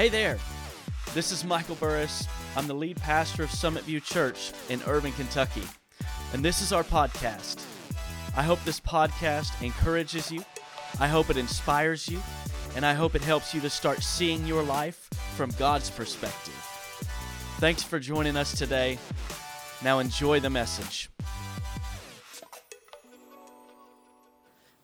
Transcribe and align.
Hey 0.00 0.08
there. 0.08 0.38
This 1.12 1.30
is 1.30 1.44
Michael 1.44 1.74
Burris. 1.74 2.26
I'm 2.56 2.66
the 2.66 2.72
lead 2.72 2.96
pastor 2.96 3.42
of 3.42 3.50
Summit 3.50 3.84
View 3.84 4.00
Church 4.00 4.50
in 4.70 4.80
Irvine, 4.84 5.12
Kentucky. 5.12 5.62
And 6.32 6.42
this 6.42 6.62
is 6.62 6.72
our 6.72 6.82
podcast. 6.82 7.62
I 8.34 8.42
hope 8.42 8.64
this 8.64 8.80
podcast 8.80 9.62
encourages 9.62 10.32
you. 10.32 10.42
I 10.98 11.06
hope 11.06 11.28
it 11.28 11.36
inspires 11.36 12.08
you. 12.08 12.18
And 12.74 12.86
I 12.86 12.94
hope 12.94 13.14
it 13.14 13.20
helps 13.20 13.52
you 13.52 13.60
to 13.60 13.68
start 13.68 14.02
seeing 14.02 14.46
your 14.46 14.62
life 14.62 15.06
from 15.36 15.50
God's 15.58 15.90
perspective. 15.90 16.54
Thanks 17.58 17.82
for 17.82 17.98
joining 17.98 18.38
us 18.38 18.56
today. 18.56 18.98
Now 19.84 19.98
enjoy 19.98 20.40
the 20.40 20.48
message. 20.48 21.10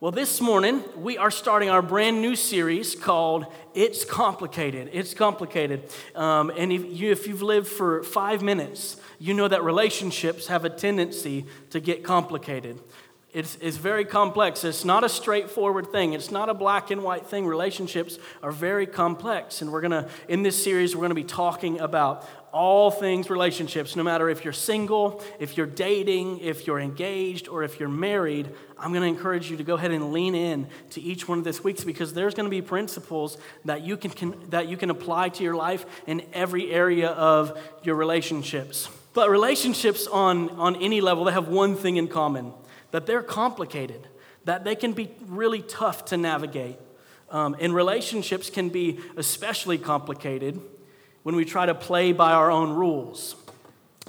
Well, 0.07 0.13
this 0.13 0.39
morning 0.39 0.85
we 0.95 1.17
are 1.17 1.29
starting 1.29 1.69
our 1.69 1.81
brand 1.81 2.21
new 2.21 2.37
series 2.37 2.95
called 2.95 3.45
It's 3.73 4.05
Complicated. 4.05 4.89
It's 4.93 5.13
Complicated. 5.13 5.83
Um, 6.15 6.49
and 6.55 6.71
if, 6.71 6.85
you, 6.85 7.11
if 7.11 7.27
you've 7.27 7.41
lived 7.41 7.67
for 7.67 8.03
five 8.03 8.41
minutes, 8.41 8.95
you 9.19 9.33
know 9.33 9.49
that 9.49 9.65
relationships 9.65 10.47
have 10.47 10.63
a 10.63 10.69
tendency 10.69 11.45
to 11.71 11.81
get 11.81 12.05
complicated. 12.05 12.79
It's, 13.33 13.57
it's 13.59 13.75
very 13.75 14.05
complex. 14.05 14.63
It's 14.63 14.85
not 14.85 15.03
a 15.03 15.09
straightforward 15.09 15.91
thing. 15.91 16.13
It's 16.13 16.31
not 16.31 16.47
a 16.47 16.53
black 16.53 16.89
and 16.89 17.03
white 17.03 17.27
thing. 17.27 17.45
Relationships 17.45 18.17
are 18.41 18.53
very 18.53 18.87
complex. 18.87 19.61
And 19.61 19.73
we're 19.73 19.81
going 19.81 19.91
to, 19.91 20.09
in 20.29 20.41
this 20.41 20.63
series, 20.63 20.95
we're 20.95 21.01
going 21.01 21.09
to 21.09 21.15
be 21.15 21.25
talking 21.25 21.81
about 21.81 22.25
all 22.53 22.89
things 22.89 23.29
relationships, 23.29 23.95
no 23.95 24.03
matter 24.03 24.29
if 24.29 24.43
you're 24.43 24.53
single, 24.53 25.23
if 25.39 25.57
you're 25.57 25.65
dating, 25.67 26.39
if 26.39 26.65
you're 26.65 26.79
engaged, 26.79 27.47
or 27.47 27.63
if 27.63 27.79
you're 27.79 27.89
married. 27.89 28.49
I'm 28.77 28.91
going 28.91 29.01
to 29.01 29.07
encourage 29.07 29.51
you 29.51 29.57
to 29.57 29.63
go 29.63 29.75
ahead 29.75 29.91
and 29.91 30.11
lean 30.13 30.33
in 30.33 30.67
to 30.91 31.01
each 31.01 31.27
one 31.27 31.39
of 31.39 31.43
these 31.43 31.63
weeks 31.63 31.83
because 31.83 32.13
there's 32.13 32.33
going 32.33 32.45
to 32.45 32.49
be 32.51 32.61
principles 32.61 33.37
that 33.65 33.81
you 33.81 33.97
can, 33.97 34.11
can 34.11 34.49
that 34.49 34.67
you 34.67 34.77
can 34.77 34.89
apply 34.89 35.29
to 35.29 35.43
your 35.43 35.55
life 35.55 35.85
in 36.05 36.23
every 36.33 36.71
area 36.71 37.09
of 37.09 37.59
your 37.83 37.95
relationships. 37.95 38.89
But 39.13 39.29
relationships 39.29 40.07
on, 40.07 40.49
on 40.51 40.75
any 40.75 41.01
level, 41.01 41.25
they 41.25 41.33
have 41.33 41.47
one 41.47 41.75
thing 41.75 41.97
in 41.97 42.07
common 42.07 42.53
that 42.91 43.05
they're 43.05 43.23
complicated, 43.23 44.07
that 44.45 44.63
they 44.63 44.75
can 44.75 44.93
be 44.93 45.11
really 45.25 45.61
tough 45.61 46.05
to 46.05 46.17
navigate. 46.17 46.77
Um, 47.29 47.55
and 47.59 47.75
relationships 47.75 48.49
can 48.49 48.69
be 48.69 48.99
especially 49.17 49.77
complicated 49.77 50.61
when 51.23 51.35
we 51.35 51.45
try 51.45 51.65
to 51.65 51.75
play 51.75 52.11
by 52.11 52.31
our 52.31 52.51
own 52.51 52.71
rules. 52.71 53.35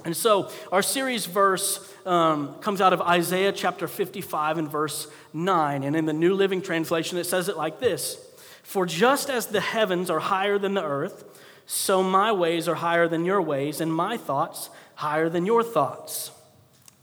And 0.05 0.15
so, 0.15 0.51
our 0.71 0.81
series 0.81 1.25
verse 1.25 1.93
um, 2.05 2.55
comes 2.61 2.79
out 2.79 2.93
of 2.93 3.01
Isaiah 3.01 3.51
chapter 3.51 3.87
55 3.87 4.57
and 4.57 4.69
verse 4.69 5.07
9. 5.33 5.83
And 5.83 5.95
in 5.95 6.05
the 6.05 6.13
New 6.13 6.33
Living 6.33 6.61
Translation, 6.61 7.17
it 7.17 7.25
says 7.25 7.49
it 7.49 7.57
like 7.57 7.79
this 7.79 8.17
For 8.63 8.85
just 8.85 9.29
as 9.29 9.47
the 9.47 9.61
heavens 9.61 10.09
are 10.09 10.19
higher 10.19 10.57
than 10.57 10.73
the 10.73 10.83
earth, 10.83 11.25
so 11.65 12.01
my 12.01 12.31
ways 12.31 12.67
are 12.67 12.75
higher 12.75 13.07
than 13.07 13.25
your 13.25 13.41
ways, 13.41 13.81
and 13.81 13.93
my 13.93 14.17
thoughts 14.17 14.69
higher 14.95 15.29
than 15.29 15.45
your 15.45 15.63
thoughts. 15.63 16.31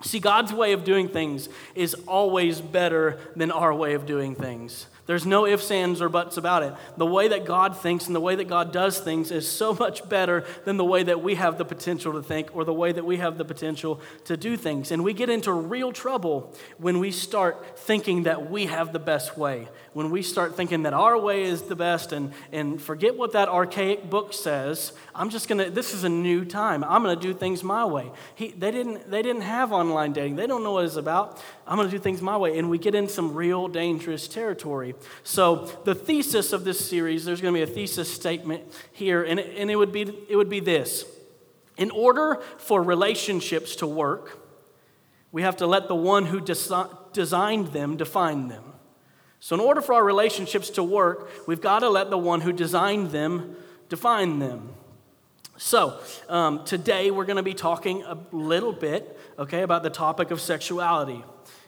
See, 0.02 0.18
God's 0.18 0.52
way 0.52 0.72
of 0.72 0.84
doing 0.84 1.08
things 1.08 1.48
is 1.74 1.94
always 2.06 2.60
better 2.60 3.18
than 3.34 3.50
our 3.50 3.72
way 3.74 3.94
of 3.94 4.06
doing 4.06 4.34
things. 4.34 4.86
There's 5.06 5.24
no 5.24 5.46
ifs, 5.46 5.70
ands, 5.70 6.02
or 6.02 6.08
buts 6.08 6.36
about 6.36 6.64
it. 6.64 6.74
The 6.96 7.06
way 7.06 7.28
that 7.28 7.44
God 7.44 7.76
thinks 7.76 8.08
and 8.08 8.14
the 8.14 8.20
way 8.20 8.34
that 8.34 8.48
God 8.48 8.72
does 8.72 8.98
things 8.98 9.30
is 9.30 9.48
so 9.48 9.72
much 9.72 10.08
better 10.08 10.44
than 10.64 10.76
the 10.76 10.84
way 10.84 11.04
that 11.04 11.22
we 11.22 11.36
have 11.36 11.58
the 11.58 11.64
potential 11.64 12.12
to 12.14 12.22
think 12.22 12.54
or 12.56 12.64
the 12.64 12.74
way 12.74 12.90
that 12.90 13.04
we 13.04 13.18
have 13.18 13.38
the 13.38 13.44
potential 13.44 14.00
to 14.24 14.36
do 14.36 14.56
things. 14.56 14.90
And 14.90 15.04
we 15.04 15.14
get 15.14 15.30
into 15.30 15.52
real 15.52 15.92
trouble 15.92 16.52
when 16.78 16.98
we 16.98 17.12
start 17.12 17.78
thinking 17.78 18.24
that 18.24 18.50
we 18.50 18.66
have 18.66 18.92
the 18.92 18.98
best 18.98 19.38
way, 19.38 19.68
when 19.92 20.10
we 20.10 20.22
start 20.22 20.56
thinking 20.56 20.82
that 20.82 20.92
our 20.92 21.16
way 21.16 21.44
is 21.44 21.62
the 21.62 21.76
best 21.76 22.10
and, 22.12 22.32
and 22.50 22.82
forget 22.82 23.16
what 23.16 23.32
that 23.32 23.48
archaic 23.48 24.10
book 24.10 24.32
says. 24.32 24.92
I'm 25.14 25.30
just 25.30 25.48
going 25.48 25.64
to, 25.64 25.70
this 25.70 25.94
is 25.94 26.02
a 26.02 26.08
new 26.08 26.44
time. 26.44 26.82
I'm 26.82 27.04
going 27.04 27.16
to 27.16 27.22
do 27.22 27.32
things 27.32 27.62
my 27.62 27.84
way. 27.84 28.10
He, 28.34 28.48
they, 28.48 28.72
didn't, 28.72 29.08
they 29.08 29.22
didn't 29.22 29.42
have 29.42 29.72
online 29.72 30.12
dating, 30.12 30.34
they 30.34 30.48
don't 30.48 30.64
know 30.64 30.72
what 30.72 30.84
it's 30.84 30.96
about. 30.96 31.40
I'm 31.64 31.76
going 31.76 31.88
to 31.88 31.96
do 31.96 32.00
things 32.00 32.20
my 32.20 32.36
way. 32.36 32.58
And 32.58 32.68
we 32.68 32.78
get 32.78 32.94
in 32.94 33.08
some 33.08 33.34
real 33.34 33.68
dangerous 33.68 34.26
territory. 34.26 34.95
So, 35.22 35.66
the 35.84 35.94
thesis 35.94 36.52
of 36.52 36.64
this 36.64 36.88
series, 36.88 37.24
there's 37.24 37.40
going 37.40 37.54
to 37.54 37.58
be 37.58 37.70
a 37.70 37.74
thesis 37.74 38.12
statement 38.12 38.62
here, 38.92 39.22
and 39.22 39.40
it, 39.40 39.56
and 39.56 39.70
it, 39.70 39.76
would, 39.76 39.92
be, 39.92 40.02
it 40.28 40.36
would 40.36 40.48
be 40.48 40.60
this 40.60 41.04
In 41.76 41.90
order 41.90 42.42
for 42.58 42.82
relationships 42.82 43.76
to 43.76 43.86
work, 43.86 44.38
we 45.32 45.42
have 45.42 45.56
to 45.56 45.66
let 45.66 45.88
the 45.88 45.94
one 45.94 46.26
who 46.26 46.40
desi- 46.40 47.12
designed 47.12 47.68
them 47.68 47.96
define 47.96 48.48
them. 48.48 48.72
So, 49.40 49.54
in 49.54 49.60
order 49.60 49.80
for 49.80 49.94
our 49.94 50.04
relationships 50.04 50.70
to 50.70 50.82
work, 50.82 51.30
we've 51.46 51.60
got 51.60 51.80
to 51.80 51.90
let 51.90 52.10
the 52.10 52.18
one 52.18 52.40
who 52.40 52.52
designed 52.52 53.10
them 53.10 53.56
define 53.88 54.38
them. 54.38 54.70
So, 55.58 55.98
um, 56.28 56.64
today 56.64 57.10
we're 57.10 57.24
going 57.24 57.36
to 57.36 57.42
be 57.42 57.54
talking 57.54 58.02
a 58.02 58.18
little 58.30 58.72
bit, 58.72 59.18
okay, 59.38 59.62
about 59.62 59.82
the 59.82 59.90
topic 59.90 60.30
of 60.30 60.40
sexuality. 60.40 61.24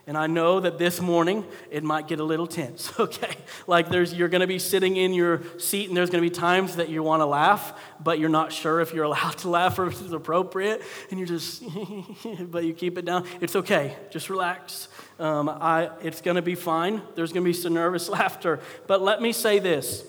And 0.08 0.16
I 0.16 0.26
know 0.26 0.58
that 0.58 0.78
this 0.78 1.02
morning 1.02 1.44
it 1.70 1.84
might 1.84 2.08
get 2.08 2.18
a 2.18 2.24
little 2.24 2.46
tense, 2.46 2.90
okay? 2.98 3.36
Like 3.66 3.90
there's 3.90 4.14
you're 4.14 4.30
going 4.30 4.40
to 4.40 4.46
be 4.46 4.58
sitting 4.58 4.96
in 4.96 5.12
your 5.12 5.42
seat 5.58 5.88
and 5.88 5.96
there's 5.96 6.08
going 6.08 6.24
to 6.24 6.28
be 6.28 6.34
times 6.34 6.76
that 6.76 6.88
you 6.88 7.02
want 7.02 7.20
to 7.20 7.26
laugh, 7.26 7.78
but 8.02 8.18
you're 8.18 8.30
not 8.30 8.50
sure 8.50 8.80
if 8.80 8.94
you're 8.94 9.04
allowed 9.04 9.36
to 9.38 9.48
laugh 9.50 9.78
or 9.78 9.86
if 9.86 10.00
it's 10.00 10.12
appropriate, 10.12 10.80
and 11.10 11.20
you're 11.20 11.28
just 11.28 11.62
but 12.50 12.64
you 12.64 12.72
keep 12.72 12.96
it 12.96 13.04
down. 13.04 13.26
It's 13.42 13.54
okay. 13.54 13.96
Just 14.08 14.30
relax. 14.30 14.88
Um, 15.18 15.50
I, 15.50 15.90
it's 16.00 16.22
going 16.22 16.36
to 16.36 16.42
be 16.42 16.54
fine. 16.54 17.02
There's 17.14 17.34
going 17.34 17.44
to 17.44 17.48
be 17.48 17.52
some 17.52 17.74
nervous 17.74 18.08
laughter, 18.08 18.60
but 18.86 19.02
let 19.02 19.20
me 19.20 19.32
say 19.32 19.58
this. 19.58 20.04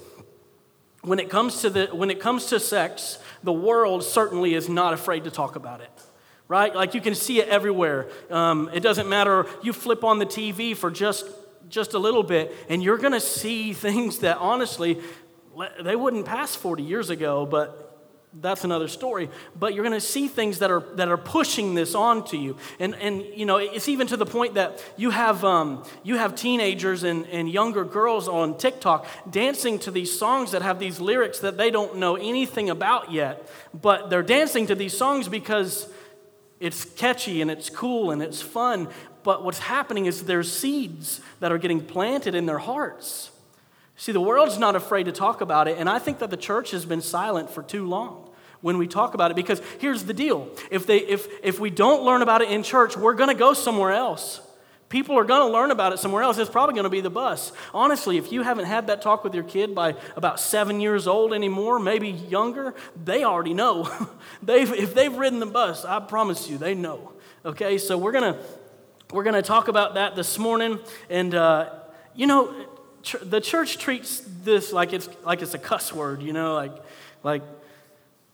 When 1.02 1.20
it 1.20 1.30
comes 1.30 1.60
to 1.62 1.70
the 1.70 1.88
when 1.88 2.10
it 2.10 2.22
comes 2.22 2.46
to 2.48 2.60
sex, 2.62 3.20
the 3.44 3.54
world 3.54 4.06
certainly 4.06 4.54
is 4.54 4.70
not 4.70 4.94
afraid 4.94 5.26
to 5.26 5.32
talk 5.32 5.58
about 5.58 5.82
it 5.82 5.92
right? 6.50 6.76
Like 6.76 6.94
you 6.94 7.00
can 7.00 7.16
see 7.16 7.40
it 7.40 7.48
everywhere. 7.48 8.10
Um, 8.30 8.70
it 8.74 8.82
doesn't 8.82 9.08
matter. 9.08 9.46
You 9.64 9.72
flip 9.72 10.04
on 10.04 10.20
the 10.20 10.26
TV 10.26 10.76
for 10.76 10.92
just 10.92 11.26
just 11.70 11.94
a 11.94 12.00
little 12.00 12.24
bit, 12.24 12.54
and 12.68 12.84
you're 12.84 12.98
going 12.98 13.14
to 13.14 13.22
see 13.22 13.72
things 13.88 14.20
that 14.20 14.38
honestly 14.40 15.00
they 15.82 15.96
wouldn't 15.96 16.26
pass 16.26 16.56
40 16.56 16.84
years 16.84 17.10
ago, 17.10 17.46
but 17.46 17.86
that's 18.34 18.64
another 18.64 18.88
story. 18.88 19.30
But 19.56 19.74
you're 19.74 19.84
going 19.84 20.00
to 20.00 20.06
see 20.06 20.28
things 20.28 20.60
that 20.60 20.72
are 20.72 20.82
that 20.96 21.10
are 21.10 21.18
pushing 21.18 21.76
this 21.76 21.94
onto 21.94 22.38
you, 22.38 22.58
and 22.80 22.96
and 22.96 23.22
you 23.36 23.46
know 23.46 23.58
it's 23.58 23.88
even 23.88 24.08
to 24.08 24.18
the 24.18 24.26
point 24.26 24.56
that 24.56 24.84
you 24.98 25.12
have 25.12 25.46
um, 25.46 25.84
you 26.04 26.16
have 26.16 26.34
teenagers 26.34 27.04
and, 27.04 27.28
and 27.28 27.50
younger 27.50 27.84
girls 27.84 28.28
on 28.28 28.58
TikTok 28.58 29.06
dancing 29.30 29.78
to 29.80 29.92
these 29.92 30.18
songs 30.18 30.52
that 30.52 30.62
have 30.64 30.80
these 30.80 31.00
lyrics 31.00 31.40
that 31.40 31.58
they 31.58 31.70
don't 31.70 31.98
know 31.98 32.16
anything 32.16 32.70
about 32.72 33.12
yet, 33.12 33.48
but 33.74 34.10
they're 34.10 34.24
dancing 34.24 34.66
to 34.68 34.76
these 34.76 34.98
songs 34.98 35.28
because 35.28 35.88
it's 36.60 36.86
catchy 36.86 37.42
and 37.42 37.50
it's 37.50 37.70
cool 37.70 38.12
and 38.12 38.22
it's 38.22 38.42
fun, 38.42 38.90
but 39.24 39.44
what's 39.44 39.60
happening 39.60 40.06
is 40.06 40.24
there's 40.24 40.52
seeds 40.52 41.22
that 41.40 41.52
are 41.52 41.58
getting 41.58 41.82
planted 41.82 42.36
in 42.36 42.46
their 42.46 42.60
hearts. 42.60 43.32
See, 43.96 44.12
the 44.12 44.22
world's 44.22 44.58
not 44.58 44.76
afraid 44.76 45.06
to 45.06 45.12
talk 45.12 45.42
about 45.42 45.68
it, 45.68 45.78
and 45.78 45.90
I 45.90 46.00
think 46.00 46.20
that 46.20 46.30
the 46.30 46.38
church 46.38 46.72
has 46.72 46.86
been 46.86 47.02
silent 47.02 47.50
for 47.50 47.62
too 47.62 47.86
long 47.86 48.30
when 48.62 48.78
we 48.78 48.88
talk 48.88 49.14
about 49.14 49.32
it 49.32 49.36
because 49.36 49.62
here's 49.80 50.04
the 50.04 50.14
deal 50.14 50.50
if, 50.72 50.86
they, 50.86 51.00
if, 51.00 51.28
if 51.44 51.60
we 51.60 51.70
don't 51.70 52.04
learn 52.04 52.22
about 52.22 52.42
it 52.42 52.50
in 52.50 52.64
church, 52.64 52.98
we're 52.98 53.14
going 53.14 53.30
to 53.30 53.36
go 53.36 53.54
somewhere 53.54 53.92
else. 53.92 54.42
People 54.90 55.18
are 55.18 55.24
going 55.24 55.42
to 55.48 55.54
learn 55.54 55.72
about 55.72 55.94
it 55.94 56.00
somewhere 56.00 56.24
else. 56.24 56.38
It's 56.40 56.50
probably 56.50 56.74
going 56.74 56.84
to 56.84 56.90
be 56.90 57.02
the 57.02 57.12
bus. 57.12 57.52
Honestly, 57.74 58.18
if 58.18 58.32
you 58.32 58.42
haven't 58.42 58.66
had 58.66 58.88
that 58.88 59.02
talk 59.02 59.24
with 59.24 59.36
your 59.36 59.44
kid 59.44 59.76
by 59.76 59.96
about 60.16 60.40
seven 60.40 60.82
years 60.82 61.08
old 61.08 61.34
anymore, 61.34 61.80
maybe 61.80 62.10
younger, 62.10 62.74
they 63.06 63.24
already 63.24 63.54
know. 63.54 63.90
they've, 64.44 64.72
if 64.74 64.96
they've 64.96 65.16
ridden 65.16 65.40
the 65.40 65.46
bus, 65.46 65.86
I 65.86 66.00
promise 66.00 66.50
you, 66.50 66.58
they 66.58 66.74
know. 66.74 67.14
Okay, 67.46 67.78
so 67.78 67.98
we're 67.98 68.12
going 68.12 68.34
to 68.34 68.40
we're 69.12 69.24
going 69.24 69.36
to 69.36 69.42
talk 69.42 69.70
about 69.70 69.96
that 69.96 70.16
this 70.16 70.38
morning. 70.38 70.78
And, 71.10 71.34
uh, 71.34 71.72
you 72.14 72.28
know, 72.28 72.54
ch- 73.02 73.16
the 73.24 73.42
church 73.42 73.80
treats 73.80 74.22
this 74.44 74.72
like 74.72 74.94
it's, 74.94 75.10
like 75.24 75.42
it's 75.42 75.56
a 75.56 75.60
cuss 75.60 75.92
word, 75.92 76.22
you 76.22 76.32
know, 76.32 76.54
like, 76.54 76.76
like 77.24 77.42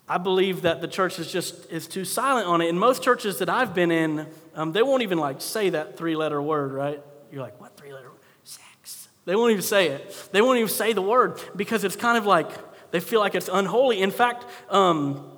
I 0.10 0.18
believe 0.18 0.64
that 0.64 0.82
the 0.82 0.90
church 0.90 1.18
is 1.18 1.32
just 1.32 1.72
is 1.72 1.88
too 1.88 2.04
silent 2.04 2.48
on 2.48 2.60
it. 2.60 2.68
In 2.68 2.78
most 2.78 3.02
churches 3.02 3.40
that 3.40 3.50
I've 3.50 3.74
been 3.74 3.90
in, 3.90 4.28
um, 4.56 4.72
they 4.72 4.82
won't 4.82 5.04
even 5.04 5.18
like 5.18 5.42
say 5.42 5.70
that 5.72 5.98
three-letter 5.98 6.42
word, 6.42 6.72
right? 6.72 7.02
You're 7.32 7.42
like, 7.42 7.60
what 7.60 7.78
three-letter 7.78 8.10
word? 8.10 8.20
Sex. 8.44 9.10
They 9.26 9.36
won't 9.36 9.52
even 9.52 9.64
say 9.64 9.90
it. 9.90 10.30
They 10.32 10.42
won't 10.42 10.58
even 10.58 10.70
say 10.70 10.94
the 10.94 11.02
word 11.02 11.40
because 11.56 11.84
it's 11.84 11.96
kind 11.96 12.18
of 12.18 12.26
like 12.26 12.50
they 12.92 13.00
feel 13.00 13.20
like 13.20 13.36
it's 13.36 13.50
unholy. 13.52 14.02
In 14.02 14.12
fact, 14.12 14.46
um, 14.70 15.32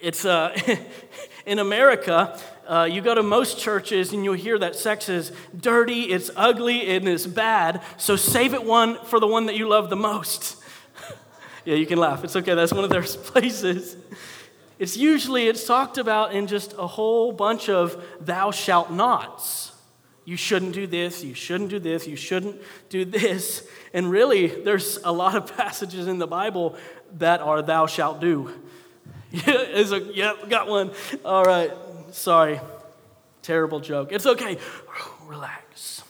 it's 0.00 0.24
uh, 0.24 0.56
in 1.46 1.58
America. 1.58 2.38
Uh, 2.66 2.88
you 2.90 3.00
go 3.00 3.14
to 3.14 3.22
most 3.22 3.58
churches 3.58 4.12
and 4.12 4.24
you'll 4.24 4.34
hear 4.34 4.58
that 4.58 4.76
sex 4.76 5.08
is 5.08 5.32
dirty, 5.56 6.02
it's 6.02 6.30
ugly, 6.36 6.94
and 6.94 7.08
it's 7.08 7.26
bad. 7.26 7.82
So 7.96 8.16
save 8.16 8.54
it 8.54 8.64
one 8.64 9.04
for 9.04 9.18
the 9.18 9.26
one 9.26 9.46
that 9.46 9.56
you 9.56 9.68
love 9.68 9.90
the 9.90 9.96
most. 9.96 10.56
Yeah, 11.64 11.76
you 11.76 11.86
can 11.86 11.98
laugh. 11.98 12.24
It's 12.24 12.34
okay. 12.34 12.56
That's 12.56 12.72
one 12.72 12.82
of 12.82 12.90
their 12.90 13.02
places. 13.32 13.96
It's 14.82 14.96
usually 14.96 15.46
it's 15.46 15.64
talked 15.64 15.96
about 15.96 16.34
in 16.34 16.48
just 16.48 16.74
a 16.76 16.88
whole 16.88 17.30
bunch 17.30 17.68
of 17.68 18.04
thou 18.20 18.50
shalt 18.50 18.90
nots. 18.90 19.70
You 20.24 20.36
shouldn't 20.36 20.72
do 20.72 20.88
this, 20.88 21.22
you 21.22 21.34
shouldn't 21.34 21.70
do 21.70 21.78
this, 21.78 22.08
you 22.08 22.16
shouldn't 22.16 22.60
do 22.88 23.04
this. 23.04 23.64
And 23.94 24.10
really, 24.10 24.48
there's 24.48 24.98
a 25.04 25.12
lot 25.12 25.36
of 25.36 25.56
passages 25.56 26.08
in 26.08 26.18
the 26.18 26.26
Bible 26.26 26.74
that 27.18 27.40
are 27.40 27.62
thou 27.62 27.86
shalt 27.86 28.20
do. 28.20 28.52
Is 29.32 29.92
a, 29.92 30.00
yep, 30.00 30.48
got 30.48 30.66
one. 30.66 30.90
All 31.24 31.44
right, 31.44 31.70
sorry. 32.10 32.60
Terrible 33.42 33.78
joke. 33.78 34.10
It's 34.10 34.26
okay. 34.26 34.58
Relax. 35.26 36.02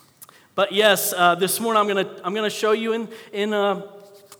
But 0.55 0.71
yes, 0.71 1.13
uh, 1.15 1.35
this 1.35 1.59
morning 1.59 1.79
I'm 1.79 1.87
going 1.87 2.07
to 2.07 2.25
I'm 2.25 2.33
gonna 2.33 2.49
show 2.49 2.71
you 2.71 2.93
in, 2.93 3.07
in 3.31 3.53
a, 3.53 3.87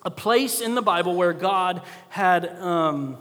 a, 0.01 0.09
place 0.09 0.59
in 0.59 0.74
the 0.74 0.81
Bible 0.81 1.13
where 1.13 1.33
God 1.33 1.83
had. 2.09 2.50
Um, 2.59 3.19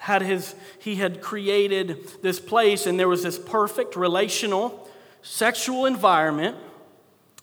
had 0.00 0.22
his 0.22 0.54
he 0.78 0.96
had 0.96 1.20
created 1.20 1.98
this 2.22 2.40
place 2.40 2.86
and 2.86 2.98
there 2.98 3.08
was 3.08 3.22
this 3.22 3.38
perfect 3.38 3.94
relational 3.96 4.88
sexual 5.22 5.84
environment. 5.84 6.56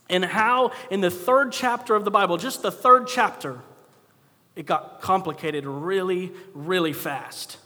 And 0.09 0.25
how 0.25 0.71
in 0.89 1.01
the 1.01 1.11
third 1.11 1.51
chapter 1.51 1.95
of 1.95 2.03
the 2.03 2.11
bible 2.11 2.37
just 2.37 2.63
the 2.63 2.71
third 2.71 3.07
chapter 3.07 3.59
it 4.55 4.65
got 4.65 5.01
complicated 5.01 5.65
really 5.67 6.31
really 6.53 6.93
fast. 6.93 7.57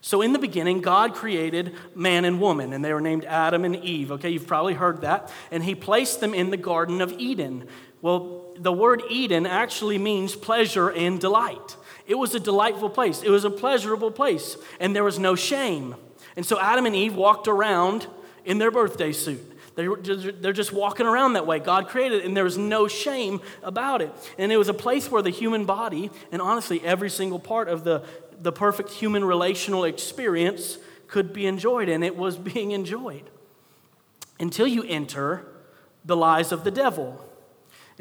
So 0.00 0.22
in 0.22 0.32
the 0.32 0.38
beginning 0.38 0.82
god 0.82 1.14
created 1.14 1.74
man 1.96 2.24
and 2.24 2.40
woman 2.40 2.72
and 2.72 2.84
they 2.84 2.92
were 2.92 3.00
named 3.00 3.24
adam 3.24 3.64
and 3.64 3.74
eve 3.74 4.12
okay? 4.12 4.30
You've 4.30 4.46
probably 4.46 4.74
heard 4.74 5.00
that. 5.00 5.32
And 5.50 5.64
he 5.64 5.74
placed 5.74 6.20
them 6.20 6.32
in 6.32 6.50
the 6.50 6.56
garden 6.56 7.00
of 7.00 7.12
eden. 7.18 7.66
Well 8.00 8.54
the 8.56 8.72
word 8.72 9.02
eden 9.10 9.46
actually 9.46 9.98
means 9.98 10.36
pleasure 10.36 10.90
and 10.90 11.20
delight 11.20 11.76
it 12.06 12.16
was 12.16 12.34
a 12.34 12.40
delightful 12.40 12.90
place, 12.90 13.22
it 13.22 13.30
was 13.30 13.44
a 13.44 13.50
pleasurable 13.50 14.10
place, 14.10 14.56
and 14.80 14.94
there 14.94 15.04
was 15.04 15.18
no 15.18 15.34
shame. 15.34 15.94
And 16.36 16.44
so 16.44 16.60
Adam 16.60 16.86
and 16.86 16.96
Eve 16.96 17.14
walked 17.14 17.48
around 17.48 18.06
in 18.44 18.58
their 18.58 18.70
birthday 18.70 19.12
suit. 19.12 19.48
They're 19.74 20.52
just 20.52 20.72
walking 20.72 21.06
around 21.06 21.32
that 21.32 21.46
way. 21.46 21.58
God 21.58 21.88
created 21.88 22.22
it, 22.22 22.26
and 22.26 22.36
there 22.36 22.44
was 22.44 22.58
no 22.58 22.88
shame 22.88 23.40
about 23.62 24.02
it. 24.02 24.12
And 24.38 24.52
it 24.52 24.56
was 24.56 24.68
a 24.68 24.74
place 24.74 25.10
where 25.10 25.22
the 25.22 25.30
human 25.30 25.64
body, 25.64 26.10
and 26.30 26.42
honestly, 26.42 26.82
every 26.84 27.08
single 27.08 27.38
part 27.38 27.68
of 27.68 27.84
the, 27.84 28.04
the 28.38 28.52
perfect 28.52 28.90
human 28.90 29.24
relational 29.24 29.84
experience 29.84 30.78
could 31.08 31.32
be 31.32 31.46
enjoyed, 31.46 31.88
and 31.88 32.04
it 32.04 32.16
was 32.16 32.36
being 32.52 32.72
enjoyed 32.72 33.30
until 34.38 34.66
you 34.66 34.82
enter 34.84 35.46
the 36.04 36.16
lies 36.16 36.52
of 36.52 36.64
the 36.64 36.70
devil. 36.70 37.24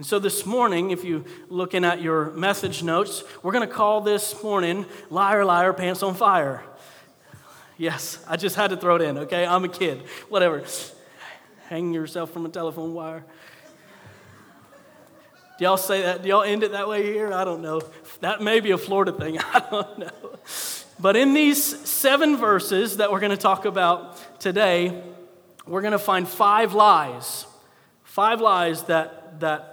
And 0.01 0.05
so 0.07 0.17
this 0.17 0.47
morning, 0.47 0.89
if 0.89 1.03
you're 1.03 1.23
looking 1.47 1.85
at 1.85 2.01
your 2.01 2.31
message 2.31 2.81
notes, 2.81 3.23
we're 3.43 3.51
going 3.51 3.69
to 3.69 3.71
call 3.71 4.01
this 4.01 4.41
morning 4.41 4.87
Liar, 5.11 5.45
Liar, 5.45 5.73
Pants 5.73 6.01
on 6.01 6.15
Fire. 6.15 6.63
Yes, 7.77 8.17
I 8.27 8.35
just 8.35 8.55
had 8.55 8.71
to 8.71 8.77
throw 8.77 8.95
it 8.95 9.03
in, 9.03 9.19
okay? 9.19 9.45
I'm 9.45 9.63
a 9.63 9.69
kid. 9.69 10.01
Whatever. 10.27 10.63
Hang 11.67 11.93
yourself 11.93 12.31
from 12.31 12.47
a 12.47 12.49
telephone 12.49 12.95
wire. 12.95 13.23
Do 15.59 15.65
y'all 15.65 15.77
say 15.77 16.01
that? 16.01 16.23
Do 16.23 16.29
y'all 16.29 16.41
end 16.41 16.63
it 16.63 16.71
that 16.71 16.89
way 16.89 17.03
here? 17.03 17.31
I 17.31 17.43
don't 17.43 17.61
know. 17.61 17.81
That 18.21 18.41
may 18.41 18.59
be 18.59 18.71
a 18.71 18.79
Florida 18.79 19.11
thing. 19.11 19.37
I 19.53 19.59
don't 19.69 19.99
know. 19.99 20.39
But 20.99 21.15
in 21.15 21.35
these 21.35 21.63
seven 21.87 22.37
verses 22.37 22.97
that 22.97 23.11
we're 23.11 23.19
going 23.19 23.29
to 23.29 23.37
talk 23.37 23.65
about 23.65 24.39
today, 24.39 25.03
we're 25.67 25.81
going 25.81 25.91
to 25.91 25.99
find 25.99 26.27
five 26.27 26.73
lies. 26.73 27.45
Five 28.03 28.41
lies 28.41 28.81
that, 28.85 29.41
that 29.41 29.70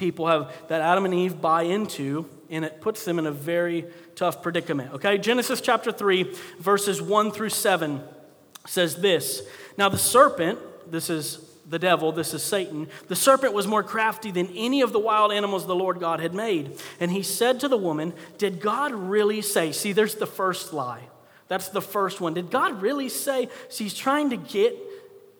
people 0.00 0.26
have 0.26 0.52
that 0.68 0.80
Adam 0.80 1.04
and 1.04 1.14
Eve 1.14 1.40
buy 1.40 1.62
into, 1.62 2.26
and 2.48 2.64
it 2.64 2.80
puts 2.80 3.04
them 3.04 3.18
in 3.18 3.26
a 3.26 3.30
very 3.30 3.84
tough 4.16 4.42
predicament. 4.42 4.94
Okay, 4.94 5.18
Genesis 5.18 5.60
chapter 5.60 5.92
3, 5.92 6.34
verses 6.58 7.00
1 7.00 7.30
through 7.30 7.50
7 7.50 8.02
says 8.66 8.96
this 8.96 9.42
Now 9.76 9.88
the 9.88 9.98
serpent, 9.98 10.58
this 10.90 11.10
is 11.10 11.46
the 11.68 11.78
devil, 11.78 12.10
this 12.10 12.34
is 12.34 12.42
Satan, 12.42 12.88
the 13.06 13.14
serpent 13.14 13.52
was 13.52 13.68
more 13.68 13.82
crafty 13.82 14.30
than 14.30 14.48
any 14.56 14.80
of 14.80 14.92
the 14.92 14.98
wild 14.98 15.32
animals 15.32 15.66
the 15.66 15.76
Lord 15.76 16.00
God 16.00 16.18
had 16.18 16.34
made. 16.34 16.80
And 16.98 17.10
he 17.10 17.22
said 17.22 17.60
to 17.60 17.68
the 17.68 17.76
woman, 17.76 18.14
Did 18.38 18.60
God 18.60 18.92
really 18.92 19.42
say? 19.42 19.70
See, 19.70 19.92
there's 19.92 20.14
the 20.14 20.26
first 20.26 20.72
lie. 20.72 21.02
That's 21.48 21.68
the 21.68 21.82
first 21.82 22.20
one. 22.20 22.32
Did 22.32 22.50
God 22.50 22.80
really 22.80 23.10
say? 23.10 23.48
See, 23.68 23.84
he's 23.84 23.94
trying 23.94 24.30
to 24.30 24.36
get 24.36 24.76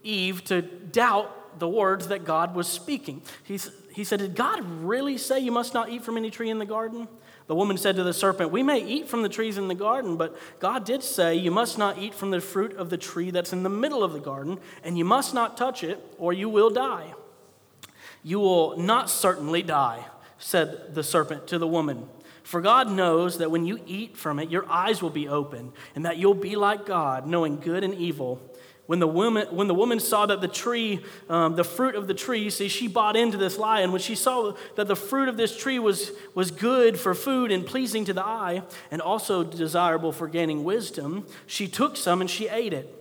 Eve 0.03 0.45
to 0.45 0.61
doubt 0.61 1.59
the 1.59 1.69
words 1.69 2.09
that 2.09 2.25
God 2.25 2.55
was 2.55 2.67
speaking. 2.67 3.23
He's, 3.45 3.71
he 3.93 4.05
said, 4.05 4.21
Did 4.21 4.35
God 4.35 4.65
really 4.83 5.19
say 5.19 5.41
you 5.41 5.53
must 5.53 5.75
not 5.75 5.91
eat 5.91 6.05
from 6.05 6.17
any 6.17 6.31
tree 6.31 6.51
in 6.51 6.59
the 6.59 6.67
garden? 6.67 7.09
The 7.47 7.55
woman 7.55 7.77
said 7.77 7.97
to 7.97 8.05
the 8.05 8.13
serpent, 8.13 8.53
We 8.53 8.63
may 8.63 8.85
eat 8.85 9.09
from 9.09 9.23
the 9.23 9.29
trees 9.29 9.59
in 9.59 9.69
the 9.69 9.75
garden, 9.75 10.17
but 10.17 10.37
God 10.61 10.85
did 10.85 11.03
say, 11.03 11.35
You 11.35 11.51
must 11.51 11.79
not 11.79 11.99
eat 11.99 12.15
from 12.15 12.31
the 12.31 12.41
fruit 12.41 12.77
of 12.77 12.91
the 12.91 12.97
tree 12.97 13.31
that's 13.31 13.53
in 13.53 13.65
the 13.65 13.69
middle 13.69 14.05
of 14.05 14.13
the 14.13 14.21
garden, 14.21 14.61
and 14.85 14.97
you 14.97 15.05
must 15.05 15.35
not 15.35 15.57
touch 15.57 15.83
it, 15.83 15.99
or 16.19 16.33
you 16.33 16.49
will 16.49 16.71
die. 16.71 17.13
You 18.23 18.39
will 18.39 18.77
not 18.77 19.11
certainly 19.11 19.63
die, 19.63 20.05
said 20.39 20.95
the 20.95 21.03
serpent 21.03 21.49
to 21.49 21.59
the 21.59 21.67
woman. 21.67 22.09
For 22.43 22.61
God 22.61 22.91
knows 22.91 23.39
that 23.39 23.51
when 23.51 23.65
you 23.67 23.81
eat 23.87 24.17
from 24.17 24.39
it, 24.39 24.51
your 24.51 24.69
eyes 24.69 25.03
will 25.03 25.11
be 25.11 25.29
open, 25.29 25.73
and 25.95 26.05
that 26.05 26.19
you'll 26.19 26.35
be 26.35 26.57
like 26.57 26.87
God, 26.87 27.27
knowing 27.27 27.59
good 27.59 27.85
and 27.85 27.95
evil. 27.95 28.41
When 28.91 28.99
the 28.99 29.07
woman, 29.07 29.47
when 29.53 29.69
the 29.69 29.75
woman 29.75 30.01
saw 30.01 30.27
that 30.27 30.41
the 30.41 30.49
tree, 30.49 30.99
um, 31.29 31.55
the 31.55 31.63
fruit 31.63 31.95
of 31.95 32.09
the 32.09 32.13
tree, 32.13 32.51
see, 32.51 32.67
she 32.67 32.89
bought 32.89 33.15
into 33.15 33.39
this 33.39 33.57
lie. 33.57 33.83
And 33.83 33.93
when 33.93 34.01
she 34.01 34.17
saw 34.17 34.57
that 34.75 34.89
the 34.89 34.97
fruit 34.97 35.29
of 35.29 35.37
this 35.37 35.57
tree 35.57 35.79
was, 35.79 36.11
was 36.35 36.51
good 36.51 36.99
for 36.99 37.15
food 37.15 37.53
and 37.53 37.65
pleasing 37.65 38.05
to 38.07 38.13
the 38.13 38.25
eye, 38.25 38.65
and 38.91 39.01
also 39.01 39.45
desirable 39.45 40.11
for 40.11 40.27
gaining 40.27 40.65
wisdom, 40.65 41.25
she 41.47 41.69
took 41.69 41.97
some 41.97 42.21
and 42.21 42.29
she 42.29 42.49
ate 42.49 42.73
it. 42.73 42.93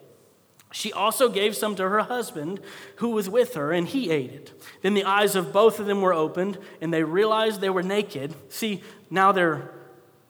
She 0.71 0.93
also 0.93 1.27
gave 1.27 1.55
some 1.55 1.75
to 1.77 1.89
her 1.89 2.01
husband 2.01 2.59
who 2.97 3.09
was 3.09 3.27
with 3.27 3.55
her, 3.55 3.71
and 3.71 3.87
he 3.87 4.11
ate 4.11 4.31
it. 4.31 4.53
Then 4.83 4.93
the 4.93 5.05
eyes 5.05 5.35
of 5.35 5.51
both 5.51 5.79
of 5.79 5.87
them 5.87 6.01
were 6.01 6.13
opened, 6.13 6.59
and 6.81 6.93
they 6.93 7.01
realized 7.01 7.61
they 7.61 7.69
were 7.71 7.81
naked. 7.81 8.35
See, 8.49 8.83
now 9.09 9.31
they're 9.31 9.71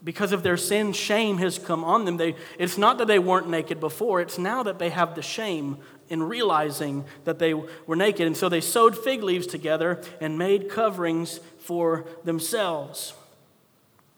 because 0.04 0.32
of 0.32 0.44
their 0.44 0.58
sin, 0.58 0.94
shame 0.94 1.38
has 1.40 1.60
come 1.60 1.84
on 1.84 2.06
them. 2.06 2.18
They, 2.18 2.36
it's 2.58 2.78
not 2.78 2.98
that 3.00 3.08
they 3.08 3.20
weren't 3.20 3.50
naked 3.50 3.80
before, 3.80 4.22
it's 4.22 4.38
now 4.38 4.64
that 4.64 4.80
they 4.80 4.90
have 4.90 5.16
the 5.16 5.22
shame 5.22 5.78
in 6.10 6.24
realizing 6.24 7.06
that 7.26 7.40
they 7.40 7.54
were 7.54 7.96
naked. 7.96 8.26
And 8.26 8.36
so 8.36 8.50
they 8.50 8.62
sewed 8.62 8.98
fig 8.98 9.22
leaves 9.22 9.46
together 9.46 10.02
and 10.20 10.38
made 10.38 10.70
coverings 10.70 11.40
for 11.60 12.06
themselves. 12.24 13.14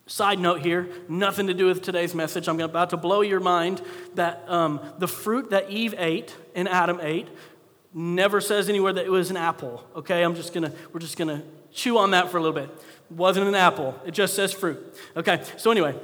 Side 0.07 0.39
note 0.39 0.61
here, 0.61 0.89
nothing 1.07 1.47
to 1.47 1.53
do 1.53 1.65
with 1.65 1.81
today's 1.81 2.15
message. 2.15 2.47
I'm 2.47 2.59
about 2.59 2.89
to 2.91 2.97
blow 2.97 3.21
your 3.21 3.39
mind 3.39 3.81
that 4.15 4.43
um, 4.47 4.79
the 4.99 5.07
fruit 5.07 5.51
that 5.51 5.69
Eve 5.69 5.95
ate 5.97 6.35
and 6.55 6.67
Adam 6.67 6.99
ate 7.01 7.27
never 7.93 8.39
says 8.41 8.69
anywhere 8.69 8.93
that 8.93 9.05
it 9.05 9.11
was 9.11 9.29
an 9.29 9.37
apple. 9.37 9.85
Okay, 9.95 10.23
I'm 10.23 10.35
just 10.35 10.53
gonna, 10.53 10.73
we're 10.93 10.99
just 10.99 11.17
gonna 11.17 11.43
chew 11.73 11.97
on 11.97 12.11
that 12.11 12.29
for 12.29 12.37
a 12.37 12.41
little 12.41 12.55
bit 12.55 12.69
wasn't 13.11 13.47
an 13.47 13.55
apple. 13.55 13.99
It 14.05 14.11
just 14.11 14.35
says 14.35 14.53
fruit. 14.53 14.79
Okay, 15.15 15.43
so 15.57 15.71
anyway, 15.71 15.95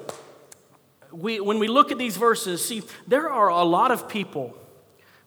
we, 1.11 1.40
when 1.40 1.59
we 1.59 1.68
look 1.68 1.92
at 1.92 1.97
these 1.97 2.18
verses, 2.18 2.64
see, 2.64 2.83
there 3.07 3.30
are 3.30 3.49
a 3.49 3.64
lot 3.64 3.92
of 3.92 4.09
people 4.09 4.56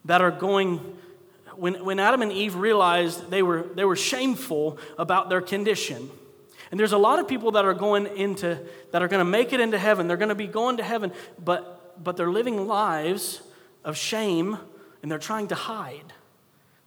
that 0.05 0.21
are 0.21 0.31
going, 0.31 0.79
when, 1.55 1.85
when 1.85 1.99
Adam 1.99 2.23
and 2.23 2.33
Eve 2.33 2.55
realized 2.55 3.31
they 3.31 3.43
were, 3.43 3.63
they 3.75 3.85
were 3.85 3.97
shameful 3.97 4.79
about 4.99 5.29
their 5.29 5.41
condition. 5.41 6.11
And 6.71 6.79
there's 6.79 6.93
a 6.93 6.99
lot 6.99 7.19
of 7.19 7.27
people 7.27 7.53
that 7.53 7.65
are 7.65 7.75
going 7.75 8.07
into, 8.07 8.59
that 8.93 9.03
are 9.03 9.09
going 9.09 9.19
to 9.25 9.31
make 9.31 9.53
it 9.53 9.61
into 9.61 9.79
heaven. 9.79 10.07
They're 10.07 10.17
going 10.17 10.29
to 10.29 10.35
be 10.35 10.47
going 10.47 10.77
to 10.77 10.85
heaven, 10.85 11.13
but, 11.43 12.03
but 12.03 12.17
they're 12.17 12.31
living 12.31 12.67
lives 12.67 13.43
of 13.85 13.97
shame 13.97 14.59
and 15.03 15.11
they're 15.11 15.19
trying 15.19 15.49
to 15.49 15.55
hide. 15.55 16.13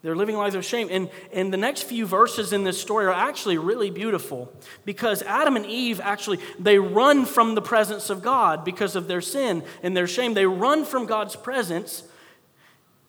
They're 0.04 0.18
living 0.18 0.36
lives 0.36 0.54
of 0.54 0.66
shame. 0.66 0.90
And, 0.92 1.10
and 1.32 1.52
the 1.52 1.58
next 1.58 1.84
few 1.84 2.06
verses 2.06 2.52
in 2.52 2.66
this 2.66 2.80
story 2.80 3.06
are 3.06 3.14
actually 3.14 3.58
really 3.58 3.90
beautiful 3.90 4.54
because 4.84 5.24
Adam 5.24 5.56
and 5.56 5.66
Eve 5.66 6.02
actually, 6.02 6.40
they 6.60 6.78
run 6.78 7.26
from 7.26 7.56
the 7.56 7.62
presence 7.62 8.10
of 8.10 8.22
God 8.22 8.66
because 8.66 8.98
of 8.98 9.08
their 9.08 9.22
sin 9.22 9.64
and 9.82 9.96
their 9.96 10.08
shame. 10.08 10.34
They 10.34 10.46
run 10.46 10.84
from 10.84 11.06
God's 11.06 11.38
presence 11.38 12.04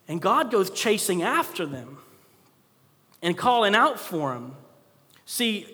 and 0.07 0.21
God 0.21 0.51
goes 0.51 0.69
chasing 0.69 1.21
after 1.21 1.65
them 1.65 1.97
and 3.21 3.37
calling 3.37 3.75
out 3.75 3.99
for 3.99 4.33
them. 4.33 4.55
See, 5.25 5.67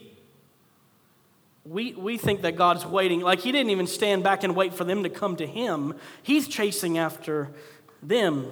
we, 1.66 1.94
we 1.94 2.18
think 2.18 2.42
that 2.42 2.56
God's 2.56 2.86
waiting, 2.86 3.22
like 3.22 3.40
He 3.40 3.51
didn't 3.51 3.70
even 3.70 3.86
stand 3.86 4.24
back 4.24 4.44
and 4.44 4.56
wait 4.56 4.74
for 4.74 4.86
them 4.86 5.04
to 5.04 5.10
come 5.10 5.36
to 5.36 5.46
Him. 5.46 5.94
He's 6.24 6.48
chasing 6.48 6.98
after 6.98 7.50
them. 8.01 8.51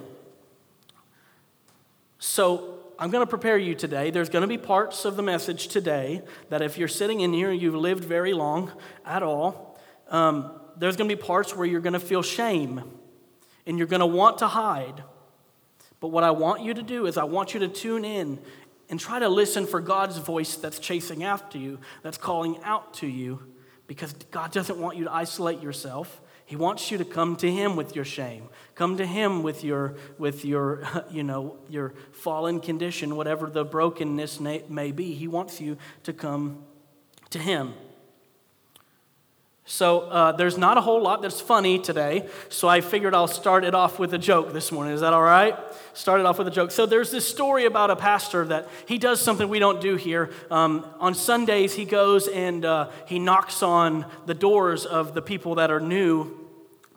So 2.22 2.78
I'm 2.98 3.10
going 3.10 3.24
to 3.24 3.30
prepare 3.30 3.56
you 3.56 3.74
today. 3.74 4.10
There's 4.10 4.28
going 4.28 4.42
to 4.42 4.46
be 4.46 4.58
parts 4.58 5.06
of 5.06 5.16
the 5.16 5.22
message 5.22 5.68
today 5.68 6.20
that 6.50 6.60
if 6.60 6.76
you're 6.76 6.86
sitting 6.86 7.20
in 7.20 7.32
here 7.32 7.50
and 7.50 7.60
you've 7.60 7.74
lived 7.74 8.04
very 8.04 8.34
long 8.34 8.70
at 9.06 9.22
all, 9.22 9.80
um, 10.08 10.52
there's 10.76 10.96
going 10.96 11.08
to 11.08 11.16
be 11.16 11.20
parts 11.20 11.56
where 11.56 11.66
you're 11.66 11.80
going 11.80 11.94
to 11.94 11.98
feel 11.98 12.20
shame 12.20 12.82
and 13.66 13.78
you're 13.78 13.86
going 13.86 14.00
to 14.00 14.06
want 14.06 14.38
to 14.38 14.48
hide. 14.48 15.02
But 15.98 16.08
what 16.08 16.22
I 16.22 16.30
want 16.30 16.62
you 16.62 16.74
to 16.74 16.82
do 16.82 17.06
is 17.06 17.16
I 17.16 17.24
want 17.24 17.54
you 17.54 17.60
to 17.60 17.68
tune 17.68 18.04
in 18.04 18.38
and 18.90 19.00
try 19.00 19.18
to 19.18 19.28
listen 19.30 19.66
for 19.66 19.80
God's 19.80 20.18
voice 20.18 20.56
that's 20.56 20.78
chasing 20.78 21.24
after 21.24 21.56
you, 21.56 21.78
that's 22.02 22.18
calling 22.18 22.58
out 22.64 22.92
to 22.94 23.06
you, 23.06 23.42
because 23.86 24.12
God 24.30 24.52
doesn't 24.52 24.78
want 24.78 24.98
you 24.98 25.04
to 25.04 25.12
isolate 25.12 25.62
yourself. 25.62 26.20
He 26.50 26.56
wants 26.56 26.90
you 26.90 26.98
to 26.98 27.04
come 27.04 27.36
to 27.36 27.48
him 27.48 27.76
with 27.76 27.94
your 27.94 28.04
shame. 28.04 28.48
Come 28.74 28.96
to 28.96 29.06
him 29.06 29.44
with 29.44 29.62
your 29.62 29.94
with 30.18 30.44
your 30.44 30.82
you 31.12 31.22
know 31.22 31.56
your 31.68 31.94
fallen 32.10 32.58
condition, 32.58 33.14
whatever 33.14 33.48
the 33.48 33.64
brokenness 33.64 34.40
may 34.40 34.90
be. 34.90 35.14
He 35.14 35.28
wants 35.28 35.60
you 35.60 35.78
to 36.02 36.12
come 36.12 36.64
to 37.30 37.38
him. 37.38 37.74
So 39.64 40.00
uh, 40.00 40.32
there's 40.32 40.58
not 40.58 40.76
a 40.76 40.80
whole 40.80 41.00
lot 41.00 41.22
that's 41.22 41.40
funny 41.40 41.78
today, 41.78 42.28
so 42.48 42.66
I 42.66 42.80
figured 42.80 43.14
I'll 43.14 43.28
start 43.28 43.62
it 43.62 43.72
off 43.72 44.00
with 44.00 44.12
a 44.12 44.18
joke 44.18 44.52
this 44.52 44.72
morning. 44.72 44.92
Is 44.92 45.02
that 45.02 45.12
all 45.12 45.22
right? 45.22 45.56
Start 45.94 46.18
it 46.18 46.26
off 46.26 46.38
with 46.38 46.48
a 46.48 46.50
joke. 46.50 46.72
So 46.72 46.84
there's 46.84 47.12
this 47.12 47.28
story 47.28 47.64
about 47.64 47.92
a 47.92 47.96
pastor 47.96 48.44
that 48.46 48.68
he 48.86 48.98
does 48.98 49.20
something 49.20 49.48
we 49.48 49.60
don't 49.60 49.80
do 49.80 49.94
here. 49.94 50.30
Um, 50.50 50.84
on 50.98 51.14
Sundays, 51.14 51.74
he 51.74 51.84
goes 51.84 52.26
and 52.26 52.64
uh, 52.64 52.90
he 53.06 53.20
knocks 53.20 53.62
on 53.62 54.06
the 54.26 54.34
doors 54.34 54.84
of 54.84 55.14
the 55.14 55.22
people 55.22 55.54
that 55.54 55.70
are 55.70 55.78
new 55.78 56.39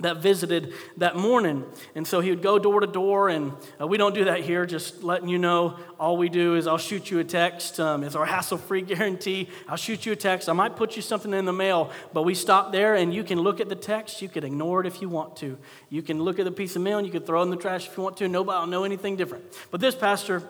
that 0.04 0.18
visited 0.18 0.74
that 0.98 1.16
morning. 1.16 1.66
And 1.96 2.08
so 2.08 2.22
he 2.22 2.30
would 2.30 2.42
go 2.42 2.60
door 2.60 2.80
to 2.80 2.88
door, 2.88 3.30
and 3.30 3.54
uh, 3.82 3.88
we 3.88 3.98
don't 3.98 4.14
do 4.14 4.26
that 4.26 4.42
here, 4.42 4.66
just 4.66 5.04
letting 5.04 5.28
you 5.28 5.38
know. 5.38 5.78
All 6.00 6.18
we 6.18 6.30
do 6.30 6.56
is 6.56 6.68
I'll 6.68 6.78
shoot 6.78 7.10
you 7.10 7.20
a 7.20 7.24
text. 7.24 7.80
Um, 7.80 8.04
it's 8.04 8.16
our 8.16 8.26
hassle 8.26 8.58
free 8.58 8.82
guarantee. 8.94 9.50
I'll 9.68 9.76
shoot 9.76 10.06
you 10.06 10.12
a 10.12 10.16
text. 10.16 10.48
I 10.48 10.54
might 10.54 10.76
put 10.76 10.96
you 10.96 11.02
something 11.02 11.34
in 11.34 11.46
the 11.46 11.54
mail, 11.54 11.92
but 12.14 12.24
we 12.24 12.36
stop 12.36 12.72
there, 12.72 12.96
and 12.96 13.14
you 13.14 13.24
can 13.24 13.40
look 13.40 13.60
at 13.60 13.70
the 13.70 13.76
text. 13.76 14.22
You 14.22 14.30
can 14.30 14.44
ignore 14.44 14.82
it 14.82 14.88
if 14.88 15.02
you 15.02 15.10
want 15.10 15.36
to. 15.38 15.58
You 15.90 16.02
can 16.02 16.22
look 16.22 16.40
at 16.40 16.46
the 16.46 16.52
piece 16.52 16.76
of 16.76 16.82
mail, 16.82 16.98
and 16.98 17.08
you 17.08 17.12
can 17.12 17.24
throw 17.24 17.42
it 17.42 17.44
in 17.44 17.50
the 17.50 17.58
trash 17.58 17.88
if 17.88 17.98
you 17.98 18.04
want 18.04 18.18
to. 18.18 18.28
Nobody 18.28 18.60
will 18.60 18.68
know 18.68 18.84
anything 18.84 19.16
different. 19.16 19.46
But 19.72 19.82
this 19.82 19.96
pastor, 19.96 20.44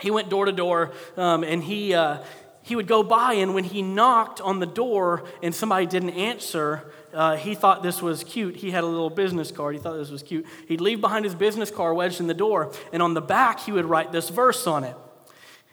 he 0.00 0.10
went 0.10 0.28
door 0.28 0.46
to 0.46 0.52
door, 0.52 0.92
um, 1.16 1.44
and 1.44 1.62
he. 1.62 1.94
Uh, 1.94 2.18
he 2.66 2.74
would 2.74 2.88
go 2.88 3.04
by, 3.04 3.34
and 3.34 3.54
when 3.54 3.62
he 3.62 3.80
knocked 3.80 4.40
on 4.40 4.58
the 4.58 4.66
door 4.66 5.22
and 5.40 5.54
somebody 5.54 5.86
didn't 5.86 6.10
answer, 6.10 6.90
uh, 7.16 7.36
he 7.36 7.54
thought 7.54 7.82
this 7.82 8.02
was 8.02 8.22
cute. 8.22 8.56
He 8.56 8.70
had 8.70 8.84
a 8.84 8.86
little 8.86 9.08
business 9.08 9.50
card. 9.50 9.74
He 9.74 9.80
thought 9.80 9.96
this 9.96 10.10
was 10.10 10.22
cute. 10.22 10.44
He'd 10.68 10.82
leave 10.82 11.00
behind 11.00 11.24
his 11.24 11.34
business 11.34 11.70
card 11.70 11.96
wedged 11.96 12.20
in 12.20 12.26
the 12.26 12.34
door, 12.34 12.72
and 12.92 13.02
on 13.02 13.14
the 13.14 13.22
back, 13.22 13.60
he 13.60 13.72
would 13.72 13.86
write 13.86 14.12
this 14.12 14.28
verse 14.28 14.66
on 14.66 14.84
it. 14.84 14.94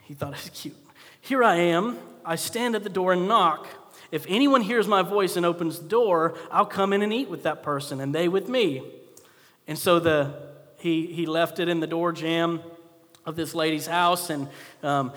He 0.03 0.13
thought 0.13 0.29
it 0.33 0.41
was 0.41 0.49
cute. 0.49 0.77
Here 1.19 1.43
I 1.43 1.55
am. 1.55 1.99
I 2.25 2.37
stand 2.37 2.75
at 2.75 2.83
the 2.83 2.89
door 2.89 3.11
and 3.11 3.27
knock. 3.27 3.67
If 4.09 4.25
anyone 4.29 4.61
hears 4.61 4.87
my 4.87 5.01
voice 5.01 5.35
and 5.35 5.45
opens 5.45 5.79
the 5.79 5.89
door, 5.89 6.37
I'll 6.49 6.65
come 6.65 6.93
in 6.93 7.01
and 7.01 7.11
eat 7.11 7.29
with 7.29 7.43
that 7.43 7.61
person, 7.61 7.99
and 7.99 8.15
they 8.15 8.29
with 8.29 8.47
me. 8.47 8.81
And 9.67 9.77
so 9.77 9.99
the, 9.99 10.33
he, 10.77 11.07
he 11.07 11.25
left 11.25 11.59
it 11.59 11.67
in 11.67 11.81
the 11.81 11.87
door 11.87 12.13
jamb 12.13 12.61
of 13.25 13.35
this 13.35 13.53
lady's 13.53 13.87
house, 13.87 14.29
and 14.29 14.47
um, 14.81 15.11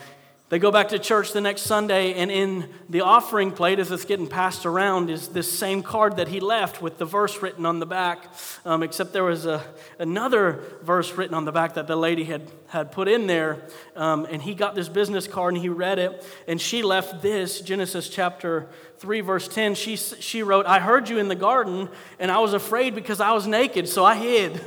they 0.48 0.60
go 0.60 0.70
back 0.70 0.90
to 0.90 0.98
church 1.00 1.32
the 1.32 1.40
next 1.40 1.62
Sunday, 1.62 2.14
and 2.14 2.30
in 2.30 2.68
the 2.88 3.00
offering 3.00 3.50
plate, 3.50 3.80
as 3.80 3.90
it's 3.90 4.04
getting 4.04 4.28
passed 4.28 4.64
around, 4.64 5.10
is 5.10 5.26
this 5.26 5.50
same 5.50 5.82
card 5.82 6.18
that 6.18 6.28
he 6.28 6.38
left 6.38 6.80
with 6.80 6.98
the 6.98 7.04
verse 7.04 7.42
written 7.42 7.66
on 7.66 7.80
the 7.80 7.86
back. 7.86 8.32
Um, 8.64 8.84
except 8.84 9.12
there 9.12 9.24
was 9.24 9.44
a, 9.44 9.60
another 9.98 10.62
verse 10.82 11.12
written 11.14 11.34
on 11.34 11.46
the 11.46 11.50
back 11.50 11.74
that 11.74 11.88
the 11.88 11.96
lady 11.96 12.22
had, 12.22 12.48
had 12.68 12.92
put 12.92 13.08
in 13.08 13.26
there. 13.26 13.60
Um, 13.96 14.24
and 14.30 14.40
he 14.40 14.54
got 14.54 14.76
this 14.76 14.88
business 14.88 15.26
card 15.26 15.54
and 15.54 15.62
he 15.62 15.68
read 15.68 15.98
it, 15.98 16.24
and 16.46 16.60
she 16.60 16.84
left 16.84 17.22
this 17.22 17.60
Genesis 17.60 18.08
chapter 18.08 18.68
3, 18.98 19.22
verse 19.22 19.48
10. 19.48 19.74
She, 19.74 19.96
she 19.96 20.44
wrote, 20.44 20.64
I 20.66 20.78
heard 20.78 21.08
you 21.08 21.18
in 21.18 21.26
the 21.26 21.34
garden, 21.34 21.88
and 22.20 22.30
I 22.30 22.38
was 22.38 22.54
afraid 22.54 22.94
because 22.94 23.20
I 23.20 23.32
was 23.32 23.48
naked, 23.48 23.88
so 23.88 24.04
I 24.04 24.14
hid. 24.14 24.60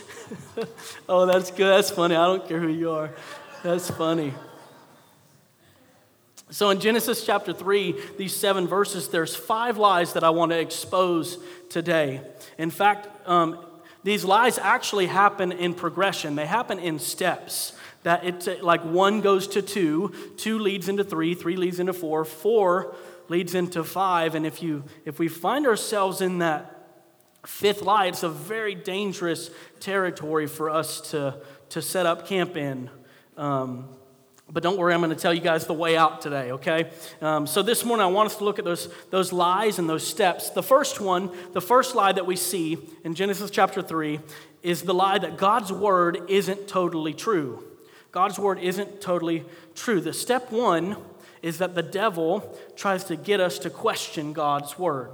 oh, 1.08 1.26
that's 1.26 1.50
good. 1.50 1.66
That's 1.66 1.90
funny. 1.90 2.14
I 2.14 2.26
don't 2.26 2.46
care 2.48 2.60
who 2.60 2.68
you 2.68 2.90
are. 2.90 3.10
That's 3.62 3.90
funny. 3.90 4.32
So, 6.50 6.70
in 6.70 6.78
Genesis 6.78 7.26
chapter 7.26 7.52
3, 7.52 7.94
these 8.18 8.34
seven 8.34 8.68
verses, 8.68 9.08
there's 9.08 9.34
five 9.34 9.78
lies 9.78 10.12
that 10.12 10.22
I 10.22 10.30
want 10.30 10.52
to 10.52 10.58
expose 10.58 11.38
today. 11.68 12.20
In 12.56 12.70
fact, 12.70 13.08
um, 13.28 13.64
these 14.04 14.24
lies 14.24 14.56
actually 14.58 15.06
happen 15.06 15.50
in 15.50 15.74
progression, 15.74 16.36
they 16.36 16.46
happen 16.46 16.78
in 16.78 16.98
steps. 16.98 17.72
That 18.04 18.24
it's 18.24 18.48
like 18.62 18.84
one 18.84 19.20
goes 19.20 19.48
to 19.48 19.62
two, 19.62 20.14
two 20.36 20.60
leads 20.60 20.88
into 20.88 21.02
three, 21.02 21.34
three 21.34 21.56
leads 21.56 21.80
into 21.80 21.92
four, 21.92 22.24
four 22.24 22.94
leads 23.28 23.56
into 23.56 23.82
five. 23.82 24.36
And 24.36 24.46
if, 24.46 24.62
you, 24.62 24.84
if 25.04 25.18
we 25.18 25.26
find 25.26 25.66
ourselves 25.66 26.20
in 26.20 26.38
that 26.38 26.75
fifth 27.46 27.82
lie, 27.82 28.06
it's 28.06 28.22
a 28.22 28.28
very 28.28 28.74
dangerous 28.74 29.50
territory 29.80 30.46
for 30.46 30.68
us 30.70 31.00
to, 31.12 31.40
to 31.70 31.80
set 31.80 32.06
up 32.06 32.26
camp 32.26 32.56
in. 32.56 32.90
Um, 33.36 33.88
but 34.48 34.62
don't 34.62 34.78
worry, 34.78 34.94
I'm 34.94 35.00
going 35.00 35.10
to 35.10 35.16
tell 35.16 35.34
you 35.34 35.40
guys 35.40 35.66
the 35.66 35.74
way 35.74 35.96
out 35.96 36.20
today, 36.20 36.52
okay? 36.52 36.90
Um, 37.20 37.48
so 37.48 37.62
this 37.62 37.84
morning, 37.84 38.04
I 38.04 38.08
want 38.08 38.26
us 38.26 38.36
to 38.36 38.44
look 38.44 38.60
at 38.60 38.64
those, 38.64 38.88
those 39.10 39.32
lies 39.32 39.80
and 39.80 39.88
those 39.88 40.06
steps. 40.06 40.50
The 40.50 40.62
first 40.62 41.00
one, 41.00 41.30
the 41.52 41.60
first 41.60 41.96
lie 41.96 42.12
that 42.12 42.26
we 42.26 42.36
see 42.36 42.78
in 43.02 43.14
Genesis 43.14 43.50
chapter 43.50 43.82
3, 43.82 44.20
is 44.62 44.82
the 44.82 44.94
lie 44.94 45.18
that 45.18 45.36
God's 45.36 45.72
word 45.72 46.20
isn't 46.28 46.68
totally 46.68 47.12
true. 47.12 47.64
God's 48.12 48.38
word 48.38 48.60
isn't 48.60 49.00
totally 49.00 49.44
true. 49.74 50.00
The 50.00 50.12
step 50.12 50.52
one 50.52 50.96
is 51.42 51.58
that 51.58 51.74
the 51.74 51.82
devil 51.82 52.56
tries 52.76 53.04
to 53.04 53.16
get 53.16 53.40
us 53.40 53.58
to 53.60 53.70
question 53.70 54.32
God's 54.32 54.78
word. 54.78 55.10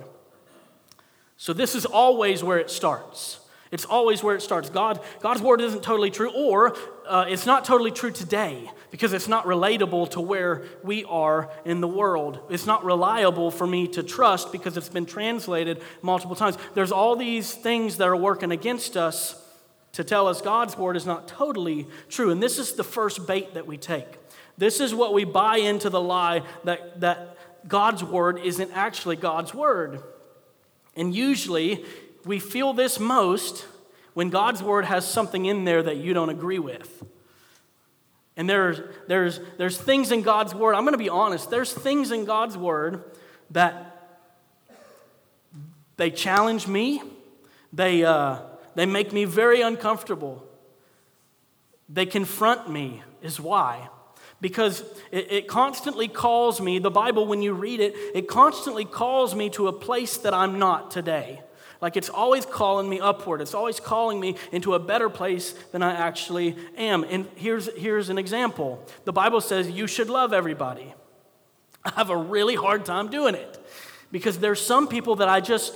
So 1.42 1.52
this 1.52 1.74
is 1.74 1.84
always 1.84 2.44
where 2.44 2.58
it 2.58 2.70
starts. 2.70 3.40
It's 3.72 3.84
always 3.84 4.22
where 4.22 4.36
it 4.36 4.42
starts. 4.42 4.70
God, 4.70 5.00
God's 5.18 5.42
word 5.42 5.60
isn't 5.60 5.82
totally 5.82 6.12
true, 6.12 6.30
or 6.30 6.76
uh, 7.04 7.24
it's 7.28 7.46
not 7.46 7.64
totally 7.64 7.90
true 7.90 8.12
today 8.12 8.70
because 8.92 9.12
it's 9.12 9.26
not 9.26 9.44
relatable 9.44 10.08
to 10.10 10.20
where 10.20 10.62
we 10.84 11.02
are 11.02 11.50
in 11.64 11.80
the 11.80 11.88
world. 11.88 12.38
It's 12.48 12.64
not 12.64 12.84
reliable 12.84 13.50
for 13.50 13.66
me 13.66 13.88
to 13.88 14.04
trust 14.04 14.52
because 14.52 14.76
it's 14.76 14.88
been 14.88 15.04
translated 15.04 15.82
multiple 16.00 16.36
times. 16.36 16.56
There's 16.74 16.92
all 16.92 17.16
these 17.16 17.52
things 17.52 17.96
that 17.96 18.06
are 18.06 18.14
working 18.14 18.52
against 18.52 18.96
us 18.96 19.34
to 19.94 20.04
tell 20.04 20.28
us 20.28 20.40
God's 20.40 20.78
word 20.78 20.96
is 20.96 21.06
not 21.06 21.26
totally 21.26 21.88
true. 22.08 22.30
And 22.30 22.40
this 22.40 22.56
is 22.56 22.74
the 22.74 22.84
first 22.84 23.26
bait 23.26 23.54
that 23.54 23.66
we 23.66 23.78
take. 23.78 24.06
This 24.58 24.78
is 24.78 24.94
what 24.94 25.12
we 25.12 25.24
buy 25.24 25.56
into 25.56 25.90
the 25.90 26.00
lie 26.00 26.42
that, 26.62 27.00
that 27.00 27.36
God's 27.66 28.04
word 28.04 28.38
isn't 28.38 28.70
actually 28.76 29.16
God's 29.16 29.52
word. 29.52 30.04
And 30.96 31.14
usually 31.14 31.84
we 32.24 32.38
feel 32.38 32.72
this 32.72 33.00
most 33.00 33.66
when 34.14 34.30
God's 34.30 34.62
word 34.62 34.84
has 34.84 35.08
something 35.08 35.46
in 35.46 35.64
there 35.64 35.82
that 35.82 35.96
you 35.96 36.12
don't 36.12 36.28
agree 36.28 36.58
with. 36.58 37.04
And 38.36 38.48
there's, 38.48 38.80
there's, 39.08 39.40
there's 39.58 39.78
things 39.78 40.10
in 40.10 40.22
God's 40.22 40.54
word, 40.54 40.74
I'm 40.74 40.84
going 40.84 40.92
to 40.92 40.98
be 40.98 41.08
honest, 41.08 41.50
there's 41.50 41.72
things 41.72 42.10
in 42.10 42.24
God's 42.24 42.56
word 42.56 43.04
that 43.50 44.18
they 45.96 46.10
challenge 46.10 46.66
me, 46.66 47.02
they, 47.72 48.04
uh, 48.04 48.38
they 48.74 48.86
make 48.86 49.12
me 49.12 49.24
very 49.24 49.60
uncomfortable, 49.60 50.46
they 51.88 52.06
confront 52.06 52.70
me, 52.70 53.02
is 53.22 53.38
why 53.38 53.88
because 54.42 54.82
it, 55.12 55.30
it, 55.30 55.48
constantly 55.48 56.08
calls 56.08 56.60
me, 56.60 56.80
the 56.80 56.90
Bible, 56.90 57.26
when 57.26 57.40
you 57.40 57.54
read 57.54 57.78
it, 57.78 57.94
it 58.12 58.26
constantly 58.26 58.84
calls 58.84 59.36
me 59.36 59.48
to 59.50 59.68
a 59.68 59.72
place 59.72 60.16
that 60.18 60.34
I'm 60.34 60.58
not 60.58 60.90
today. 60.90 61.40
Like 61.80 61.96
it's 61.96 62.08
always 62.08 62.44
calling 62.44 62.88
me 62.88 62.98
upward. 62.98 63.40
It's 63.40 63.54
always 63.54 63.78
calling 63.78 64.18
me 64.18 64.36
into 64.50 64.74
a 64.74 64.80
better 64.80 65.08
place 65.08 65.52
than 65.70 65.82
I 65.82 65.92
actually 65.92 66.56
am. 66.76 67.04
And 67.04 67.28
here's, 67.36 67.72
here's 67.76 68.08
an 68.08 68.18
example 68.18 68.84
the 69.04 69.12
Bible 69.12 69.40
says 69.40 69.70
you 69.70 69.86
should 69.86 70.10
love 70.10 70.32
everybody. 70.32 70.92
I 71.84 71.90
have 71.90 72.10
a 72.10 72.16
really 72.16 72.56
hard 72.56 72.84
time 72.84 73.08
doing 73.08 73.36
it 73.36 73.58
because 74.10 74.40
there's 74.40 74.60
some 74.60 74.88
people 74.88 75.16
that 75.16 75.28
I 75.28 75.40
just, 75.40 75.72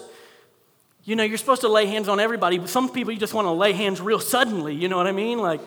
you 1.04 1.14
know, 1.14 1.22
you're 1.22 1.38
supposed 1.38 1.62
to 1.62 1.68
lay 1.68 1.86
hands 1.86 2.08
on 2.08 2.18
everybody, 2.18 2.58
but 2.58 2.68
some 2.68 2.88
people 2.88 3.12
you 3.12 3.20
just 3.20 3.34
want 3.34 3.46
to 3.46 3.52
lay 3.52 3.72
hands 3.72 4.00
real 4.00 4.20
suddenly. 4.20 4.74
You 4.74 4.88
know 4.88 4.96
what 4.96 5.06
I 5.06 5.12
mean? 5.12 5.38
Like, 5.38 5.60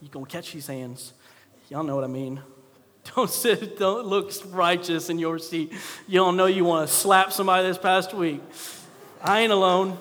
you're 0.00 0.10
going 0.10 0.26
to 0.26 0.30
catch 0.30 0.52
these 0.52 0.66
hands. 0.66 1.12
Y'all 1.68 1.82
know 1.82 1.96
what 1.96 2.04
I 2.04 2.08
mean. 2.08 2.40
Don't 3.14 3.30
sit, 3.30 3.78
don't 3.78 4.06
look 4.06 4.32
righteous 4.50 5.10
in 5.10 5.20
your 5.20 5.38
seat. 5.38 5.72
Don't 6.10 6.36
know 6.36 6.46
you 6.46 6.64
want 6.64 6.88
to 6.88 6.92
slap 6.92 7.32
somebody 7.32 7.64
this 7.68 7.78
past 7.78 8.12
week. 8.12 8.42
I 9.22 9.42
ain't 9.42 9.52
alone. 9.52 9.96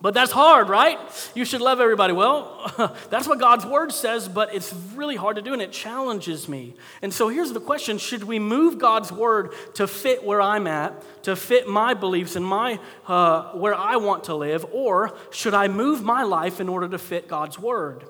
But 0.00 0.14
that's 0.14 0.30
hard, 0.30 0.68
right? 0.68 0.98
You 1.34 1.44
should 1.44 1.62
love 1.62 1.80
everybody. 1.80 2.12
Well, 2.12 2.94
that's 3.10 3.26
what 3.26 3.40
God's 3.40 3.66
word 3.66 3.90
says, 3.90 4.28
but 4.28 4.54
it's 4.54 4.72
really 4.94 5.16
hard 5.16 5.34
to 5.34 5.42
do 5.42 5.52
and 5.52 5.62
it 5.62 5.72
challenges 5.72 6.48
me. 6.48 6.76
And 7.02 7.12
so 7.12 7.28
here's 7.28 7.52
the 7.52 7.60
question 7.60 7.98
Should 7.98 8.22
we 8.22 8.38
move 8.38 8.78
God's 8.78 9.10
word 9.10 9.52
to 9.74 9.88
fit 9.88 10.22
where 10.22 10.40
I'm 10.40 10.68
at, 10.68 11.22
to 11.24 11.34
fit 11.34 11.66
my 11.66 11.94
beliefs 11.94 12.36
and 12.36 12.46
my, 12.46 12.78
uh, 13.08 13.52
where 13.52 13.74
I 13.74 13.96
want 13.96 14.24
to 14.24 14.34
live, 14.34 14.64
or 14.72 15.16
should 15.30 15.54
I 15.54 15.66
move 15.66 16.04
my 16.04 16.22
life 16.22 16.60
in 16.60 16.68
order 16.68 16.88
to 16.88 16.98
fit 16.98 17.26
God's 17.26 17.58
word? 17.58 18.04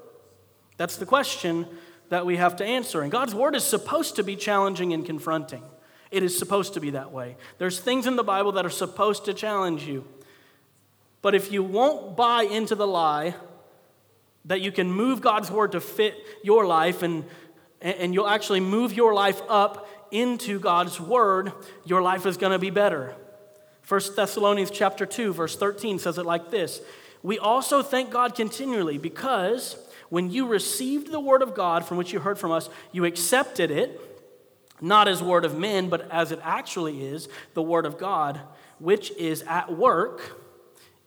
That's 0.85 0.97
the 0.97 1.07
question 1.07 1.67
that 2.11 2.27
we 2.27 2.37
have 2.37 2.57
to 2.57 2.65
answer. 2.65 3.01
And 3.01 3.11
God's 3.11 3.35
word 3.35 3.57
is 3.57 3.65
supposed 3.65 4.17
to 4.17 4.23
be 4.23 4.37
challenging 4.37 4.93
and 4.93 5.07
confronting. 5.07 5.63
It 6.11 6.23
is 6.23 6.39
supposed 6.39 6.75
to 6.75 6.81
be 6.81 6.91
that 6.91 7.11
way. 7.11 7.39
There's 7.57 7.81
things 7.81 8.07
in 8.07 8.17
the 8.17 8.23
Bible 8.23 8.53
that 8.53 8.67
are 8.67 8.71
supposed 8.71 9.25
to 9.25 9.33
challenge 9.33 9.85
you. 9.85 10.07
But 11.23 11.35
if 11.35 11.51
you 11.51 11.63
won't 11.63 12.19
buy 12.19 12.43
into 12.43 12.75
the 12.75 12.87
lie 12.87 13.35
that 14.45 14.61
you 14.61 14.71
can 14.71 14.93
move 14.93 15.23
God's 15.23 15.51
word 15.51 15.73
to 15.73 15.81
fit 15.81 16.23
your 16.43 16.67
life 16.67 17.03
and, 17.03 17.25
and 17.81 18.13
you'll 18.13 18.29
actually 18.29 18.61
move 18.61 18.93
your 18.93 19.15
life 19.15 19.41
up 19.49 19.89
into 20.11 20.61
God's 20.61 21.01
word, 21.01 21.51
your 21.87 22.03
life 22.03 22.27
is 22.27 22.37
going 22.37 22.53
to 22.53 22.59
be 22.59 22.69
better. 22.69 23.15
1 23.89 24.01
Thessalonians 24.15 24.71
chapter 24.71 25.07
2 25.07 25.33
verse 25.33 25.57
13 25.57 25.99
says 25.99 26.19
it 26.19 26.27
like 26.27 26.51
this. 26.51 26.83
We 27.25 27.41
also 27.41 27.83
thank 27.83 28.11
God 28.11 28.37
continually 28.37 28.99
because 28.99 29.77
when 30.11 30.31
you 30.31 30.47
received 30.47 31.11
the 31.11 31.19
word 31.19 31.43
of 31.43 31.55
God 31.55 31.85
from 31.85 31.97
which 31.97 32.13
you 32.13 32.21
heard 32.21 32.39
from 32.39 32.53
us, 32.53 32.69
you 32.93 33.05
accepted 33.05 33.73
it 33.73 34.01
not 34.81 35.09
as 35.09 35.23
word 35.23 35.47
of 35.47 35.57
men, 35.59 35.89
but 35.89 36.11
as 36.11 36.33
it 36.33 36.39
actually 36.43 37.05
is, 37.07 37.29
the 37.55 37.63
word 37.63 37.87
of 37.87 37.97
God, 37.97 38.41
which 38.79 39.11
is 39.13 39.43
at 39.49 39.75
work 39.75 40.39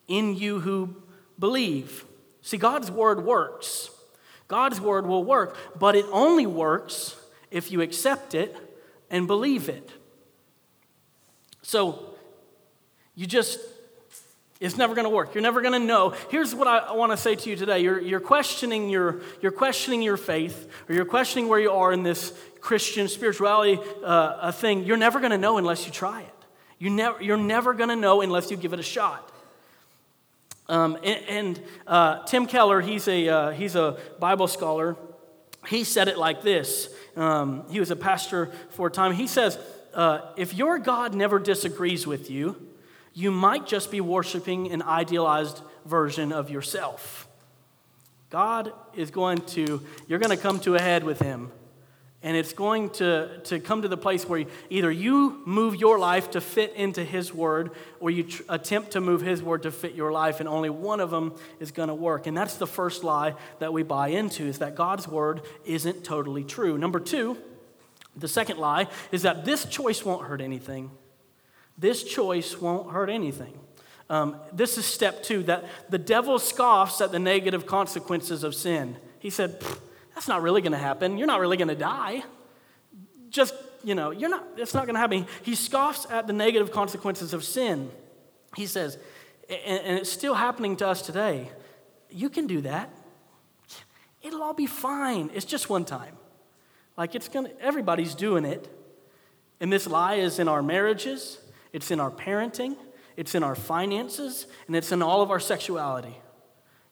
in 0.07 0.35
you 0.35 0.61
who 0.61 0.95
believe. 1.37 2.05
See, 2.41 2.57
God's 2.57 2.89
word 2.89 3.23
works. 3.23 3.91
God's 4.47 4.81
word 4.81 5.05
will 5.05 5.23
work, 5.23 5.55
but 5.77 5.95
it 5.95 6.05
only 6.11 6.47
works 6.47 7.15
if 7.51 7.71
you 7.71 7.81
accept 7.81 8.33
it 8.33 8.55
and 9.11 9.27
believe 9.27 9.69
it. 9.69 9.91
So, 11.61 12.15
you 13.13 13.27
just, 13.27 13.59
it's 14.59 14.77
never 14.77 14.95
going 14.95 15.05
to 15.05 15.09
work. 15.09 15.35
You're 15.35 15.43
never 15.43 15.61
going 15.61 15.79
to 15.79 15.85
know. 15.85 16.15
Here's 16.29 16.55
what 16.55 16.67
I, 16.67 16.93
want 16.93 17.11
to 17.11 17.17
say 17.17 17.35
to 17.35 17.49
you 17.49 17.55
today. 17.55 17.79
You're, 17.79 18.01
you're, 18.01 18.19
questioning 18.19 18.89
your, 18.89 19.21
you're 19.41 19.51
questioning 19.51 20.01
your 20.01 20.17
faith, 20.17 20.67
or 20.89 20.95
you're 20.95 21.05
questioning 21.05 21.47
where 21.47 21.59
you 21.59 21.71
are 21.71 21.91
in 21.91 22.01
this 22.01 22.33
Christian 22.59 23.07
spirituality 23.07 23.79
uh, 24.03 24.51
thing. 24.51 24.83
You're 24.83 24.97
never 24.97 25.19
going 25.19 25.31
to 25.31 25.37
know 25.37 25.57
unless 25.57 25.85
you 25.85 25.91
try 25.91 26.21
it. 26.21 26.33
You 26.79 26.89
never, 26.89 27.21
you're 27.21 27.37
never 27.37 27.73
going 27.73 27.89
to 27.89 27.95
know 27.95 28.21
unless 28.21 28.49
you 28.49 28.57
give 28.57 28.73
it 28.73 28.79
a 28.79 28.83
shot. 28.83 29.31
Um, 30.69 30.97
and, 31.03 31.23
and 31.29 31.61
uh, 31.85 32.23
Tim 32.25 32.45
Keller, 32.45 32.81
he's 32.81 33.07
a, 33.07 33.29
uh, 33.29 33.51
he's 33.51 33.75
a 33.75 33.97
Bible 34.19 34.47
scholar. 34.47 34.95
He 35.67 35.83
said 35.83 36.07
it 36.07 36.17
like 36.17 36.41
this. 36.41 36.89
Um, 37.15 37.63
he 37.69 37.79
was 37.79 37.91
a 37.91 37.95
pastor 37.95 38.51
for 38.69 38.87
a 38.87 38.91
time. 38.91 39.13
He 39.13 39.27
says, 39.27 39.57
uh, 39.93 40.21
If 40.35 40.55
your 40.55 40.77
God 40.79 41.13
never 41.13 41.39
disagrees 41.39 42.05
with 42.05 42.29
you, 42.29 42.55
you 43.17 43.31
might 43.31 43.65
just 43.65 43.89
be 43.89 43.99
worshiping 43.99 44.71
an 44.71 44.83
idealized 44.83 45.59
version 45.87 46.31
of 46.31 46.51
yourself. 46.51 47.27
God 48.29 48.71
is 48.95 49.09
going 49.09 49.39
to, 49.39 49.81
you're 50.07 50.19
going 50.19 50.29
to 50.29 50.41
come 50.41 50.59
to 50.59 50.75
a 50.75 50.79
head 50.79 51.03
with 51.03 51.19
him. 51.19 51.51
And 52.21 52.37
it's 52.37 52.53
going 52.53 52.91
to, 52.91 53.39
to 53.45 53.59
come 53.59 53.81
to 53.81 53.87
the 53.87 53.97
place 53.97 54.29
where 54.29 54.45
either 54.69 54.91
you 54.91 55.41
move 55.47 55.77
your 55.77 55.97
life 55.97 56.29
to 56.31 56.41
fit 56.41 56.73
into 56.75 57.03
His 57.03 57.33
Word 57.33 57.71
or 57.99 58.11
you 58.11 58.23
tr- 58.23 58.43
attempt 58.49 58.91
to 58.91 59.01
move 59.01 59.21
His 59.21 59.41
Word 59.41 59.63
to 59.63 59.71
fit 59.71 59.95
your 59.95 60.11
life, 60.11 60.39
and 60.39 60.49
only 60.49 60.69
one 60.69 60.99
of 60.99 61.09
them 61.09 61.33
is 61.59 61.71
going 61.71 61.89
to 61.89 61.95
work. 61.95 62.27
And 62.27 62.35
that's 62.35 62.57
the 62.57 62.67
first 62.67 63.03
lie 63.03 63.33
that 63.59 63.71
we 63.71 63.81
buy 63.81 64.09
into 64.09 64.43
is 64.43 64.59
that 64.59 64.75
God's 64.75 65.07
Word 65.07 65.41
isn't 65.65 66.03
totally 66.03 66.43
true. 66.43 66.77
Number 66.77 66.99
two, 66.99 67.37
the 68.15 68.27
second 68.27 68.57
lie 68.57 68.87
is 69.11 69.21
that 69.21 69.45
this 69.45 69.65
choice 69.65 70.03
won't 70.03 70.27
hurt 70.27 70.41
anything. 70.41 70.91
This 71.77 72.03
choice 72.03 72.59
won't 72.59 72.91
hurt 72.91 73.09
anything. 73.09 73.59
Um, 74.09 74.37
this 74.53 74.77
is 74.77 74.85
step 74.85 75.21
two 75.21 75.43
that 75.43 75.65
the 75.89 75.97
devil 75.97 76.39
scoffs 76.39 77.01
at 77.01 77.11
the 77.11 77.19
negative 77.19 77.65
consequences 77.65 78.43
of 78.43 78.55
sin. 78.55 78.97
He 79.19 79.29
said, 79.29 79.61
that's 80.15 80.27
not 80.27 80.41
really 80.41 80.61
going 80.61 80.71
to 80.71 80.77
happen. 80.77 81.17
You're 81.17 81.27
not 81.27 81.39
really 81.39 81.57
going 81.57 81.67
to 81.67 81.75
die. 81.75 82.23
Just, 83.29 83.53
you 83.83 83.95
know, 83.95 84.11
you're 84.11 84.29
not, 84.29 84.45
it's 84.55 84.73
not 84.73 84.85
going 84.85 84.95
to 84.95 84.99
happen. 84.99 85.27
He 85.43 85.55
scoffs 85.55 86.09
at 86.09 86.25
the 86.25 86.33
negative 86.33 86.71
consequences 86.71 87.33
of 87.33 87.43
sin. 87.43 87.91
He 88.55 88.65
says, 88.65 88.97
and, 89.49 89.99
it's 89.99 90.09
still 90.09 90.33
happening 90.33 90.77
to 90.77 90.87
us 90.87 91.01
today. 91.01 91.51
You 92.09 92.29
can 92.29 92.47
do 92.47 92.61
that. 92.61 92.89
It'll 94.21 94.41
all 94.41 94.53
be 94.53 94.65
fine. 94.65 95.29
It's 95.33 95.45
just 95.45 95.69
one 95.69 95.85
time. 95.85 96.15
Like 96.97 97.13
it's 97.13 97.27
going 97.27 97.45
to, 97.45 97.61
everybody's 97.61 98.15
doing 98.15 98.45
it. 98.45 98.67
And 99.59 99.71
this 99.71 99.85
lie 99.87 100.15
is 100.15 100.39
in 100.39 100.47
our 100.47 100.63
marriages, 100.63 101.39
it's 101.73 101.91
in 101.91 101.99
our 101.99 102.11
parenting, 102.11 102.75
it's 103.15 103.35
in 103.35 103.43
our 103.43 103.55
finances, 103.55 104.47
and 104.67 104.75
it's 104.75 104.91
in 104.91 105.01
all 105.01 105.21
of 105.21 105.31
our 105.31 105.39
sexuality. 105.39 106.17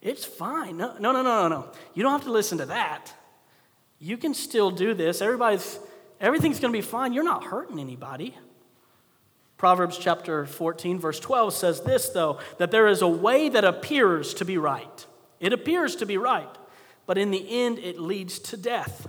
It's 0.01 0.25
fine. 0.25 0.77
No, 0.77 0.95
no, 0.99 1.11
no, 1.11 1.23
no, 1.23 1.47
no. 1.47 1.71
You 1.93 2.03
don't 2.03 2.11
have 2.11 2.25
to 2.25 2.31
listen 2.31 2.59
to 2.59 2.67
that. 2.67 3.13
You 3.99 4.17
can 4.17 4.33
still 4.33 4.71
do 4.71 4.93
this. 4.93 5.21
Everybody's, 5.21 5.79
everything's 6.19 6.59
going 6.59 6.71
to 6.71 6.77
be 6.77 6.81
fine. 6.81 7.13
You're 7.13 7.23
not 7.23 7.43
hurting 7.43 7.79
anybody. 7.79 8.35
Proverbs 9.57 9.97
chapter 9.97 10.45
14, 10.45 10.99
verse 10.99 11.19
12 11.19 11.53
says 11.53 11.81
this, 11.81 12.09
though, 12.09 12.39
that 12.57 12.71
there 12.71 12.87
is 12.87 13.01
a 13.01 13.07
way 13.07 13.49
that 13.49 13.63
appears 13.63 14.33
to 14.35 14.45
be 14.45 14.57
right. 14.57 15.05
It 15.39 15.53
appears 15.53 15.95
to 15.97 16.05
be 16.05 16.17
right, 16.17 16.49
but 17.05 17.17
in 17.17 17.31
the 17.31 17.45
end, 17.49 17.79
it 17.79 17.99
leads 17.99 18.39
to 18.39 18.57
death. 18.57 19.07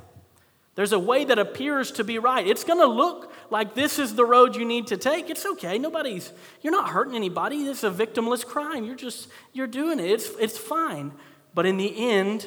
There's 0.77 0.93
a 0.93 0.99
way 0.99 1.25
that 1.25 1.39
appears 1.39 1.91
to 1.93 2.05
be 2.05 2.19
right. 2.19 2.47
It's 2.47 2.63
going 2.63 2.81
to 2.81 2.87
look 2.87 3.33
like 3.51 3.75
this 3.75 3.99
is 3.99 4.15
the 4.15 4.27
road 4.27 4.55
you 4.55 4.65
need 4.67 4.89
to 4.89 4.99
take. 4.99 5.31
It's 5.31 5.45
okay. 5.47 5.79
Nobody's, 5.79 6.31
you're 6.61 6.73
not 6.73 6.91
hurting 6.91 7.15
anybody. 7.15 7.65
This 7.65 7.79
is 7.79 7.85
a 7.85 8.07
victimless 8.07 8.45
crime. 8.45 8.85
You're 8.85 8.95
just, 8.95 9.29
you're 9.55 9.67
doing 9.67 9.99
it. 9.99 10.11
It's, 10.11 10.29
it's 10.39 10.59
fine. 10.59 11.13
But 11.55 11.65
in 11.65 11.79
the 11.79 12.11
end, 12.11 12.47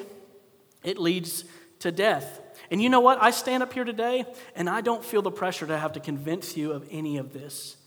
it 0.83 0.99
leads 0.99 1.43
to 1.79 1.91
death. 1.91 2.39
And 2.69 2.81
you 2.81 2.89
know 2.89 2.99
what? 2.99 3.19
I 3.19 3.31
stand 3.31 3.63
up 3.63 3.73
here 3.73 3.83
today 3.83 4.25
and 4.55 4.69
I 4.69 4.81
don't 4.81 5.03
feel 5.03 5.23
the 5.23 5.31
pressure 5.31 5.65
to 5.65 5.77
have 5.77 5.93
to 5.93 5.99
convince 5.99 6.55
you 6.55 6.71
of 6.71 6.85
any 6.91 7.17
of 7.17 7.33
this 7.33 7.77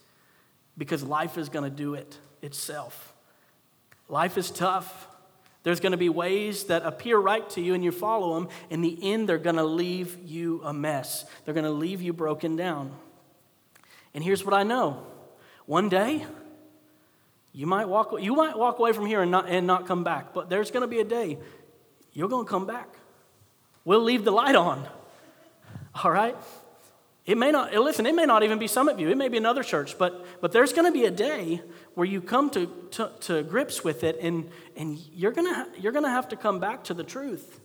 because 0.77 1.05
life 1.05 1.39
is 1.39 1.51
going 1.51 1.71
to 1.71 1.77
do 1.77 1.95
it 1.95 2.19
itself. 2.41 3.15
Life 4.09 4.37
is 4.37 4.51
tough. 4.51 5.07
There's 5.62 5.81
going 5.81 5.92
to 5.92 5.98
be 5.98 6.09
ways 6.09 6.64
that 6.64 6.85
appear 6.85 7.18
right 7.18 7.48
to 7.51 7.61
you 7.61 7.75
and 7.75 7.85
you 7.85 7.92
follow 7.92 8.35
them. 8.35 8.48
In 8.68 8.81
the 8.81 8.98
end, 9.01 9.29
they're 9.29 9.38
going 9.38 9.57
to 9.57 9.64
leave 9.64 10.18
you 10.25 10.61
a 10.64 10.72
mess. 10.72 11.25
They're 11.44 11.55
going 11.55 11.64
to 11.64 11.70
leave 11.70 12.03
you 12.03 12.12
broken 12.12 12.57
down. 12.57 12.92
And 14.14 14.25
here's 14.25 14.44
what 14.44 14.55
I 14.55 14.62
know 14.62 15.07
one 15.66 15.88
day, 15.88 16.27
you 17.53 17.66
might 17.66 17.87
walk, 17.87 18.14
you 18.20 18.35
might 18.35 18.59
walk 18.59 18.79
away 18.79 18.92
from 18.92 19.07
here 19.07 19.22
and 19.22 19.31
not, 19.31 19.48
and 19.48 19.66
not 19.66 19.87
come 19.87 20.03
back, 20.03 20.35
but 20.35 20.51
there's 20.51 20.70
going 20.70 20.83
to 20.83 20.88
be 20.88 21.01
a 21.01 21.05
day 21.05 21.38
you're 22.12 22.29
going 22.29 22.44
to 22.44 22.51
come 22.51 22.66
back. 22.66 22.88
We'll 23.85 24.03
leave 24.03 24.25
the 24.25 24.31
light 24.31 24.55
on. 24.55 24.87
All 26.05 26.11
right? 26.11 26.37
It 27.25 27.39
may 27.39 27.53
not, 27.53 27.73
listen, 27.73 28.05
it 28.07 28.15
may 28.15 28.27
not 28.27 28.43
even 28.43 28.59
be 28.59 28.67
Summit 28.67 28.97
View. 28.97 29.09
It 29.09 29.17
may 29.17 29.29
be 29.29 29.37
another 29.37 29.63
church, 29.63 29.97
but, 29.97 30.27
but 30.41 30.51
there's 30.51 30.73
going 30.73 30.87
to 30.87 30.93
be 30.93 31.05
a 31.05 31.11
day 31.11 31.63
where 31.95 32.07
you 32.07 32.21
come 32.21 32.51
to, 32.51 32.67
to, 32.93 33.13
to 33.21 33.43
grips 33.45 33.85
with 33.85 34.03
it 34.03 34.19
and, 34.21 34.51
and 34.77 34.99
you're 35.15 35.31
going 35.31 35.47
you're 35.79 35.93
going 35.93 36.05
to 36.05 36.11
have 36.11 36.29
to 36.31 36.37
come 36.37 36.59
back 36.59 36.85
to 36.85 36.95
the 36.95 37.05
truth. 37.05 37.61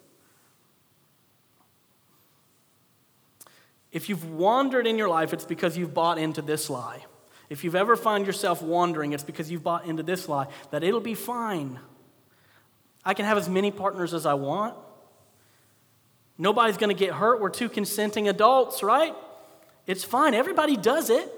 If 3.91 4.10
you've 4.10 4.30
wandered 4.30 4.86
in 4.86 4.98
your 4.98 5.10
life, 5.10 5.34
it's 5.34 5.46
because 5.46 5.76
you've 5.76 5.93
bought 5.93 6.20
into 6.20 6.43
this 6.43 6.70
lie. 6.70 7.06
If 7.50 7.63
you've 7.63 7.76
ever 7.76 7.96
found 7.96 8.28
yourself 8.28 8.62
wandering, 8.62 9.13
it's 9.13 9.24
because 9.24 9.50
you've 9.50 9.63
bought 9.63 9.86
into 9.86 10.04
this 10.04 10.30
lie 10.30 10.48
that 10.70 10.84
it'll 10.84 11.00
be 11.00 11.15
fine. 11.15 11.80
I 13.04 13.15
can 13.15 13.26
have 13.26 13.38
as 13.38 13.50
many 13.50 13.72
partners 13.72 14.13
as 14.13 14.28
I 14.28 14.36
want. 14.36 14.76
Nobody's 16.38 16.78
going 16.78 16.96
to 16.96 17.00
get 17.00 17.15
hurt. 17.15 17.41
We're 17.41 17.50
two 17.50 17.70
consenting 17.70 18.28
adults, 18.28 18.84
right? 18.84 19.15
It's 19.88 20.04
fine. 20.04 20.34
Everybody 20.34 20.76
does 20.76 21.10
it. 21.10 21.34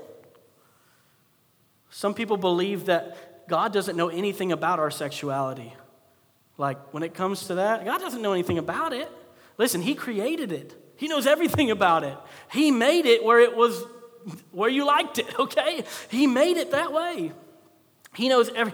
Some 1.91 2.13
people 2.13 2.37
believe 2.37 2.85
that 2.85 3.47
God 3.47 3.71
doesn't 3.73 3.95
know 3.95 4.09
anything 4.09 4.51
about 4.51 4.79
our 4.79 4.91
sexuality. 4.91 5.73
Like, 6.57 6.93
when 6.93 7.03
it 7.03 7.13
comes 7.13 7.47
to 7.47 7.55
that, 7.55 7.85
God 7.85 7.99
doesn't 7.99 8.21
know 8.21 8.33
anything 8.33 8.57
about 8.57 8.91
it. 8.91 9.09
Listen, 9.57 9.81
He 9.81 9.95
created 9.95 10.51
it, 10.51 10.75
He 10.97 11.07
knows 11.07 11.25
everything 11.25 11.71
about 11.71 12.03
it. 12.03 12.17
He 12.51 12.71
made 12.71 13.05
it 13.05 13.23
where 13.23 13.39
it 13.39 13.55
was, 13.55 13.83
where 14.51 14.69
you 14.69 14.85
liked 14.85 15.19
it, 15.19 15.27
okay? 15.39 15.83
He 16.09 16.27
made 16.27 16.57
it 16.57 16.71
that 16.71 16.91
way. 16.91 17.31
He 18.15 18.29
knows 18.29 18.49
every. 18.55 18.73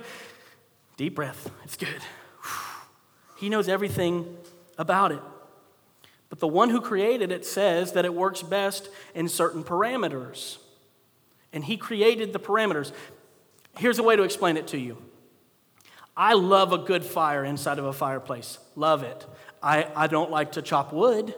Deep 0.97 1.13
breath, 1.15 1.51
it's 1.65 1.75
good. 1.75 1.89
He 3.37 3.49
knows 3.49 3.67
everything 3.67 4.37
about 4.77 5.11
it. 5.11 5.19
But 6.29 6.39
the 6.39 6.47
one 6.47 6.69
who 6.69 6.81
created 6.81 7.31
it 7.31 7.45
says 7.45 7.93
that 7.93 8.05
it 8.05 8.13
works 8.13 8.41
best 8.41 8.89
in 9.13 9.27
certain 9.27 9.63
parameters. 9.63 10.57
And 11.53 11.63
he 11.63 11.77
created 11.77 12.33
the 12.33 12.39
parameters. 12.39 12.91
Here's 13.77 13.99
a 13.99 14.03
way 14.03 14.15
to 14.15 14.23
explain 14.23 14.57
it 14.57 14.67
to 14.67 14.77
you 14.77 14.97
I 16.17 16.33
love 16.33 16.71
a 16.71 16.77
good 16.77 17.03
fire 17.03 17.43
inside 17.43 17.79
of 17.79 17.85
a 17.85 17.93
fireplace. 17.93 18.59
Love 18.75 19.03
it. 19.03 19.25
I, 19.61 19.87
I 19.95 20.07
don't 20.07 20.31
like 20.31 20.53
to 20.53 20.61
chop 20.61 20.93
wood, 20.93 21.33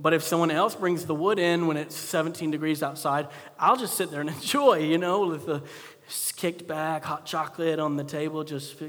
but 0.00 0.14
if 0.14 0.22
someone 0.22 0.50
else 0.50 0.74
brings 0.74 1.06
the 1.06 1.14
wood 1.14 1.38
in 1.38 1.66
when 1.66 1.76
it's 1.76 1.94
17 1.94 2.50
degrees 2.50 2.82
outside, 2.82 3.28
I'll 3.58 3.76
just 3.76 3.94
sit 3.94 4.10
there 4.10 4.20
and 4.20 4.30
enjoy, 4.36 4.78
you 4.78 4.98
know, 4.98 5.26
with 5.26 5.46
the 5.46 5.62
kicked 6.36 6.66
back 6.66 7.04
hot 7.04 7.26
chocolate 7.26 7.78
on 7.78 7.96
the 7.96 8.04
table. 8.04 8.44
Just, 8.44 8.82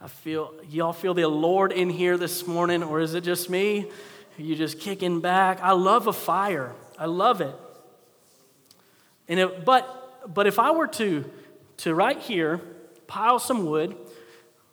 I 0.00 0.08
feel, 0.08 0.54
y'all 0.68 0.92
feel 0.92 1.14
the 1.14 1.28
Lord 1.28 1.72
in 1.72 1.90
here 1.90 2.16
this 2.16 2.46
morning, 2.46 2.82
or 2.82 3.00
is 3.00 3.14
it 3.14 3.24
just 3.24 3.48
me? 3.48 3.90
You 4.36 4.56
just 4.56 4.80
kicking 4.80 5.20
back. 5.20 5.60
I 5.62 5.72
love 5.72 6.06
a 6.06 6.12
fire. 6.12 6.74
I 6.98 7.06
love 7.06 7.40
it. 7.40 7.54
And 9.28 9.40
it, 9.40 9.64
but 9.64 10.32
but 10.34 10.46
if 10.46 10.58
I 10.58 10.70
were 10.70 10.86
to 10.88 11.24
to 11.78 11.94
right 11.94 12.18
here 12.18 12.60
pile 13.06 13.38
some 13.38 13.66
wood, 13.66 13.96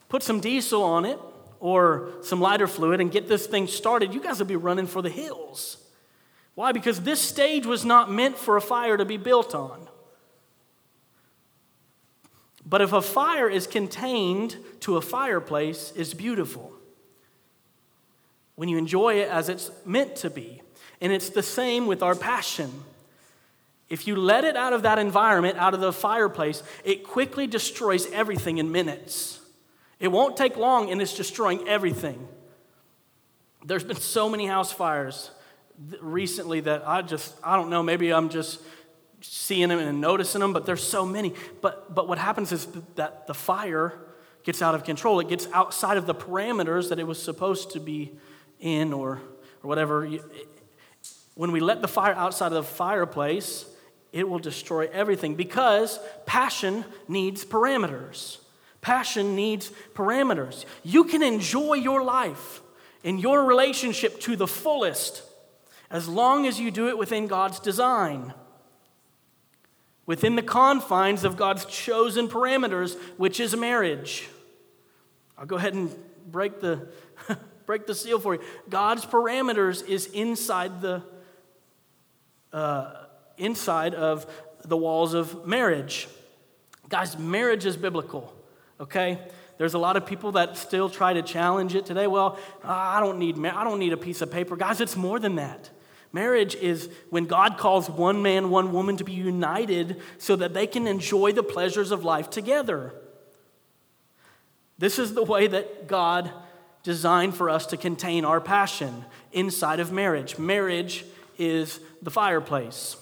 put 0.09 0.23
some 0.23 0.39
diesel 0.39 0.83
on 0.83 1.05
it 1.05 1.19
or 1.59 2.09
some 2.21 2.41
lighter 2.41 2.67
fluid 2.67 3.01
and 3.01 3.11
get 3.11 3.27
this 3.27 3.45
thing 3.47 3.67
started, 3.67 4.13
you 4.13 4.21
guys 4.21 4.39
would 4.39 4.47
be 4.47 4.55
running 4.55 4.87
for 4.87 5.01
the 5.01 5.09
hills. 5.09 5.77
Why? 6.55 6.71
Because 6.71 7.01
this 7.01 7.21
stage 7.21 7.65
was 7.65 7.85
not 7.85 8.11
meant 8.11 8.37
for 8.37 8.57
a 8.57 8.61
fire 8.61 8.97
to 8.97 9.05
be 9.05 9.17
built 9.17 9.55
on. 9.55 9.87
But 12.65 12.81
if 12.81 12.93
a 12.93 13.01
fire 13.01 13.49
is 13.49 13.67
contained 13.67 14.57
to 14.81 14.97
a 14.97 15.01
fireplace, 15.01 15.93
it's 15.95 16.13
beautiful. 16.13 16.70
When 18.55 18.69
you 18.69 18.77
enjoy 18.77 19.15
it 19.15 19.29
as 19.29 19.49
it's 19.49 19.71
meant 19.85 20.15
to 20.17 20.29
be. 20.29 20.61
And 20.99 21.11
it's 21.11 21.29
the 21.29 21.43
same 21.43 21.87
with 21.87 22.03
our 22.03 22.15
passion. 22.15 22.71
If 23.89 24.07
you 24.07 24.15
let 24.15 24.43
it 24.43 24.55
out 24.55 24.71
of 24.71 24.83
that 24.83 24.99
environment, 24.99 25.57
out 25.57 25.73
of 25.73 25.81
the 25.81 25.91
fireplace, 25.91 26.63
it 26.83 27.03
quickly 27.03 27.47
destroys 27.47 28.09
everything 28.11 28.57
in 28.57 28.71
minutes. 28.71 29.39
It 29.99 30.09
won't 30.09 30.37
take 30.37 30.55
long 30.57 30.89
and 30.91 31.01
it's 31.01 31.15
destroying 31.15 31.67
everything. 31.67 32.27
There's 33.65 33.83
been 33.83 33.97
so 33.97 34.29
many 34.29 34.47
house 34.47 34.71
fires 34.71 35.31
recently 35.99 36.61
that 36.61 36.87
I 36.87 37.01
just, 37.01 37.35
I 37.43 37.55
don't 37.55 37.69
know, 37.69 37.83
maybe 37.83 38.13
I'm 38.13 38.29
just 38.29 38.61
seeing 39.21 39.69
them 39.69 39.79
and 39.79 40.01
noticing 40.01 40.41
them, 40.41 40.53
but 40.53 40.65
there's 40.65 40.83
so 40.83 41.05
many. 41.05 41.33
But, 41.61 41.93
but 41.93 42.07
what 42.07 42.17
happens 42.17 42.51
is 42.51 42.67
that 42.95 43.27
the 43.27 43.33
fire 43.33 43.93
gets 44.43 44.61
out 44.61 44.73
of 44.73 44.83
control. 44.83 45.19
It 45.19 45.29
gets 45.29 45.47
outside 45.53 45.97
of 45.97 46.05
the 46.05 46.15
parameters 46.15 46.89
that 46.89 46.99
it 46.99 47.05
was 47.05 47.21
supposed 47.21 47.71
to 47.71 47.79
be 47.79 48.13
in 48.61 48.93
or, 48.93 49.21
or 49.63 49.67
whatever. 49.67 50.07
When 51.35 51.51
we 51.51 51.59
let 51.59 51.81
the 51.81 51.87
fire 51.87 52.13
outside 52.13 52.47
of 52.47 52.53
the 52.53 52.63
fireplace, 52.63 53.65
it 54.13 54.27
will 54.27 54.39
destroy 54.39 54.87
everything 54.91 55.35
because 55.35 55.99
passion 56.25 56.85
needs 57.07 57.43
parameters. 57.43 58.37
Passion 58.81 59.35
needs 59.35 59.71
parameters. 59.93 60.65
You 60.83 61.03
can 61.03 61.21
enjoy 61.21 61.75
your 61.75 62.03
life 62.03 62.61
and 63.03 63.19
your 63.19 63.45
relationship 63.45 64.19
to 64.21 64.35
the 64.35 64.47
fullest 64.47 65.23
as 65.89 66.07
long 66.07 66.47
as 66.47 66.59
you 66.59 66.71
do 66.71 66.87
it 66.87 66.97
within 66.97 67.27
God's 67.27 67.59
design, 67.59 68.33
within 70.05 70.35
the 70.35 70.41
confines 70.41 71.23
of 71.23 71.37
God's 71.37 71.65
chosen 71.65 72.27
parameters, 72.27 72.97
which 73.17 73.39
is 73.39 73.55
marriage. 73.55 74.27
I'll 75.37 75.45
go 75.45 75.57
ahead 75.57 75.73
and 75.73 75.93
break 76.25 76.61
the, 76.61 76.87
break 77.65 77.87
the 77.87 77.95
seal 77.95 78.19
for 78.19 78.35
you. 78.35 78.41
God's 78.69 79.05
parameters 79.05 79.87
is 79.87 80.07
inside 80.07 80.81
the 80.81 81.03
uh, 82.53 83.05
inside 83.37 83.93
of 83.93 84.25
the 84.65 84.77
walls 84.77 85.13
of 85.13 85.47
marriage. 85.47 86.07
Guys, 86.89 87.17
marriage 87.17 87.65
is 87.65 87.77
biblical. 87.77 88.33
Okay, 88.79 89.19
there's 89.57 89.73
a 89.73 89.79
lot 89.79 89.95
of 89.95 90.05
people 90.05 90.33
that 90.33 90.57
still 90.57 90.89
try 90.89 91.13
to 91.13 91.21
challenge 91.21 91.75
it 91.75 91.85
today. 91.85 92.07
Well, 92.07 92.37
I 92.63 92.99
don't 92.99 93.19
need 93.19 93.37
I 93.45 93.63
don't 93.63 93.79
need 93.79 93.93
a 93.93 93.97
piece 93.97 94.21
of 94.21 94.31
paper. 94.31 94.55
Guys, 94.55 94.81
it's 94.81 94.95
more 94.95 95.19
than 95.19 95.35
that. 95.35 95.69
Marriage 96.13 96.55
is 96.55 96.89
when 97.09 97.25
God 97.25 97.57
calls 97.57 97.89
one 97.89 98.21
man, 98.21 98.49
one 98.49 98.73
woman 98.73 98.97
to 98.97 99.03
be 99.03 99.13
united 99.13 100.01
so 100.17 100.35
that 100.35 100.53
they 100.53 100.67
can 100.67 100.87
enjoy 100.87 101.31
the 101.31 101.43
pleasures 101.43 101.91
of 101.91 102.03
life 102.03 102.29
together. 102.29 102.93
This 104.77 104.99
is 104.99 105.13
the 105.13 105.23
way 105.23 105.47
that 105.47 105.87
God 105.87 106.31
designed 106.83 107.35
for 107.35 107.49
us 107.49 107.65
to 107.67 107.77
contain 107.77 108.25
our 108.25 108.41
passion 108.41 109.05
inside 109.31 109.79
of 109.79 109.91
marriage. 109.91 110.37
Marriage 110.37 111.05
is 111.37 111.79
the 112.01 112.11
fireplace. 112.11 112.97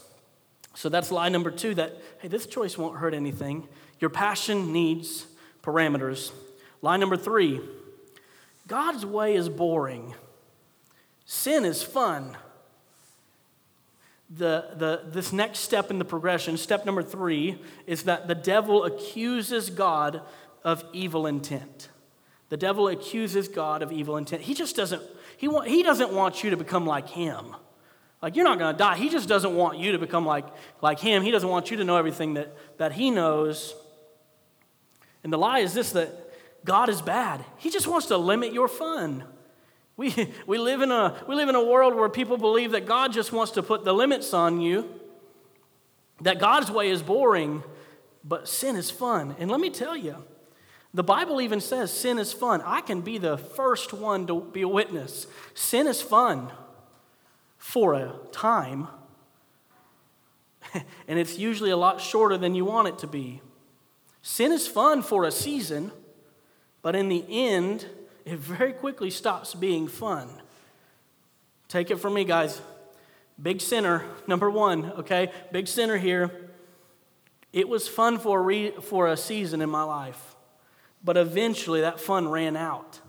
So 0.76 0.90
that's 0.90 1.12
lie 1.12 1.30
number 1.30 1.52
two 1.52 1.76
that, 1.76 1.98
hey, 2.20 2.28
this 2.28 2.46
choice 2.46 2.78
won't 2.78 2.98
hurt 2.98 3.14
anything. 3.14 3.68
Your 4.00 4.10
passion 4.10 4.72
needs 4.72 5.26
parameters. 5.64 6.32
Lie 6.82 6.98
number 6.98 7.18
three 7.18 7.62
God's 8.68 9.06
way 9.06 9.36
is 9.36 9.50
boring, 9.50 10.14
sin 11.26 11.66
is 11.66 11.84
fun 11.84 12.38
the, 14.30 14.70
the, 14.76 15.02
this 15.06 15.34
next 15.34 15.60
step 15.60 15.90
in 15.90 15.98
the 15.98 16.06
progression, 16.06 16.58
step 16.58 16.86
number 16.86 17.02
three, 17.02 17.60
is 17.88 18.04
that 18.04 18.28
the 18.28 18.36
devil 18.36 18.84
accuses 18.84 19.70
God 19.70 20.22
of 20.64 20.84
evil 20.94 21.26
intent. 21.26 21.90
The 22.50 22.58
devil 22.58 22.88
accuses 22.88 23.48
God 23.48 23.82
of 23.82 23.92
evil 23.92 24.18
intent. 24.18 24.42
He 24.42 24.54
just 24.54 24.76
doesn't, 24.76 25.02
he, 25.38 25.48
want, 25.48 25.68
he 25.68 25.84
doesn't 25.84 26.12
want 26.12 26.44
you 26.44 26.50
to 26.50 26.58
become 26.58 26.86
like 26.86 27.08
him. 27.08 27.56
Like, 28.22 28.36
you're 28.36 28.44
not 28.44 28.60
going 28.60 28.74
to 28.74 28.78
die. 28.78 28.98
He 28.98 29.10
just 29.10 29.30
doesn't 29.30 29.56
want 29.56 29.78
you 29.78 29.94
to 29.94 30.00
become 30.00 30.26
like, 30.26 30.46
like 30.82 31.00
him. 31.00 31.24
He 31.24 31.32
doesn't 31.32 31.48
want 31.48 31.72
you 31.72 31.78
to 31.78 31.84
know 31.84 31.96
everything 31.96 32.34
that, 32.34 32.54
that 32.78 32.92
he 32.92 33.12
knows. 33.12 33.76
And 35.24 35.32
the 35.32 35.38
lie 35.38 35.60
is 35.60 35.74
this 35.74 35.92
that 35.92 36.10
God 36.66 36.90
is 36.90 37.02
bad. 37.02 37.46
He 37.58 37.70
just 37.70 37.88
wants 37.88 38.08
to 38.08 38.18
limit 38.18 38.52
your 38.52 38.68
fun. 38.68 39.24
We, 39.96 40.34
we, 40.48 40.58
live 40.58 40.82
in 40.82 40.92
a, 40.92 41.22
we 41.28 41.36
live 41.36 41.50
in 41.50 41.56
a 41.56 41.64
world 41.64 41.94
where 41.94 42.08
people 42.10 42.38
believe 42.38 42.72
that 42.72 42.86
God 42.86 43.12
just 43.12 43.32
wants 43.32 43.52
to 43.54 43.64
put 43.64 43.84
the 43.84 43.94
limits 43.94 44.34
on 44.34 44.62
you, 44.62 44.90
that 46.22 46.40
God's 46.40 46.72
way 46.72 46.90
is 46.90 47.02
boring, 47.02 47.64
but 48.24 48.48
sin 48.48 48.76
is 48.78 48.90
fun. 48.90 49.36
And 49.40 49.52
let 49.52 49.60
me 49.60 49.70
tell 49.70 49.98
you, 49.98 50.16
the 50.94 51.04
Bible 51.04 51.40
even 51.42 51.62
says 51.62 51.92
sin 51.94 52.18
is 52.18 52.34
fun. 52.34 52.62
I 52.66 52.82
can 52.82 53.02
be 53.02 53.18
the 53.18 53.38
first 53.38 53.94
one 53.94 54.26
to 54.28 54.42
be 54.42 54.62
a 54.62 54.68
witness. 54.68 55.28
Sin 55.54 55.88
is 55.88 56.02
fun 56.02 56.52
for 57.58 57.94
a 57.94 58.16
time, 58.32 58.88
and 61.08 61.20
it's 61.20 61.38
usually 61.38 61.70
a 61.70 61.78
lot 61.78 62.02
shorter 62.02 62.38
than 62.38 62.56
you 62.56 62.66
want 62.66 62.88
it 62.88 62.98
to 63.00 63.08
be. 63.08 63.42
Sin 64.22 64.52
is 64.52 64.68
fun 64.68 65.02
for 65.02 65.26
a 65.26 65.32
season, 65.32 65.92
but 66.82 66.96
in 66.96 67.10
the 67.10 67.24
end, 67.30 67.86
it 68.26 68.38
very 68.38 68.74
quickly 68.74 69.10
stops 69.10 69.54
being 69.54 69.88
fun. 69.88 70.30
Take 71.68 71.92
it 71.92 71.98
from 71.98 72.16
me, 72.16 72.26
guys. 72.26 72.62
Big 73.42 73.62
sinner, 73.62 74.04
number 74.28 74.50
one, 74.50 74.92
okay? 74.94 75.32
Big 75.52 75.68
sinner 75.68 75.98
here. 75.98 76.32
It 77.54 77.68
was 77.68 77.88
fun 77.88 78.20
for 78.20 78.40
a, 78.40 78.42
re- 78.42 78.72
for 78.82 79.08
a 79.08 79.18
season 79.18 79.62
in 79.62 79.70
my 79.70 79.84
life, 79.84 80.36
but 81.04 81.18
eventually 81.18 81.82
that 81.82 82.00
fun 82.00 82.28
ran 82.28 82.56
out. 82.56 83.00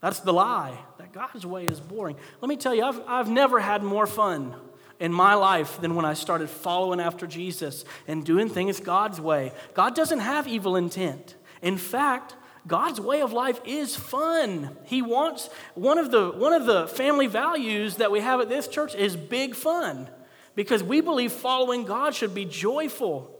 That's 0.00 0.20
the 0.20 0.32
lie, 0.32 0.78
that 0.98 1.12
God's 1.12 1.46
way 1.46 1.66
is 1.66 1.80
boring. 1.80 2.16
Let 2.40 2.48
me 2.48 2.56
tell 2.56 2.74
you, 2.74 2.84
I've, 2.84 3.00
I've 3.06 3.30
never 3.30 3.58
had 3.58 3.82
more 3.82 4.06
fun 4.06 4.54
in 5.00 5.12
my 5.12 5.34
life 5.34 5.80
than 5.80 5.94
when 5.94 6.04
I 6.04 6.14
started 6.14 6.48
following 6.48 7.00
after 7.00 7.26
Jesus 7.26 7.84
and 8.06 8.24
doing 8.24 8.48
things 8.48 8.80
God's 8.80 9.20
way. 9.20 9.52
God 9.74 9.94
doesn't 9.94 10.20
have 10.20 10.46
evil 10.48 10.76
intent. 10.76 11.34
In 11.62 11.76
fact, 11.76 12.34
God's 12.66 13.00
way 13.00 13.20
of 13.20 13.32
life 13.32 13.60
is 13.64 13.94
fun. 13.94 14.76
He 14.84 15.00
wants 15.00 15.48
one 15.74 15.98
of 15.98 16.10
the 16.10 16.30
one 16.30 16.52
of 16.52 16.66
the 16.66 16.88
family 16.88 17.28
values 17.28 17.96
that 17.96 18.10
we 18.10 18.20
have 18.20 18.40
at 18.40 18.48
this 18.48 18.66
church 18.66 18.94
is 18.94 19.14
big 19.16 19.54
fun 19.54 20.10
because 20.56 20.82
we 20.82 21.00
believe 21.00 21.30
following 21.30 21.84
God 21.84 22.14
should 22.14 22.34
be 22.34 22.44
joyful. 22.44 23.35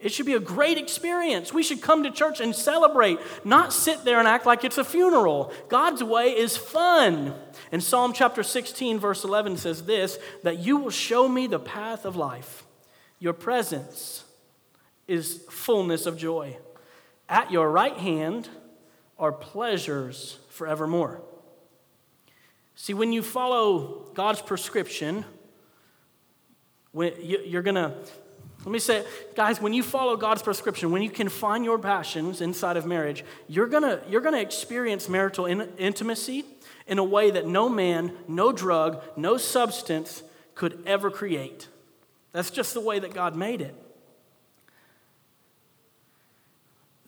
It 0.00 0.12
should 0.12 0.24
be 0.24 0.34
a 0.34 0.40
great 0.40 0.78
experience. 0.78 1.52
We 1.52 1.62
should 1.62 1.82
come 1.82 2.04
to 2.04 2.10
church 2.10 2.40
and 2.40 2.54
celebrate, 2.54 3.18
not 3.44 3.72
sit 3.72 4.02
there 4.04 4.18
and 4.18 4.26
act 4.26 4.46
like 4.46 4.64
it's 4.64 4.78
a 4.78 4.84
funeral. 4.84 5.52
God's 5.68 6.02
way 6.02 6.36
is 6.36 6.56
fun. 6.56 7.34
And 7.70 7.82
Psalm 7.82 8.14
chapter 8.14 8.42
16, 8.42 8.98
verse 8.98 9.24
11 9.24 9.58
says 9.58 9.84
this 9.84 10.18
that 10.42 10.58
you 10.58 10.78
will 10.78 10.90
show 10.90 11.28
me 11.28 11.46
the 11.46 11.58
path 11.58 12.06
of 12.06 12.16
life. 12.16 12.64
Your 13.18 13.34
presence 13.34 14.24
is 15.06 15.44
fullness 15.50 16.06
of 16.06 16.16
joy. 16.16 16.56
At 17.28 17.52
your 17.52 17.70
right 17.70 17.96
hand 17.96 18.48
are 19.18 19.32
pleasures 19.32 20.38
forevermore. 20.48 21.20
See, 22.74 22.94
when 22.94 23.12
you 23.12 23.22
follow 23.22 24.06
God's 24.14 24.40
prescription, 24.40 25.26
when 26.92 27.12
you're 27.20 27.62
going 27.62 27.74
to, 27.74 27.94
let 28.64 28.72
me 28.72 28.78
say, 28.78 29.04
guys, 29.34 29.60
when 29.60 29.72
you 29.72 29.82
follow 29.82 30.16
God's 30.16 30.42
prescription, 30.42 30.90
when 30.90 31.02
you 31.02 31.10
confine 31.10 31.64
your 31.64 31.78
passions 31.78 32.40
inside 32.40 32.76
of 32.76 32.84
marriage, 32.84 33.24
you're 33.48 33.66
going 33.66 33.82
to, 33.82 34.02
you're 34.08 34.20
to 34.20 34.40
experience 34.40 35.08
marital 35.08 35.46
in, 35.46 35.62
intimacy 35.78 36.44
in 36.86 36.98
a 36.98 37.04
way 37.04 37.30
that 37.30 37.46
no 37.46 37.68
man, 37.68 38.12
no 38.28 38.52
drug, 38.52 39.02
no 39.16 39.38
substance 39.38 40.22
could 40.54 40.82
ever 40.86 41.10
create. 41.10 41.68
That's 42.32 42.50
just 42.50 42.74
the 42.74 42.80
way 42.80 42.98
that 42.98 43.14
God 43.14 43.34
made 43.34 43.62
it. 43.62 43.74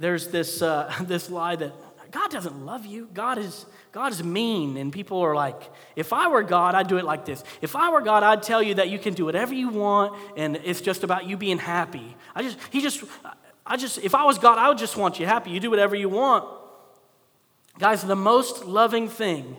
there's 0.03 0.29
this, 0.29 0.61
uh, 0.61 0.93
this 1.03 1.31
lie 1.31 1.57
that 1.57 1.73
God 2.13 2.31
doesn't 2.31 2.65
love 2.67 2.85
you. 2.85 3.09
God 3.15 3.39
is, 3.39 3.65
God 3.91 4.13
is 4.13 4.23
mean. 4.23 4.77
And 4.77 4.93
people 4.93 5.21
are 5.21 5.35
like, 5.35 5.61
if 5.97 6.13
I 6.13 6.29
were 6.29 6.43
God, 6.43 6.75
I'd 6.75 6.87
do 6.87 6.99
it 6.99 7.05
like 7.05 7.25
this. 7.25 7.43
If 7.63 7.75
I 7.75 7.91
were 7.91 8.03
God, 8.03 8.23
I'd 8.23 8.43
tell 8.43 8.63
you 8.63 8.75
that 8.75 8.91
you 8.91 8.99
can 8.99 9.15
do 9.15 9.25
whatever 9.25 9.55
you 9.55 9.71
want 9.71 10.19
and 10.37 10.57
it's 10.63 10.83
just 10.83 11.05
about 11.05 11.27
you 11.27 11.39
being 11.39 11.59
happy. 11.59 12.15
I 12.35 12.43
just, 12.43 12.59
he 12.71 12.83
just, 12.83 13.03
I 13.65 13.79
just, 13.79 13.99
if 13.99 14.15
I 14.15 14.25
was 14.25 14.39
God, 14.39 14.59
I 14.59 14.69
would 14.69 14.79
just 14.79 14.97
want 14.97 15.19
you 15.19 15.27
happy. 15.27 15.51
You 15.51 15.59
do 15.59 15.71
whatever 15.71 15.97
you 15.97 16.11
want. 16.11 16.45
Guys, 17.79 18.03
the 18.03 18.15
most 18.15 18.67
loving 18.67 19.09
thing 19.09 19.57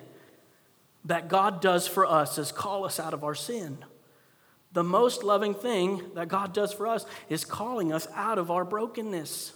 that 1.05 1.27
God 1.27 1.59
does 1.59 1.87
for 1.87 2.05
us 2.05 2.37
is 2.37 2.51
call 2.51 2.85
us 2.85 2.99
out 2.99 3.15
of 3.15 3.23
our 3.23 3.35
sin. 3.35 3.79
The 4.73 4.83
most 4.83 5.23
loving 5.23 5.55
thing 5.55 6.03
that 6.13 6.27
God 6.27 6.53
does 6.53 6.71
for 6.71 6.87
us 6.87 7.05
is 7.29 7.45
calling 7.45 7.91
us 7.91 8.07
out 8.13 8.37
of 8.37 8.51
our 8.51 8.63
brokenness. 8.63 9.53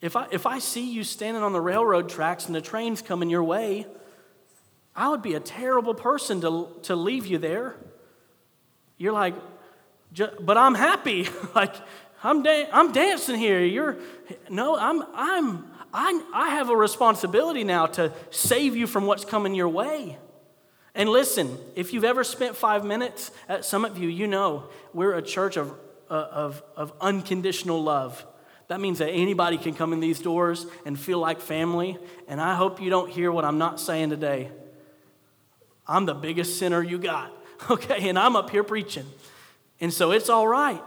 If 0.00 0.14
I, 0.14 0.26
if 0.30 0.46
I 0.46 0.58
see 0.60 0.90
you 0.90 1.02
standing 1.02 1.42
on 1.42 1.52
the 1.52 1.60
railroad 1.60 2.08
tracks 2.08 2.46
and 2.46 2.54
the 2.54 2.60
train's 2.60 3.02
coming 3.02 3.30
your 3.30 3.42
way, 3.42 3.86
I 4.94 5.08
would 5.08 5.22
be 5.22 5.34
a 5.34 5.40
terrible 5.40 5.94
person 5.94 6.40
to, 6.42 6.68
to 6.84 6.96
leave 6.96 7.26
you 7.26 7.38
there. 7.38 7.76
You're 8.96 9.12
like, 9.12 9.34
but 10.40 10.56
I'm 10.56 10.74
happy. 10.74 11.28
like, 11.54 11.74
I'm, 12.22 12.42
da- 12.42 12.68
I'm 12.72 12.92
dancing 12.92 13.38
here. 13.38 13.64
You're, 13.64 13.96
no, 14.48 14.76
I'm, 14.76 15.02
I'm, 15.14 15.70
I, 15.92 16.22
I 16.34 16.50
have 16.50 16.70
a 16.70 16.76
responsibility 16.76 17.64
now 17.64 17.86
to 17.86 18.12
save 18.30 18.76
you 18.76 18.86
from 18.86 19.06
what's 19.06 19.24
coming 19.24 19.54
your 19.54 19.68
way. 19.68 20.18
And 20.94 21.08
listen, 21.08 21.56
if 21.76 21.92
you've 21.92 22.04
ever 22.04 22.24
spent 22.24 22.56
five 22.56 22.84
minutes 22.84 23.30
at 23.48 23.64
Summit 23.64 23.92
View, 23.92 24.08
you 24.08 24.26
know 24.26 24.64
we're 24.92 25.14
a 25.14 25.22
church 25.22 25.56
of, 25.56 25.72
uh, 26.10 26.26
of, 26.32 26.62
of 26.76 26.92
unconditional 27.00 27.82
love. 27.82 28.26
That 28.68 28.80
means 28.80 28.98
that 28.98 29.08
anybody 29.08 29.56
can 29.56 29.74
come 29.74 29.92
in 29.92 30.00
these 30.00 30.20
doors 30.20 30.66
and 30.84 30.98
feel 30.98 31.18
like 31.18 31.40
family. 31.40 31.98
And 32.28 32.40
I 32.40 32.54
hope 32.54 32.80
you 32.80 32.90
don't 32.90 33.10
hear 33.10 33.32
what 33.32 33.44
I'm 33.44 33.58
not 33.58 33.80
saying 33.80 34.10
today. 34.10 34.50
I'm 35.86 36.04
the 36.04 36.14
biggest 36.14 36.58
sinner 36.58 36.82
you 36.82 36.98
got, 36.98 37.32
okay? 37.70 38.08
And 38.10 38.18
I'm 38.18 38.36
up 38.36 38.50
here 38.50 38.62
preaching. 38.62 39.06
And 39.80 39.92
so 39.92 40.12
it's 40.12 40.28
all 40.28 40.46
right. 40.46 40.82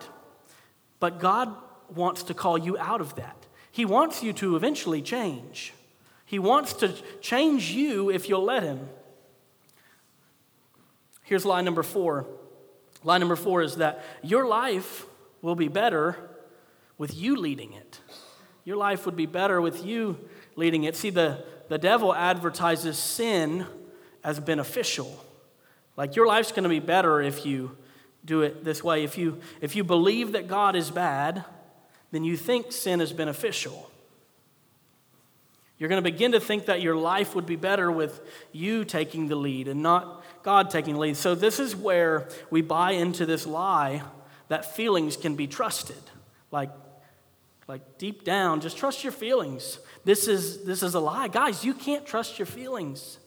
But 0.99 1.19
God 1.19 1.53
wants 1.95 2.23
to 2.23 2.35
call 2.35 2.57
you 2.57 2.77
out 2.77 3.01
of 3.01 3.15
that. 3.15 3.35
He 3.71 3.85
wants 3.85 4.21
you 4.21 4.31
to 4.33 4.55
eventually 4.55 5.01
change. 5.01 5.73
He 6.25 6.37
wants 6.37 6.73
to 6.73 6.93
change 7.19 7.71
you 7.71 8.11
if 8.11 8.29
you'll 8.29 8.43
let 8.43 8.61
Him. 8.61 8.87
Here's 11.23 11.45
line 11.45 11.65
number 11.65 11.81
four. 11.81 12.27
Line 13.03 13.21
number 13.21 13.35
four 13.35 13.63
is 13.63 13.77
that 13.77 14.03
your 14.21 14.45
life 14.45 15.05
will 15.41 15.55
be 15.55 15.67
better 15.67 16.30
with 17.01 17.17
you 17.17 17.35
leading 17.35 17.73
it. 17.73 17.99
Your 18.63 18.77
life 18.77 19.07
would 19.07 19.15
be 19.15 19.25
better 19.25 19.59
with 19.59 19.83
you 19.83 20.19
leading 20.55 20.83
it. 20.83 20.95
See, 20.95 21.09
the, 21.09 21.43
the 21.67 21.79
devil 21.79 22.13
advertises 22.13 22.95
sin 22.95 23.65
as 24.23 24.39
beneficial. 24.39 25.25
Like 25.97 26.15
your 26.15 26.27
life's 26.27 26.51
going 26.51 26.61
to 26.61 26.69
be 26.69 26.79
better 26.79 27.19
if 27.19 27.43
you 27.43 27.75
do 28.23 28.43
it 28.43 28.63
this 28.63 28.83
way. 28.83 29.03
If 29.03 29.17
you, 29.17 29.39
if 29.61 29.75
you 29.75 29.83
believe 29.83 30.33
that 30.33 30.47
God 30.47 30.75
is 30.75 30.91
bad, 30.91 31.43
then 32.11 32.23
you 32.23 32.37
think 32.37 32.71
sin 32.71 33.01
is 33.01 33.11
beneficial. 33.11 33.89
You're 35.79 35.89
going 35.89 36.03
to 36.03 36.11
begin 36.11 36.33
to 36.33 36.39
think 36.39 36.67
that 36.67 36.83
your 36.83 36.95
life 36.95 37.33
would 37.33 37.47
be 37.47 37.55
better 37.55 37.91
with 37.91 38.21
you 38.51 38.85
taking 38.85 39.27
the 39.27 39.35
lead 39.35 39.67
and 39.67 39.81
not 39.81 40.23
God 40.43 40.69
taking 40.69 40.93
the 40.93 40.99
lead. 40.99 41.17
So, 41.17 41.33
this 41.33 41.59
is 41.59 41.75
where 41.75 42.29
we 42.51 42.61
buy 42.61 42.91
into 42.91 43.25
this 43.25 43.47
lie 43.47 44.03
that 44.49 44.75
feelings 44.75 45.17
can 45.17 45.35
be 45.35 45.47
trusted. 45.47 45.97
Like, 46.51 46.69
like 47.71 47.97
deep 47.97 48.25
down, 48.25 48.59
just 48.59 48.77
trust 48.77 49.01
your 49.01 49.13
feelings. 49.13 49.79
This 50.03 50.27
is, 50.27 50.65
this 50.65 50.83
is 50.83 50.93
a 50.93 50.99
lie. 50.99 51.29
Guys, 51.29 51.63
you 51.63 51.73
can't 51.73 52.05
trust 52.05 52.37
your 52.37 52.45
feelings. 52.45 53.17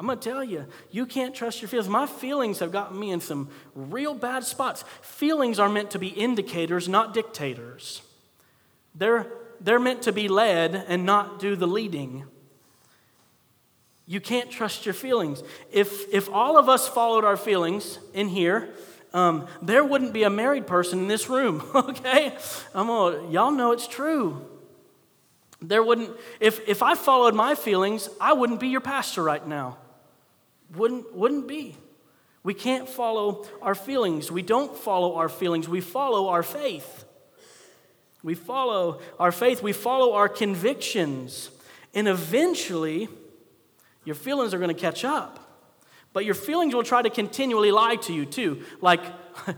I'm 0.00 0.06
going 0.06 0.18
to 0.18 0.30
tell 0.30 0.42
you, 0.42 0.64
you 0.90 1.04
can't 1.04 1.34
trust 1.34 1.60
your 1.60 1.68
feelings. 1.68 1.90
My 1.90 2.06
feelings 2.06 2.60
have 2.60 2.72
gotten 2.72 2.98
me 2.98 3.10
in 3.10 3.20
some 3.20 3.50
real 3.74 4.14
bad 4.14 4.44
spots. 4.44 4.86
Feelings 5.02 5.58
are 5.58 5.68
meant 5.68 5.90
to 5.90 5.98
be 5.98 6.08
indicators, 6.08 6.88
not 6.88 7.12
dictators. 7.12 8.00
They're, 8.94 9.26
they're 9.60 9.78
meant 9.78 10.00
to 10.04 10.12
be 10.12 10.28
led 10.28 10.74
and 10.88 11.04
not 11.04 11.38
do 11.38 11.54
the 11.54 11.66
leading. 11.66 12.24
You 14.06 14.22
can't 14.22 14.50
trust 14.50 14.86
your 14.86 14.94
feelings. 14.94 15.42
If, 15.70 16.10
if 16.10 16.30
all 16.30 16.56
of 16.56 16.70
us 16.70 16.88
followed 16.88 17.24
our 17.24 17.36
feelings 17.36 17.98
in 18.14 18.28
here, 18.28 18.70
um, 19.14 19.46
there 19.62 19.84
wouldn't 19.84 20.12
be 20.12 20.24
a 20.24 20.30
married 20.30 20.66
person 20.66 20.98
in 20.98 21.08
this 21.08 21.30
room, 21.30 21.64
okay? 21.74 22.36
I'm 22.74 22.88
y'all 23.30 23.52
know 23.52 23.72
it's 23.72 23.86
true. 23.86 24.44
There 25.62 25.82
wouldn't, 25.82 26.10
if, 26.40 26.68
if 26.68 26.82
I 26.82 26.96
followed 26.96 27.34
my 27.34 27.54
feelings, 27.54 28.10
I 28.20 28.32
wouldn't 28.34 28.60
be 28.60 28.68
your 28.68 28.80
pastor 28.80 29.22
right 29.22 29.46
now. 29.46 29.78
Wouldn't, 30.74 31.14
wouldn't 31.14 31.46
be. 31.46 31.76
We 32.42 32.54
can't 32.54 32.88
follow 32.88 33.46
our 33.62 33.74
feelings. 33.74 34.30
We 34.30 34.42
don't 34.42 34.76
follow 34.76 35.14
our 35.14 35.28
feelings. 35.28 35.68
We 35.68 35.80
follow 35.80 36.28
our 36.28 36.42
faith. 36.42 37.04
We 38.22 38.34
follow 38.34 39.00
our 39.18 39.32
faith. 39.32 39.62
We 39.62 39.72
follow 39.72 40.14
our 40.14 40.28
convictions. 40.28 41.50
And 41.94 42.08
eventually, 42.08 43.08
your 44.04 44.16
feelings 44.16 44.52
are 44.52 44.58
going 44.58 44.74
to 44.74 44.80
catch 44.80 45.04
up. 45.04 45.43
But 46.14 46.24
your 46.24 46.34
feelings 46.34 46.74
will 46.74 46.84
try 46.84 47.02
to 47.02 47.10
continually 47.10 47.70
lie 47.70 47.96
to 47.96 48.14
you, 48.14 48.24
too. 48.24 48.62
Like, 48.80 49.02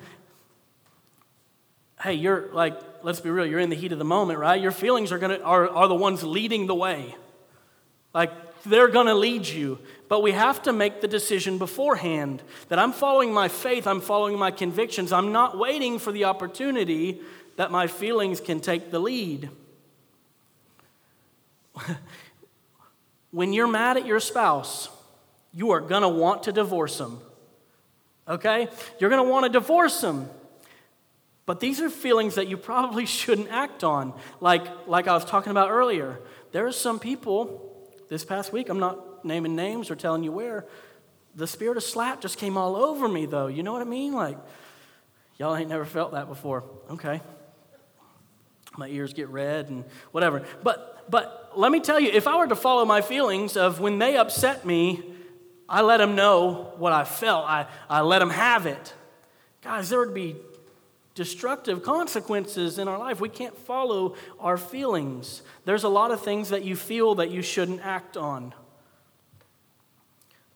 hey, 2.02 2.14
you're 2.14 2.48
like, 2.52 2.80
let's 3.04 3.20
be 3.20 3.30
real, 3.30 3.46
you're 3.46 3.60
in 3.60 3.70
the 3.70 3.76
heat 3.76 3.92
of 3.92 3.98
the 3.98 4.04
moment, 4.04 4.40
right? 4.40 4.60
Your 4.60 4.72
feelings 4.72 5.12
are, 5.12 5.18
gonna, 5.18 5.38
are, 5.38 5.68
are 5.68 5.86
the 5.86 5.94
ones 5.94 6.24
leading 6.24 6.66
the 6.66 6.74
way. 6.74 7.14
Like, 8.12 8.32
they're 8.64 8.88
to 8.88 9.14
lead 9.14 9.46
you. 9.46 9.78
But 10.08 10.22
we 10.22 10.32
have 10.32 10.62
to 10.62 10.72
make 10.72 11.00
the 11.00 11.08
decision 11.08 11.58
beforehand 11.58 12.42
that 12.68 12.78
I'm 12.78 12.92
following 12.92 13.32
my 13.32 13.48
faith, 13.48 13.86
I'm 13.86 14.00
following 14.00 14.38
my 14.38 14.50
convictions. 14.50 15.12
I'm 15.12 15.32
not 15.32 15.58
waiting 15.58 15.98
for 15.98 16.10
the 16.10 16.24
opportunity 16.24 17.20
that 17.56 17.70
my 17.70 17.86
feelings 17.86 18.40
can 18.40 18.60
take 18.60 18.90
the 18.90 18.98
lead. 18.98 19.50
when 23.30 23.52
you're 23.52 23.68
mad 23.68 23.98
at 23.98 24.06
your 24.06 24.20
spouse, 24.20 24.88
you 25.56 25.70
are 25.70 25.80
going 25.80 26.02
to 26.02 26.08
want 26.08 26.42
to 26.42 26.52
divorce 26.52 26.98
them. 26.98 27.18
Okay? 28.28 28.68
You're 29.00 29.08
going 29.08 29.24
to 29.24 29.28
want 29.28 29.46
to 29.46 29.48
divorce 29.50 30.02
them. 30.02 30.28
But 31.46 31.60
these 31.60 31.80
are 31.80 31.88
feelings 31.88 32.34
that 32.34 32.46
you 32.46 32.58
probably 32.58 33.06
shouldn't 33.18 33.50
act 33.50 33.82
on. 33.82 34.12
Like, 34.38 34.86
like 34.86 35.08
I 35.08 35.14
was 35.14 35.24
talking 35.24 35.50
about 35.50 35.70
earlier. 35.70 36.20
There 36.52 36.66
are 36.66 36.72
some 36.72 36.98
people 37.00 37.72
this 38.10 38.22
past 38.24 38.52
week, 38.52 38.68
I'm 38.68 38.78
not 38.78 39.24
naming 39.24 39.56
names 39.56 39.90
or 39.90 39.96
telling 39.96 40.22
you 40.22 40.30
where, 40.30 40.66
the 41.34 41.46
spirit 41.46 41.76
of 41.76 41.82
slap 41.82 42.20
just 42.20 42.38
came 42.38 42.56
all 42.56 42.76
over 42.76 43.08
me, 43.08 43.24
though. 43.26 43.46
You 43.46 43.62
know 43.62 43.72
what 43.72 43.82
I 43.82 43.86
mean? 43.86 44.12
Like, 44.12 44.38
y'all 45.38 45.56
ain't 45.56 45.70
never 45.70 45.86
felt 45.86 46.12
that 46.12 46.28
before. 46.28 46.64
Okay. 46.90 47.22
My 48.76 48.88
ears 48.88 49.14
get 49.14 49.28
red 49.28 49.70
and 49.70 49.84
whatever. 50.12 50.44
But, 50.62 51.10
but 51.10 51.52
let 51.56 51.72
me 51.72 51.80
tell 51.80 51.98
you, 51.98 52.10
if 52.10 52.26
I 52.26 52.36
were 52.36 52.46
to 52.46 52.56
follow 52.56 52.84
my 52.84 53.00
feelings 53.00 53.56
of 53.56 53.80
when 53.80 53.98
they 53.98 54.18
upset 54.18 54.66
me, 54.66 55.15
I 55.68 55.83
let 55.83 55.98
them 55.98 56.14
know 56.14 56.72
what 56.76 56.92
I 56.92 57.05
felt, 57.05 57.46
I, 57.46 57.66
I 57.88 58.00
let 58.02 58.20
them 58.20 58.31
have 58.31 58.66
it. 58.66 58.94
Guys, 59.62 59.88
there 59.88 59.98
would 59.98 60.14
be 60.14 60.37
destructive 61.16 61.83
consequences 61.83 62.79
in 62.79 62.87
our 62.87 62.98
life. 62.98 63.20
We 63.20 63.31
can't 63.31 63.57
follow 63.57 64.14
our 64.38 64.57
feelings. 64.57 65.42
There's 65.64 65.83
a 65.83 65.88
lot 65.88 66.11
of 66.12 66.20
things 66.20 66.50
that 66.50 66.62
you 66.62 66.76
feel 66.76 67.16
that 67.16 67.31
you 67.31 67.42
shouldn't 67.42 67.85
act 67.85 68.16
on. 68.16 68.55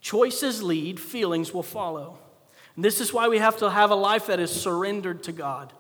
Choices 0.00 0.62
lead, 0.62 1.00
feelings 1.00 1.52
will 1.52 1.62
follow. 1.62 2.18
And 2.76 2.84
this 2.84 3.00
is 3.00 3.12
why 3.12 3.28
we 3.28 3.38
have 3.38 3.56
to 3.58 3.70
have 3.70 3.90
a 3.90 3.96
life 3.96 4.26
that 4.26 4.38
is 4.38 4.50
surrendered 4.50 5.24
to 5.24 5.32
God. 5.32 5.72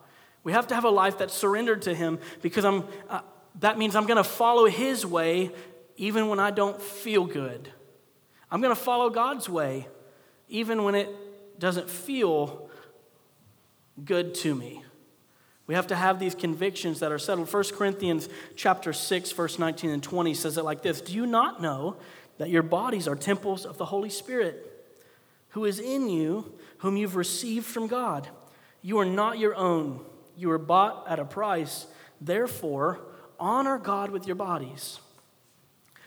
We 0.42 0.52
have 0.52 0.66
to 0.68 0.74
have 0.74 0.84
a 0.84 0.90
life 0.90 1.18
that's 1.18 1.34
surrendered 1.34 1.82
to 1.82 1.94
Him 1.94 2.18
because 2.42 2.64
I'm, 2.64 2.84
uh, 3.08 3.20
that 3.60 3.78
means 3.78 3.94
I'm 3.94 4.06
going 4.06 4.16
to 4.16 4.24
follow 4.24 4.66
His 4.66 5.04
way 5.06 5.50
even 5.96 6.28
when 6.28 6.40
I 6.40 6.50
don't 6.50 6.80
feel 6.80 7.26
good. 7.26 7.70
I'm 8.50 8.60
going 8.60 8.74
to 8.74 8.80
follow 8.80 9.10
God's 9.10 9.48
way 9.48 9.86
even 10.48 10.82
when 10.82 10.94
it 10.94 11.60
doesn't 11.60 11.88
feel 11.88 12.68
good 14.04 14.34
to 14.34 14.54
me. 14.54 14.82
We 15.66 15.74
have 15.74 15.86
to 15.88 15.96
have 15.96 16.18
these 16.18 16.34
convictions 16.34 16.98
that 16.98 17.12
are 17.12 17.18
settled. 17.18 17.52
1 17.52 17.64
Corinthians 17.74 18.28
chapter 18.56 18.92
6 18.92 19.32
verse 19.32 19.58
19 19.58 19.90
and 19.90 20.02
20 20.02 20.34
says 20.34 20.58
it 20.58 20.64
like 20.64 20.82
this, 20.82 21.00
"Do 21.00 21.12
you 21.12 21.26
not 21.26 21.62
know 21.62 21.96
that 22.38 22.50
your 22.50 22.64
bodies 22.64 23.06
are 23.06 23.14
temples 23.14 23.64
of 23.64 23.78
the 23.78 23.84
Holy 23.84 24.10
Spirit, 24.10 24.66
who 25.50 25.64
is 25.64 25.78
in 25.78 26.08
you, 26.08 26.58
whom 26.78 26.96
you've 26.96 27.14
received 27.14 27.66
from 27.66 27.86
God? 27.86 28.28
You 28.82 28.98
are 28.98 29.04
not 29.04 29.38
your 29.38 29.54
own. 29.54 30.04
You 30.36 30.48
were 30.48 30.58
bought 30.58 31.06
at 31.06 31.20
a 31.20 31.24
price. 31.24 31.86
Therefore, 32.20 33.00
honor 33.38 33.78
God 33.78 34.10
with 34.10 34.26
your 34.26 34.36
bodies." 34.36 34.98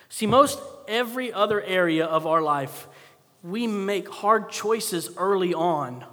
See, 0.09 0.27
most 0.27 0.59
every 0.87 1.31
other 1.33 1.61
area 1.61 2.05
of 2.05 2.27
our 2.27 2.41
life, 2.41 2.87
we 3.43 3.67
make 3.67 4.09
hard 4.09 4.49
choices 4.49 5.09
early 5.17 5.53
on 5.53 6.05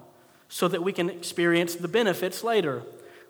so 0.48 0.66
that 0.68 0.82
we 0.82 0.92
can 0.92 1.08
experience 1.08 1.76
the 1.76 1.88
benefits 1.88 2.42
later. 2.42 2.82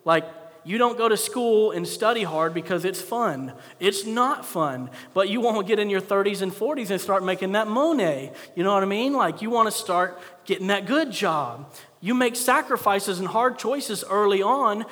Like, 0.05 0.25
you 0.63 0.77
don't 0.77 0.97
go 0.97 1.09
to 1.09 1.17
school 1.17 1.71
and 1.71 1.87
study 1.87 2.23
hard 2.23 2.53
because 2.53 2.85
it's 2.85 3.01
fun. 3.01 3.53
It's 3.79 4.05
not 4.05 4.45
fun. 4.45 4.91
But 5.13 5.29
you 5.29 5.41
won't 5.41 5.67
get 5.67 5.79
in 5.79 5.89
your 5.89 6.01
30s 6.01 6.41
and 6.41 6.51
40s 6.51 6.91
and 6.91 7.01
start 7.01 7.23
making 7.23 7.53
that 7.53 7.67
money. 7.67 8.31
You 8.55 8.63
know 8.63 8.73
what 8.73 8.83
I 8.83 8.87
mean? 8.87 9.13
Like, 9.13 9.41
you 9.41 9.49
want 9.49 9.67
to 9.67 9.71
start 9.71 10.19
getting 10.45 10.67
that 10.67 10.85
good 10.85 11.11
job. 11.11 11.73
You 11.99 12.13
make 12.13 12.35
sacrifices 12.35 13.19
and 13.19 13.27
hard 13.27 13.57
choices 13.57 14.03
early 14.07 14.43
on 14.43 14.85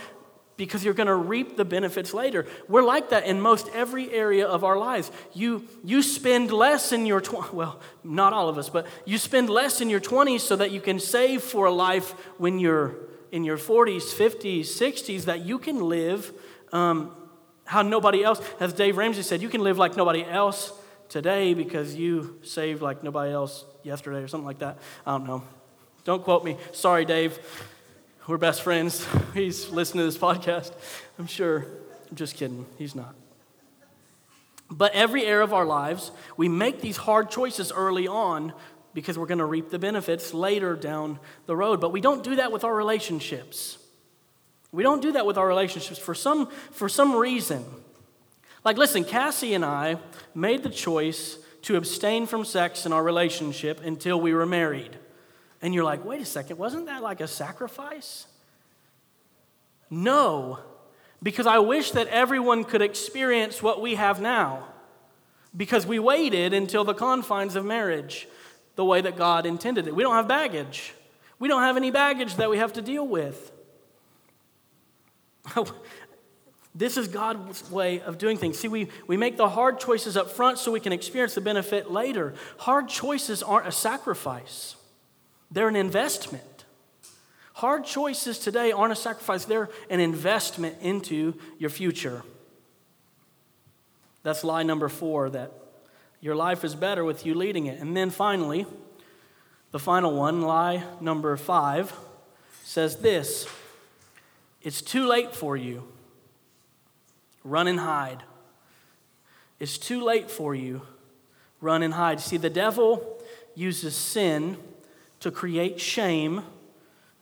because 0.59 0.83
you're 0.83 0.93
going 0.93 1.07
to 1.07 1.15
reap 1.15 1.55
the 1.55 1.63
benefits 1.63 2.13
later. 2.13 2.45
We're 2.67 2.83
like 2.83 3.11
that 3.11 3.25
in 3.25 3.39
most 3.39 3.69
every 3.73 4.11
area 4.11 4.45
of 4.45 4.65
our 4.65 4.77
lives. 4.77 5.09
You, 5.33 5.65
you 5.85 6.01
spend 6.03 6.51
less 6.51 6.91
in 6.91 7.05
your, 7.05 7.21
tw- 7.21 7.53
well, 7.53 7.79
not 8.03 8.33
all 8.33 8.49
of 8.49 8.57
us, 8.57 8.69
but 8.69 8.85
you 9.05 9.17
spend 9.17 9.49
less 9.49 9.79
in 9.79 9.89
your 9.89 10.01
20s 10.01 10.41
so 10.41 10.57
that 10.57 10.71
you 10.71 10.81
can 10.81 10.99
save 10.99 11.43
for 11.43 11.65
a 11.65 11.71
life 11.71 12.11
when 12.37 12.59
you're 12.59 12.97
in 13.31 13.45
your 13.45 13.57
40s, 13.57 14.13
50s, 14.13 14.63
60s, 14.63 15.23
that 15.23 15.45
you 15.45 15.59
can 15.59 15.79
live 15.79 16.33
um, 16.73 17.15
how 17.63 17.81
nobody 17.81 18.21
else, 18.21 18.41
as 18.59 18.73
Dave 18.73 18.97
Ramsey 18.97 19.21
said, 19.21 19.41
you 19.41 19.47
can 19.47 19.61
live 19.61 19.77
like 19.77 19.95
nobody 19.95 20.25
else 20.25 20.73
today 21.07 21.53
because 21.53 21.95
you 21.95 22.37
saved 22.43 22.81
like 22.81 23.01
nobody 23.01 23.31
else 23.31 23.63
yesterday 23.83 24.17
or 24.17 24.27
something 24.27 24.45
like 24.45 24.59
that. 24.59 24.77
I 25.05 25.11
don't 25.11 25.25
know. 25.25 25.41
Don't 26.03 26.21
quote 26.21 26.43
me. 26.43 26.57
Sorry, 26.73 27.05
Dave. 27.05 27.39
We're 28.29 28.37
best 28.37 28.61
friends. 28.61 29.07
He's 29.33 29.71
listening 29.71 30.03
to 30.03 30.05
this 30.05 30.15
podcast, 30.19 30.71
I'm 31.17 31.25
sure. 31.25 31.65
I'm 32.11 32.15
just 32.15 32.35
kidding. 32.35 32.67
He's 32.77 32.93
not. 32.93 33.15
But 34.69 34.93
every 34.93 35.25
era 35.25 35.43
of 35.43 35.51
our 35.51 35.65
lives, 35.65 36.11
we 36.37 36.47
make 36.47 36.79
these 36.79 36.95
hard 36.95 37.31
choices 37.31 37.71
early 37.71 38.07
on 38.07 38.53
because 38.93 39.17
we're 39.17 39.25
going 39.25 39.39
to 39.39 39.45
reap 39.45 39.71
the 39.71 39.79
benefits 39.79 40.31
later 40.31 40.75
down 40.75 41.17
the 41.47 41.55
road. 41.55 41.81
But 41.81 41.91
we 41.91 42.01
don't 42.01 42.23
do 42.23 42.35
that 42.35 42.51
with 42.51 42.63
our 42.63 42.75
relationships. 42.75 43.79
We 44.71 44.83
don't 44.83 45.01
do 45.01 45.13
that 45.13 45.25
with 45.25 45.39
our 45.39 45.47
relationships 45.47 45.97
for 45.97 46.13
some, 46.13 46.51
for 46.69 46.87
some 46.87 47.15
reason. 47.15 47.65
Like, 48.63 48.77
listen, 48.77 49.05
Cassie 49.05 49.55
and 49.55 49.65
I 49.65 49.97
made 50.35 50.61
the 50.61 50.69
choice 50.69 51.39
to 51.63 51.77
abstain 51.77 52.27
from 52.27 52.45
sex 52.45 52.85
in 52.85 52.93
our 52.93 53.01
relationship 53.01 53.83
until 53.83 54.21
we 54.21 54.35
were 54.35 54.45
married. 54.45 54.99
And 55.61 55.73
you're 55.73 55.83
like, 55.83 56.05
wait 56.05 56.21
a 56.21 56.25
second, 56.25 56.57
wasn't 56.57 56.85
that 56.85 57.03
like 57.03 57.21
a 57.21 57.27
sacrifice? 57.27 58.27
No, 59.89 60.59
because 61.21 61.47
I 61.47 61.59
wish 61.59 61.91
that 61.91 62.07
everyone 62.07 62.63
could 62.63 62.81
experience 62.81 63.61
what 63.61 63.81
we 63.81 63.95
have 63.95 64.21
now. 64.21 64.65
Because 65.55 65.85
we 65.85 65.99
waited 65.99 66.53
until 66.53 66.83
the 66.83 66.93
confines 66.93 67.55
of 67.55 67.65
marriage 67.65 68.27
the 68.75 68.85
way 68.85 69.01
that 69.01 69.17
God 69.17 69.45
intended 69.45 69.87
it. 69.87 69.95
We 69.95 70.03
don't 70.03 70.13
have 70.13 70.27
baggage. 70.27 70.93
We 71.39 71.47
don't 71.47 71.63
have 71.63 71.75
any 71.75 71.91
baggage 71.91 72.35
that 72.35 72.49
we 72.49 72.57
have 72.57 72.73
to 72.73 72.81
deal 72.81 73.05
with. 73.05 73.51
this 76.75 76.97
is 76.97 77.07
God's 77.07 77.69
way 77.71 78.01
of 78.01 78.17
doing 78.17 78.37
things. 78.37 78.59
See, 78.59 78.67
we, 78.67 78.89
we 79.07 79.17
make 79.17 79.37
the 79.37 79.49
hard 79.49 79.79
choices 79.79 80.15
up 80.15 80.31
front 80.31 80.59
so 80.59 80.71
we 80.71 80.79
can 80.79 80.93
experience 80.93 81.35
the 81.35 81.41
benefit 81.41 81.91
later. 81.91 82.35
Hard 82.59 82.87
choices 82.87 83.41
aren't 83.41 83.67
a 83.67 83.71
sacrifice, 83.71 84.75
they're 85.51 85.67
an 85.67 85.75
investment. 85.75 86.65
Hard 87.53 87.85
choices 87.85 88.39
today 88.39 88.71
aren't 88.71 88.93
a 88.93 88.95
sacrifice, 88.95 89.45
they're 89.45 89.69
an 89.89 89.99
investment 89.99 90.77
into 90.81 91.33
your 91.57 91.69
future. 91.69 92.23
That's 94.23 94.43
lie 94.43 94.63
number 94.63 94.89
four 94.89 95.29
that 95.29 95.51
your 96.21 96.35
life 96.35 96.63
is 96.63 96.75
better 96.75 97.03
with 97.03 97.25
you 97.25 97.33
leading 97.33 97.65
it. 97.65 97.79
And 97.79 97.95
then 97.95 98.09
finally, 98.09 98.65
the 99.71 99.79
final 99.79 100.13
one, 100.13 100.41
lie 100.41 100.83
number 100.99 101.35
five, 101.37 101.93
says 102.63 102.97
this 102.97 103.47
It's 104.61 104.81
too 104.81 105.05
late 105.07 105.35
for 105.35 105.55
you. 105.55 105.83
Run 107.43 107.67
and 107.67 107.79
hide. 107.79 108.23
It's 109.59 109.77
too 109.77 110.03
late 110.03 110.29
for 110.29 110.55
you. 110.55 110.81
Run 111.61 111.83
and 111.83 111.93
hide. 111.93 112.19
See, 112.19 112.37
the 112.37 112.49
devil 112.49 113.21
uses 113.55 113.95
sin 113.95 114.57
to 115.19 115.31
create 115.31 115.79
shame 115.79 116.43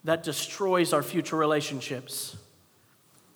that 0.03 0.23
destroys 0.23 0.93
our 0.93 1.03
future 1.03 1.35
relationships. 1.35 2.37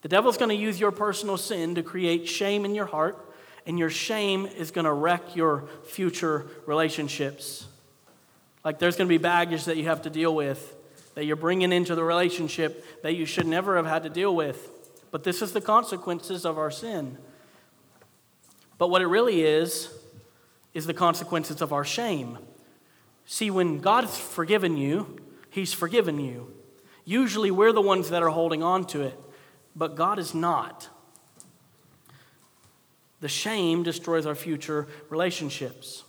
The 0.01 0.07
devil's 0.07 0.37
going 0.37 0.49
to 0.49 0.55
use 0.55 0.79
your 0.79 0.91
personal 0.91 1.37
sin 1.37 1.75
to 1.75 1.83
create 1.83 2.27
shame 2.27 2.65
in 2.65 2.73
your 2.73 2.85
heart, 2.85 3.17
and 3.65 3.77
your 3.77 3.89
shame 3.89 4.45
is 4.45 4.71
going 4.71 4.85
to 4.85 4.93
wreck 4.93 5.35
your 5.35 5.65
future 5.85 6.47
relationships. 6.65 7.67
Like 8.63 8.79
there's 8.79 8.95
going 8.95 9.07
to 9.07 9.13
be 9.13 9.17
baggage 9.17 9.65
that 9.65 9.77
you 9.77 9.85
have 9.85 10.03
to 10.03 10.09
deal 10.09 10.33
with, 10.33 10.75
that 11.15 11.25
you're 11.25 11.35
bringing 11.35 11.71
into 11.71 11.93
the 11.93 12.03
relationship 12.03 13.03
that 13.03 13.15
you 13.15 13.25
should 13.25 13.47
never 13.47 13.75
have 13.75 13.85
had 13.85 14.03
to 14.03 14.09
deal 14.09 14.35
with. 14.35 14.69
But 15.11 15.23
this 15.23 15.41
is 15.41 15.51
the 15.51 15.61
consequences 15.61 16.45
of 16.45 16.57
our 16.57 16.71
sin. 16.71 17.17
But 18.77 18.89
what 18.89 19.01
it 19.01 19.07
really 19.07 19.43
is, 19.43 19.93
is 20.73 20.85
the 20.85 20.93
consequences 20.93 21.61
of 21.61 21.73
our 21.73 21.83
shame. 21.83 22.37
See, 23.25 23.49
when 23.49 23.79
God's 23.79 24.17
forgiven 24.17 24.77
you, 24.77 25.17
He's 25.49 25.73
forgiven 25.73 26.19
you. 26.19 26.53
Usually 27.05 27.51
we're 27.51 27.73
the 27.73 27.81
ones 27.81 28.09
that 28.09 28.23
are 28.23 28.29
holding 28.29 28.63
on 28.63 28.85
to 28.87 29.01
it, 29.01 29.19
but 29.75 29.95
God 29.95 30.19
is 30.19 30.33
not. 30.33 30.87
The 33.19 33.27
shame 33.27 33.83
destroys 33.83 34.25
our 34.25 34.35
future 34.35 34.87
relationships. 35.09 36.03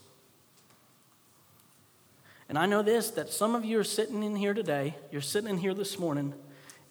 And 2.49 2.57
I 2.57 2.65
know 2.65 2.81
this 2.81 3.09
that 3.11 3.29
some 3.29 3.55
of 3.55 3.65
you 3.65 3.79
are 3.79 3.83
sitting 3.83 4.23
in 4.23 4.35
here 4.35 4.53
today, 4.53 4.95
you're 5.11 5.21
sitting 5.21 5.49
in 5.49 5.57
here 5.57 5.73
this 5.73 5.97
morning, 5.97 6.33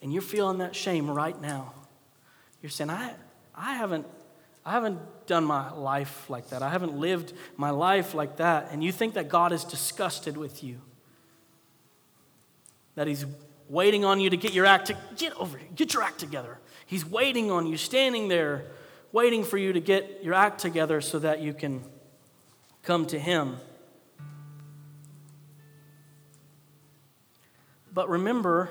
and 0.02 0.12
you're 0.12 0.22
feeling 0.22 0.58
that 0.58 0.74
shame 0.74 1.10
right 1.10 1.40
now. 1.40 1.72
You're 2.62 2.70
saying, 2.70 2.90
I, 2.90 3.14
I, 3.54 3.74
haven't, 3.74 4.06
I 4.64 4.72
haven't 4.72 5.00
done 5.26 5.44
my 5.44 5.72
life 5.72 6.30
like 6.30 6.50
that. 6.50 6.62
I 6.62 6.70
haven't 6.70 6.96
lived 6.96 7.32
my 7.56 7.70
life 7.70 8.14
like 8.14 8.36
that. 8.36 8.68
And 8.70 8.82
you 8.82 8.92
think 8.92 9.14
that 9.14 9.28
God 9.28 9.52
is 9.52 9.64
disgusted 9.64 10.36
with 10.36 10.62
you, 10.62 10.80
that 12.94 13.06
He's 13.06 13.26
waiting 13.68 14.04
on 14.04 14.20
you 14.20 14.30
to 14.30 14.36
get 14.36 14.52
your 14.52 14.66
act 14.66 14.86
to, 14.88 14.96
get 15.16 15.32
over 15.36 15.58
here, 15.58 15.68
get 15.74 15.94
your 15.94 16.02
act 16.02 16.18
together. 16.18 16.58
He's 16.86 17.04
waiting 17.04 17.50
on 17.50 17.66
you, 17.66 17.76
standing 17.76 18.28
there, 18.28 18.66
waiting 19.12 19.44
for 19.44 19.56
you 19.56 19.72
to 19.72 19.80
get 19.80 20.22
your 20.22 20.34
act 20.34 20.60
together 20.60 21.00
so 21.00 21.18
that 21.18 21.40
you 21.40 21.54
can 21.54 21.82
come 22.82 23.06
to 23.06 23.18
Him. 23.18 23.56
But 27.94 28.08
remember, 28.08 28.70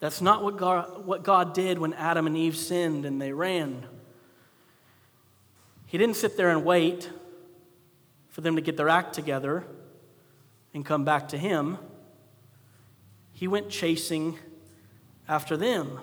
that's 0.00 0.20
not 0.20 0.44
what 0.44 0.56
God, 0.56 1.04
what 1.04 1.24
God 1.24 1.54
did 1.54 1.78
when 1.78 1.92
Adam 1.94 2.26
and 2.26 2.36
Eve 2.36 2.56
sinned 2.56 3.04
and 3.04 3.20
they 3.20 3.32
ran. 3.32 3.84
He 5.86 5.98
didn't 5.98 6.16
sit 6.16 6.36
there 6.36 6.50
and 6.50 6.64
wait 6.64 7.10
for 8.28 8.40
them 8.40 8.56
to 8.56 8.62
get 8.62 8.76
their 8.76 8.88
act 8.88 9.14
together 9.14 9.64
and 10.72 10.84
come 10.84 11.04
back 11.04 11.28
to 11.28 11.38
Him. 11.38 11.78
He 13.32 13.48
went 13.48 13.70
chasing 13.70 14.38
after 15.28 15.56
them. 15.56 16.00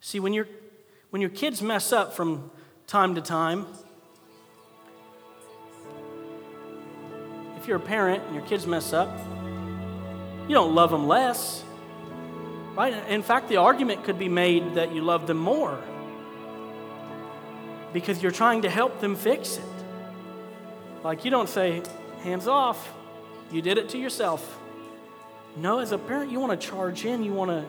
See, 0.00 0.20
when, 0.20 0.32
you 0.32 0.46
when 1.10 1.20
your 1.20 1.30
kids 1.30 1.60
mess 1.60 1.92
up 1.92 2.14
from 2.14 2.50
time 2.86 3.14
to 3.16 3.20
time, 3.20 3.66
if 7.56 7.66
you're 7.66 7.78
a 7.78 7.80
parent 7.80 8.22
and 8.24 8.34
your 8.34 8.44
kids 8.44 8.66
mess 8.66 8.92
up, 8.92 9.18
you 10.48 10.54
don't 10.54 10.74
love 10.74 10.90
them 10.90 11.06
less. 11.06 11.64
Right? 12.74 12.92
In 13.08 13.22
fact, 13.22 13.48
the 13.48 13.56
argument 13.58 14.04
could 14.04 14.18
be 14.18 14.28
made 14.28 14.74
that 14.74 14.92
you 14.92 15.02
love 15.02 15.26
them 15.26 15.38
more 15.38 15.78
because 17.92 18.22
you're 18.22 18.32
trying 18.32 18.62
to 18.62 18.70
help 18.70 19.00
them 19.00 19.14
fix 19.14 19.56
it. 19.56 19.64
Like 21.04 21.24
you 21.24 21.30
don't 21.30 21.48
say, 21.48 21.82
hands 22.22 22.48
off, 22.48 22.92
you 23.52 23.62
did 23.62 23.78
it 23.78 23.90
to 23.90 23.98
yourself. 23.98 24.58
No, 25.56 25.78
as 25.78 25.92
a 25.92 25.98
parent, 25.98 26.32
you 26.32 26.40
want 26.40 26.60
to 26.60 26.66
charge 26.66 27.04
in, 27.04 27.22
you 27.22 27.32
want 27.32 27.50
to 27.50 27.64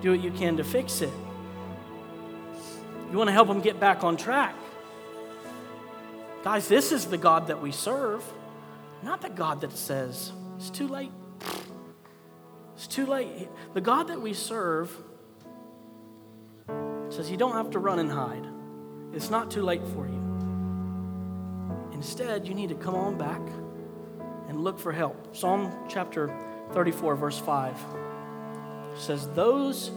do 0.00 0.12
what 0.12 0.22
you 0.22 0.30
can 0.30 0.56
to 0.58 0.64
fix 0.64 1.00
it. 1.00 1.12
You 3.10 3.18
want 3.18 3.28
to 3.28 3.32
help 3.32 3.48
them 3.48 3.60
get 3.60 3.80
back 3.80 4.04
on 4.04 4.16
track. 4.16 4.54
Guys, 6.44 6.68
this 6.68 6.92
is 6.92 7.06
the 7.06 7.18
God 7.18 7.48
that 7.48 7.60
we 7.60 7.72
serve, 7.72 8.22
not 9.02 9.20
the 9.20 9.30
God 9.30 9.62
that 9.62 9.72
says, 9.72 10.30
it's 10.56 10.70
too 10.70 10.86
late. 10.86 11.10
It's 12.78 12.86
too 12.86 13.06
late. 13.06 13.48
The 13.74 13.80
God 13.80 14.06
that 14.06 14.20
we 14.20 14.32
serve 14.32 14.96
says, 17.08 17.28
you 17.28 17.36
don't 17.36 17.54
have 17.54 17.70
to 17.70 17.80
run 17.80 17.98
and 17.98 18.08
hide. 18.08 18.46
It's 19.12 19.30
not 19.30 19.50
too 19.50 19.62
late 19.62 19.82
for 19.94 20.06
you. 20.06 21.88
Instead, 21.92 22.46
you 22.46 22.54
need 22.54 22.68
to 22.68 22.76
come 22.76 22.94
on 22.94 23.18
back 23.18 23.40
and 24.48 24.62
look 24.62 24.78
for 24.78 24.92
help. 24.92 25.34
Psalm 25.34 25.74
chapter 25.88 26.32
34, 26.72 27.16
verse 27.16 27.40
5 27.40 27.76
says, 28.96 29.26
Those 29.30 29.88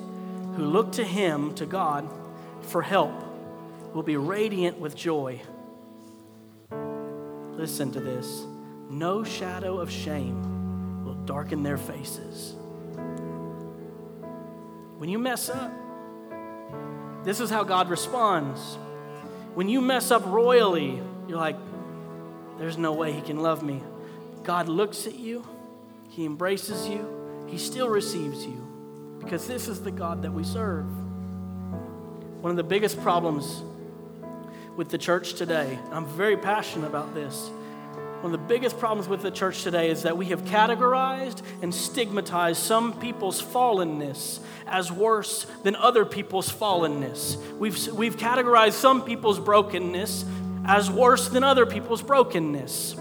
who 0.55 0.65
look 0.65 0.93
to 0.93 1.03
Him, 1.03 1.53
to 1.55 1.67
God, 1.67 2.09
for 2.61 2.81
help 2.81 3.13
will 3.93 4.01
be 4.01 4.17
radiant 4.17 4.79
with 4.79 4.95
joy. 4.95 5.39
Listen 7.51 7.91
to 7.91 7.99
this 7.99 8.43
no 8.89 9.23
shadow 9.23 9.77
of 9.77 9.91
shame 9.91 11.05
will 11.05 11.13
darken 11.25 11.61
their 11.61 11.77
faces. 11.77 12.55
When 15.01 15.09
you 15.09 15.17
mess 15.17 15.49
up, 15.49 15.71
this 17.23 17.39
is 17.39 17.49
how 17.49 17.63
God 17.63 17.89
responds. 17.89 18.77
When 19.55 19.67
you 19.67 19.81
mess 19.81 20.11
up 20.11 20.23
royally, 20.27 21.01
you're 21.27 21.39
like, 21.39 21.55
there's 22.59 22.77
no 22.77 22.93
way 22.93 23.11
He 23.11 23.21
can 23.21 23.39
love 23.39 23.63
me. 23.63 23.81
God 24.43 24.69
looks 24.69 25.07
at 25.07 25.17
you, 25.17 25.43
He 26.09 26.23
embraces 26.23 26.87
you, 26.87 27.47
He 27.47 27.57
still 27.57 27.89
receives 27.89 28.45
you 28.45 29.17
because 29.19 29.47
this 29.47 29.67
is 29.67 29.81
the 29.81 29.89
God 29.89 30.21
that 30.21 30.33
we 30.33 30.43
serve. 30.43 30.85
One 32.43 32.51
of 32.51 32.57
the 32.57 32.63
biggest 32.63 33.01
problems 33.01 33.63
with 34.75 34.89
the 34.89 34.99
church 34.99 35.33
today, 35.33 35.79
I'm 35.89 36.05
very 36.05 36.37
passionate 36.37 36.85
about 36.85 37.15
this, 37.15 37.49
One 38.21 38.35
of 38.35 38.39
the 38.39 38.47
biggest 38.47 38.77
problems 38.77 39.07
with 39.07 39.23
the 39.23 39.31
church 39.31 39.63
today 39.63 39.89
is 39.89 40.03
that 40.03 40.15
we 40.15 40.27
have 40.27 40.43
categorized 40.43 41.41
and 41.63 41.73
stigmatized 41.73 42.61
some 42.61 42.99
people's 42.99 43.41
fallenness 43.41 44.39
as 44.67 44.91
worse 44.91 45.47
than 45.63 45.75
other 45.75 46.05
people's 46.05 46.51
fallenness. 46.53 47.35
We've, 47.57 47.87
we've 47.87 48.17
categorized 48.17 48.73
some 48.73 49.03
people's 49.03 49.39
brokenness 49.39 50.23
as 50.65 50.91
worse 50.91 51.29
than 51.29 51.43
other 51.43 51.65
people's 51.65 52.03
brokenness. 52.03 52.95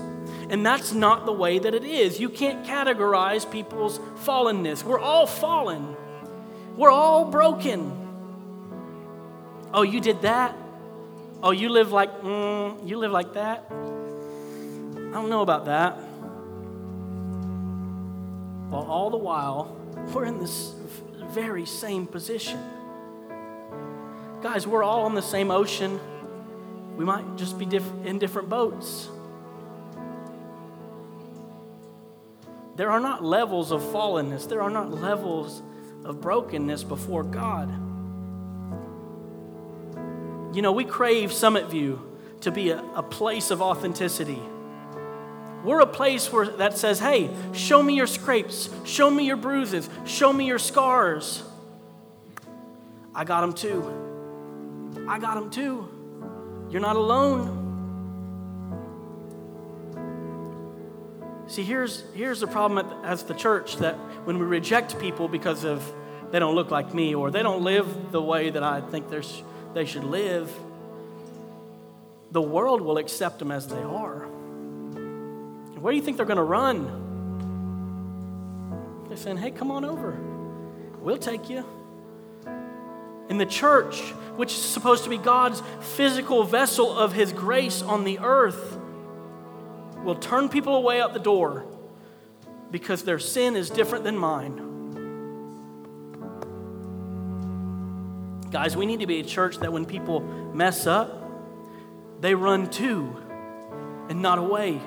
And 0.48 0.64
that's 0.64 0.94
not 0.94 1.26
the 1.26 1.32
way 1.32 1.58
that 1.58 1.74
it 1.74 1.84
is. 1.84 2.18
You 2.18 2.30
can't 2.30 2.64
categorize 2.64 3.48
people's 3.48 3.98
fallenness. 4.24 4.82
We're 4.82 4.98
all 4.98 5.26
fallen, 5.26 5.96
we're 6.76 6.90
all 6.90 7.26
broken. 7.26 7.98
Oh, 9.74 9.82
you 9.82 10.00
did 10.00 10.22
that? 10.22 10.56
Oh, 11.42 11.50
you 11.50 11.68
live 11.68 11.92
like, 11.92 12.22
mm, 12.22 12.88
you 12.88 12.96
live 12.96 13.12
like 13.12 13.34
that? 13.34 13.70
I 15.10 15.14
don't 15.14 15.28
know 15.28 15.42
about 15.42 15.64
that. 15.64 15.96
While 18.70 18.84
all 18.84 19.10
the 19.10 19.16
while, 19.16 19.76
we're 20.14 20.24
in 20.24 20.38
this 20.38 20.72
very 21.30 21.66
same 21.66 22.06
position. 22.06 22.62
Guys, 24.40 24.68
we're 24.68 24.84
all 24.84 25.02
on 25.02 25.16
the 25.16 25.22
same 25.22 25.50
ocean. 25.50 25.98
We 26.96 27.04
might 27.04 27.36
just 27.36 27.58
be 27.58 27.66
diff- 27.66 28.04
in 28.04 28.20
different 28.20 28.48
boats. 28.48 29.08
There 32.76 32.88
are 32.88 33.00
not 33.00 33.24
levels 33.24 33.72
of 33.72 33.82
fallenness, 33.82 34.48
there 34.48 34.62
are 34.62 34.70
not 34.70 34.92
levels 34.92 35.60
of 36.04 36.20
brokenness 36.20 36.84
before 36.84 37.24
God. 37.24 37.68
You 40.54 40.62
know, 40.62 40.70
we 40.70 40.84
crave 40.84 41.32
Summit 41.32 41.68
View 41.68 42.00
to 42.42 42.52
be 42.52 42.70
a, 42.70 42.82
a 42.94 43.02
place 43.02 43.50
of 43.50 43.60
authenticity. 43.60 44.40
We're 45.64 45.80
a 45.80 45.86
place 45.86 46.32
where 46.32 46.46
that 46.46 46.78
says, 46.78 46.98
hey, 46.98 47.30
show 47.52 47.82
me 47.82 47.94
your 47.94 48.06
scrapes, 48.06 48.70
show 48.84 49.10
me 49.10 49.26
your 49.26 49.36
bruises, 49.36 49.88
show 50.06 50.32
me 50.32 50.46
your 50.46 50.58
scars. 50.58 51.42
I 53.14 53.24
got 53.24 53.42
them 53.42 53.52
too. 53.52 55.06
I 55.08 55.18
got 55.18 55.34
them 55.34 55.50
too. 55.50 55.88
You're 56.70 56.80
not 56.80 56.96
alone. 56.96 57.60
See, 61.48 61.64
here's, 61.64 62.04
here's 62.14 62.38
the 62.38 62.46
problem 62.46 62.86
as 63.04 63.24
the 63.24 63.34
church 63.34 63.76
that 63.78 63.96
when 64.24 64.38
we 64.38 64.46
reject 64.46 65.00
people 65.00 65.26
because 65.26 65.64
of 65.64 65.82
they 66.30 66.38
don't 66.38 66.54
look 66.54 66.70
like 66.70 66.94
me 66.94 67.14
or 67.14 67.32
they 67.32 67.42
don't 67.42 67.64
live 67.64 68.12
the 68.12 68.22
way 68.22 68.50
that 68.50 68.62
I 68.62 68.80
think 68.80 69.06
they 69.74 69.84
should 69.84 70.04
live, 70.04 70.48
the 72.30 72.40
world 72.40 72.80
will 72.80 72.98
accept 72.98 73.40
them 73.40 73.50
as 73.50 73.66
they 73.66 73.82
are. 73.82 74.29
Where 75.80 75.92
do 75.92 75.96
you 75.96 76.02
think 76.02 76.16
they're 76.18 76.26
going 76.26 76.36
to 76.36 76.42
run? 76.42 77.08
They're 79.08 79.16
saying, 79.16 79.38
hey, 79.38 79.50
come 79.50 79.70
on 79.70 79.84
over. 79.84 80.16
We'll 81.00 81.16
take 81.16 81.48
you. 81.48 81.64
In 83.28 83.38
the 83.38 83.46
church, 83.46 84.00
which 84.36 84.52
is 84.52 84.62
supposed 84.62 85.04
to 85.04 85.10
be 85.10 85.16
God's 85.16 85.62
physical 85.80 86.44
vessel 86.44 86.92
of 86.96 87.12
His 87.12 87.32
grace 87.32 87.80
on 87.80 88.04
the 88.04 88.18
earth, 88.18 88.78
will 90.04 90.16
turn 90.16 90.48
people 90.48 90.76
away 90.76 91.00
out 91.00 91.14
the 91.14 91.20
door 91.20 91.64
because 92.70 93.02
their 93.02 93.18
sin 93.18 93.56
is 93.56 93.70
different 93.70 94.04
than 94.04 94.16
mine. 94.18 94.66
Guys, 98.50 98.76
we 98.76 98.84
need 98.84 99.00
to 99.00 99.06
be 99.06 99.20
a 99.20 99.24
church 99.24 99.58
that 99.58 99.72
when 99.72 99.86
people 99.86 100.20
mess 100.20 100.86
up, 100.86 101.16
they 102.20 102.34
run 102.34 102.68
to 102.70 103.16
and 104.08 104.20
not 104.20 104.38
away. 104.38 104.80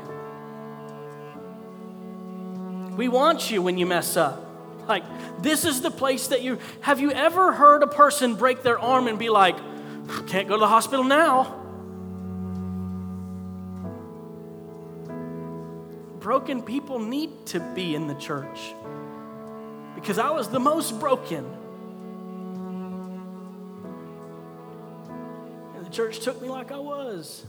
We 2.96 3.08
want 3.08 3.50
you 3.52 3.62
when 3.62 3.78
you 3.78 3.86
mess 3.86 4.18
up. 4.18 4.44
Like, 4.88 5.04
this 5.42 5.66
is 5.66 5.82
the 5.82 5.92
place 5.92 6.28
that 6.28 6.42
you 6.42 6.60
have 6.82 7.00
you 7.00 7.12
ever 7.12 7.54
heard 7.54 7.84
a 7.84 7.88
person 7.88 8.36
break 8.36 8.64
their 8.64 8.80
arm 8.80 9.08
and 9.08 9.18
be 9.18 9.30
like, 9.30 9.56
can't 10.28 10.48
go 10.48 10.56
to 10.56 10.60
the 10.60 10.68
hospital 10.68 11.04
now? 11.04 11.60
Broken 16.20 16.62
people 16.62 17.00
need 17.00 17.46
to 17.48 17.60
be 17.60 17.96
in 17.96 18.08
the 18.08 18.16
church 18.16 18.74
because 19.96 20.20
I 20.20 20.32
was 20.32 20.50
the 20.50 20.60
most 20.60 21.00
broken. 21.00 21.46
And 25.76 25.86
the 25.86 25.90
church 25.90 26.20
took 26.20 26.42
me 26.42 26.50
like 26.50 26.72
I 26.72 26.78
was. 26.78 27.46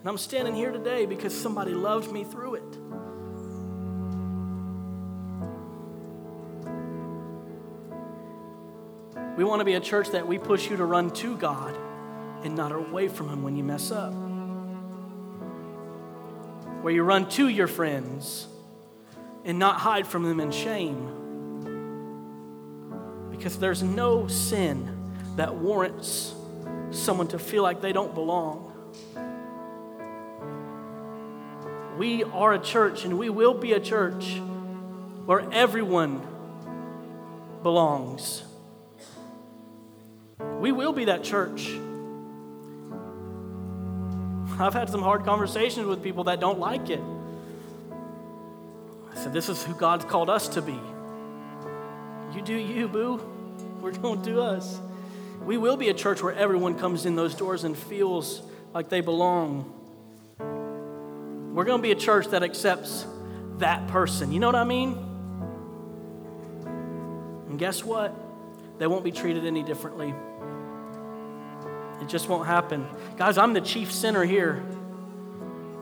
And 0.00 0.08
I'm 0.08 0.18
standing 0.18 0.54
here 0.54 0.72
today 0.72 1.04
because 1.06 1.38
somebody 1.38 1.72
loved 1.72 2.10
me 2.10 2.24
through 2.24 2.54
it. 2.56 2.78
We 9.40 9.44
want 9.44 9.60
to 9.60 9.64
be 9.64 9.72
a 9.72 9.80
church 9.80 10.10
that 10.10 10.28
we 10.28 10.36
push 10.36 10.68
you 10.68 10.76
to 10.76 10.84
run 10.84 11.08
to 11.12 11.34
God 11.34 11.74
and 12.44 12.54
not 12.54 12.72
away 12.72 13.08
from 13.08 13.30
Him 13.30 13.42
when 13.42 13.56
you 13.56 13.64
mess 13.64 13.90
up. 13.90 14.12
Where 16.82 16.92
you 16.92 17.02
run 17.02 17.26
to 17.30 17.48
your 17.48 17.66
friends 17.66 18.46
and 19.46 19.58
not 19.58 19.76
hide 19.76 20.06
from 20.06 20.24
them 20.24 20.40
in 20.40 20.50
shame. 20.50 21.08
Because 23.30 23.58
there's 23.58 23.82
no 23.82 24.26
sin 24.26 25.10
that 25.36 25.54
warrants 25.54 26.34
someone 26.90 27.28
to 27.28 27.38
feel 27.38 27.62
like 27.62 27.80
they 27.80 27.94
don't 27.94 28.12
belong. 28.12 28.66
We 31.96 32.24
are 32.24 32.52
a 32.52 32.58
church 32.58 33.06
and 33.06 33.18
we 33.18 33.30
will 33.30 33.54
be 33.54 33.72
a 33.72 33.80
church 33.80 34.38
where 35.24 35.50
everyone 35.50 36.20
belongs. 37.62 38.42
We 40.60 40.72
will 40.72 40.92
be 40.92 41.06
that 41.06 41.24
church. 41.24 41.70
I've 44.58 44.74
had 44.74 44.90
some 44.90 45.00
hard 45.00 45.24
conversations 45.24 45.86
with 45.86 46.02
people 46.02 46.24
that 46.24 46.38
don't 46.38 46.58
like 46.58 46.90
it. 46.90 47.00
I 49.10 49.14
said, 49.16 49.32
This 49.32 49.48
is 49.48 49.62
who 49.64 49.74
God's 49.74 50.04
called 50.04 50.28
us 50.28 50.48
to 50.48 50.62
be. 50.62 50.78
You 52.34 52.42
do 52.42 52.54
you, 52.54 52.86
boo. 52.86 53.20
We're 53.80 53.92
going 53.92 54.20
to 54.22 54.30
do 54.30 54.40
us. 54.40 54.78
We 55.44 55.56
will 55.56 55.76
be 55.76 55.88
a 55.88 55.94
church 55.94 56.22
where 56.22 56.34
everyone 56.34 56.78
comes 56.78 57.06
in 57.06 57.16
those 57.16 57.34
doors 57.34 57.64
and 57.64 57.76
feels 57.76 58.42
like 58.74 58.90
they 58.90 59.00
belong. 59.00 59.72
We're 61.54 61.64
going 61.64 61.78
to 61.78 61.82
be 61.82 61.92
a 61.92 61.96
church 61.96 62.28
that 62.28 62.42
accepts 62.42 63.06
that 63.58 63.88
person. 63.88 64.32
You 64.32 64.40
know 64.40 64.46
what 64.46 64.54
I 64.54 64.64
mean? 64.64 64.92
And 67.48 67.58
guess 67.58 67.82
what? 67.82 68.14
They 68.78 68.86
won't 68.86 69.04
be 69.04 69.12
treated 69.12 69.46
any 69.46 69.62
differently. 69.62 70.14
It 72.00 72.08
just 72.08 72.28
won't 72.28 72.46
happen. 72.46 72.86
Guys, 73.16 73.38
I'm 73.38 73.52
the 73.52 73.60
chief 73.60 73.92
sinner 73.92 74.24
here. 74.24 74.62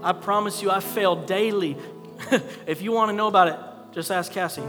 I 0.02 0.12
promise 0.12 0.62
you, 0.62 0.70
I 0.70 0.80
fail 0.80 1.16
daily. 1.16 1.76
if 2.66 2.82
you 2.82 2.92
want 2.92 3.10
to 3.10 3.16
know 3.16 3.26
about 3.26 3.48
it, 3.48 3.58
just 3.92 4.10
ask 4.10 4.32
Cassie. 4.32 4.62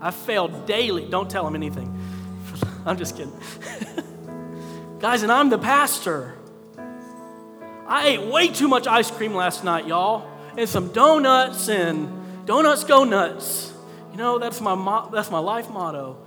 I 0.00 0.10
fail 0.10 0.48
daily. 0.48 1.08
Don't 1.08 1.30
tell 1.30 1.46
him 1.46 1.54
anything. 1.54 1.96
I'm 2.86 2.96
just 2.96 3.16
kidding. 3.16 3.32
Guys, 4.98 5.22
and 5.22 5.30
I'm 5.30 5.48
the 5.48 5.58
pastor. 5.58 6.34
I 7.86 8.08
ate 8.08 8.22
way 8.22 8.48
too 8.48 8.68
much 8.68 8.86
ice 8.86 9.10
cream 9.10 9.34
last 9.34 9.64
night, 9.64 9.86
y'all, 9.86 10.28
and 10.56 10.68
some 10.68 10.92
donuts, 10.92 11.68
and 11.68 12.46
donuts 12.46 12.84
go 12.84 13.04
nuts. 13.04 13.72
You 14.12 14.18
know, 14.18 14.38
that's 14.38 14.60
my, 14.60 14.74
mo- 14.74 15.08
that's 15.12 15.30
my 15.30 15.38
life 15.38 15.70
motto. 15.70 16.18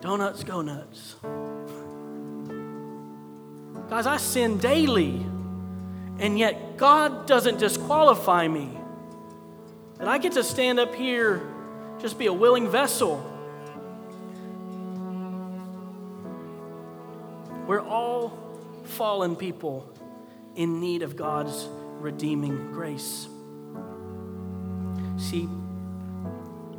Donuts 0.00 0.44
go 0.44 0.60
nuts. 0.62 1.16
Guys, 3.90 4.06
I 4.06 4.16
sin 4.16 4.58
daily, 4.58 5.24
and 6.18 6.38
yet 6.38 6.76
God 6.76 7.26
doesn't 7.26 7.58
disqualify 7.58 8.48
me. 8.48 8.70
And 10.00 10.08
I 10.08 10.18
get 10.18 10.32
to 10.32 10.42
stand 10.42 10.80
up 10.80 10.94
here, 10.94 11.42
just 12.00 12.18
be 12.18 12.26
a 12.26 12.32
willing 12.32 12.68
vessel. 12.68 13.30
We're 17.66 17.82
all 17.82 18.38
fallen 18.84 19.36
people 19.36 19.88
in 20.56 20.80
need 20.80 21.02
of 21.02 21.16
God's 21.16 21.68
redeeming 21.98 22.72
grace. 22.72 23.26
See, 25.16 25.48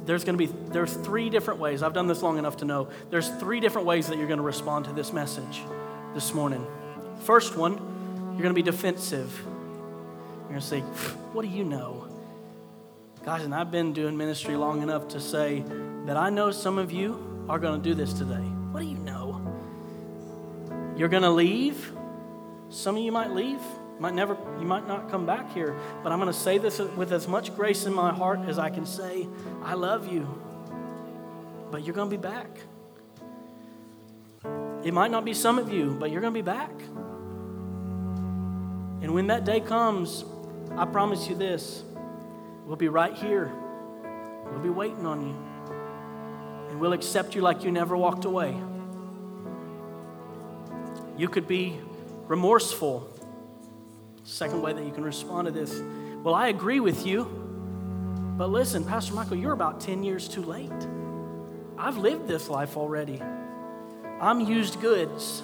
there's 0.06 0.24
going 0.24 0.38
to 0.38 0.48
be 0.48 0.54
there's 0.70 0.94
three 0.94 1.30
different 1.30 1.60
ways. 1.60 1.82
I've 1.82 1.94
done 1.94 2.08
this 2.08 2.22
long 2.22 2.38
enough 2.38 2.58
to 2.58 2.66
know. 2.66 2.90
There's 3.10 3.30
three 3.30 3.60
different 3.60 3.88
ways 3.88 4.08
that 4.08 4.18
you're 4.18 4.28
going 4.28 4.38
to 4.38 4.44
respond 4.44 4.86
to 4.86 4.94
this 4.94 5.12
message 5.14 5.62
this 6.14 6.34
morning. 6.34 6.66
First 7.22 7.56
one, 7.56 7.74
you're 8.34 8.42
going 8.42 8.54
to 8.54 8.54
be 8.54 8.62
defensive. 8.62 9.42
You're 9.44 10.50
going 10.50 10.60
to 10.60 10.66
say, 10.66 10.82
What 10.82 11.44
do 11.44 11.48
you 11.48 11.64
know? 11.64 12.08
Guys, 13.24 13.44
and 13.44 13.56
I've 13.56 13.72
been 13.72 13.94
doing 13.94 14.16
ministry 14.16 14.56
long 14.56 14.84
enough 14.84 15.08
to 15.10 15.20
say 15.20 15.64
that 16.06 16.16
I 16.16 16.30
know 16.30 16.52
some 16.52 16.78
of 16.78 16.92
you 16.92 17.46
are 17.50 17.58
going 17.58 17.82
to 17.82 17.90
do 17.90 17.96
this 17.96 18.14
today. 18.14 18.36
What 18.36 18.82
do 18.82 18.86
you 18.86 18.98
know? 18.98 19.42
You're 20.96 21.10
going 21.10 21.24
to 21.24 21.32
leave. 21.32 21.92
Some 22.70 22.98
of 22.98 23.04
you 23.04 23.12
might 23.12 23.32
leave. 23.32 23.62
Might 24.00 24.14
never, 24.14 24.38
you 24.60 24.66
might 24.66 24.88
not 24.88 25.10
come 25.10 25.26
back 25.26 25.54
here, 25.54 25.76
but 26.04 26.12
I'm 26.12 26.20
going 26.20 26.32
to 26.32 26.38
say 26.38 26.58
this 26.58 26.80
with 26.80 27.14
as 27.14 27.28
much 27.28 27.56
grace 27.56 27.86
in 27.86 27.94
my 27.94 28.14
heart 28.14 28.42
as 28.48 28.60
I 28.60 28.70
can 28.70 28.86
say, 28.86 29.28
I 29.64 29.74
love 29.74 30.12
you. 30.12 30.28
But 31.72 31.86
you're 31.86 31.96
going 31.96 32.10
to 32.10 32.18
be 32.18 32.22
back. 32.22 32.50
It 34.84 34.94
might 34.94 35.12
not 35.12 35.24
be 35.26 35.34
some 35.34 35.58
of 35.58 35.72
you, 35.72 35.96
but 36.00 36.12
you're 36.12 36.22
going 36.22 36.34
to 36.34 36.38
be 36.38 36.44
back. 36.44 36.72
And 39.06 39.14
when 39.14 39.28
that 39.28 39.46
day 39.46 39.60
comes, 39.60 40.26
I 40.76 40.86
promise 40.86 41.28
you 41.30 41.36
this 41.36 41.84
we'll 42.66 42.76
be 42.76 42.88
right 42.88 43.14
here. 43.14 43.54
We'll 44.50 44.64
be 44.64 44.72
waiting 44.72 45.06
on 45.06 45.28
you. 45.28 46.70
And 46.72 46.80
we'll 46.80 46.94
accept 46.94 47.36
you 47.36 47.42
like 47.42 47.64
you 47.64 47.72
never 47.72 47.96
walked 47.96 48.26
away. 48.26 48.58
You 51.16 51.28
could 51.28 51.48
be 51.48 51.80
remorseful. 52.26 53.08
Second 54.24 54.64
way 54.64 54.74
that 54.74 54.84
you 54.84 54.92
can 54.92 55.04
respond 55.04 55.46
to 55.46 55.52
this. 55.52 55.80
Well, 56.24 56.34
I 56.34 56.48
agree 56.48 56.80
with 56.80 57.06
you, 57.06 57.26
but 58.40 58.50
listen, 58.50 58.84
Pastor 58.84 59.14
Michael, 59.14 59.38
you're 59.38 59.54
about 59.54 59.82
10 59.82 60.02
years 60.02 60.28
too 60.28 60.42
late. 60.42 60.72
I've 61.78 61.98
lived 61.98 62.28
this 62.28 62.50
life 62.50 62.76
already. 62.76 63.22
I'm 64.20 64.42
used 64.42 64.82
goods. 64.82 65.44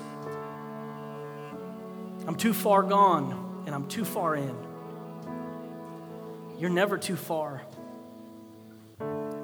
I'm 2.25 2.35
too 2.35 2.55
far 2.55 2.81
gone 2.81 3.49
and 3.65 3.75
I'm 3.75 3.87
too 3.87 4.05
far 4.05 4.35
in. 4.35 4.55
You're 6.57 6.69
never 6.69 6.97
too 6.97 7.15
far. 7.15 7.61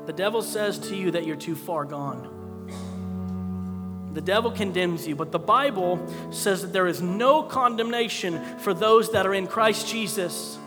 The 0.05 0.13
devil 0.13 0.41
says 0.41 0.79
to 0.89 0.95
you 0.95 1.11
that 1.11 1.25
you're 1.25 1.35
too 1.35 1.55
far 1.55 1.83
gone. 1.83 2.33
The 4.13 4.21
devil 4.21 4.51
condemns 4.51 5.07
you, 5.07 5.15
but 5.15 5.31
the 5.31 5.39
Bible 5.39 5.99
says 6.31 6.61
that 6.61 6.73
there 6.73 6.87
is 6.87 7.01
no 7.01 7.43
condemnation 7.43 8.41
for 8.59 8.73
those 8.73 9.11
that 9.11 9.27
are 9.27 9.33
in 9.33 9.47
Christ 9.47 9.87
Jesus. 9.87 10.57